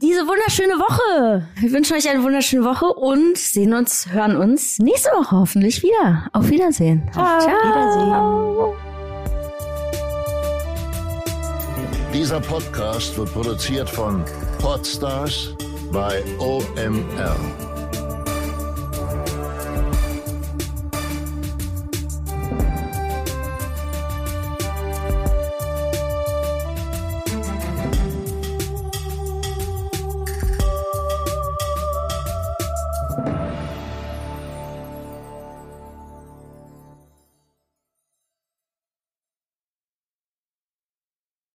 diese 0.00 0.26
wunderschöne 0.26 0.74
Woche. 0.74 1.46
Wir 1.60 1.72
wünschen 1.72 1.96
euch 1.96 2.08
eine 2.08 2.22
wunderschöne 2.22 2.64
Woche 2.64 2.86
und 2.86 3.38
sehen 3.38 3.72
uns, 3.72 4.08
hören 4.10 4.36
uns 4.36 4.78
nächste 4.78 5.10
Woche 5.10 5.36
hoffentlich 5.36 5.82
wieder. 5.82 6.28
Auf 6.32 6.50
Wiedersehen. 6.50 7.08
Auf 7.14 7.46
Wiedersehen. 7.46 8.92
Dieser 12.12 12.40
Podcast 12.40 13.16
wird 13.16 13.32
produziert 13.32 13.88
von 13.88 14.24
Podstars 14.60 15.54
bei 15.92 16.22
OMR. 16.38 17.71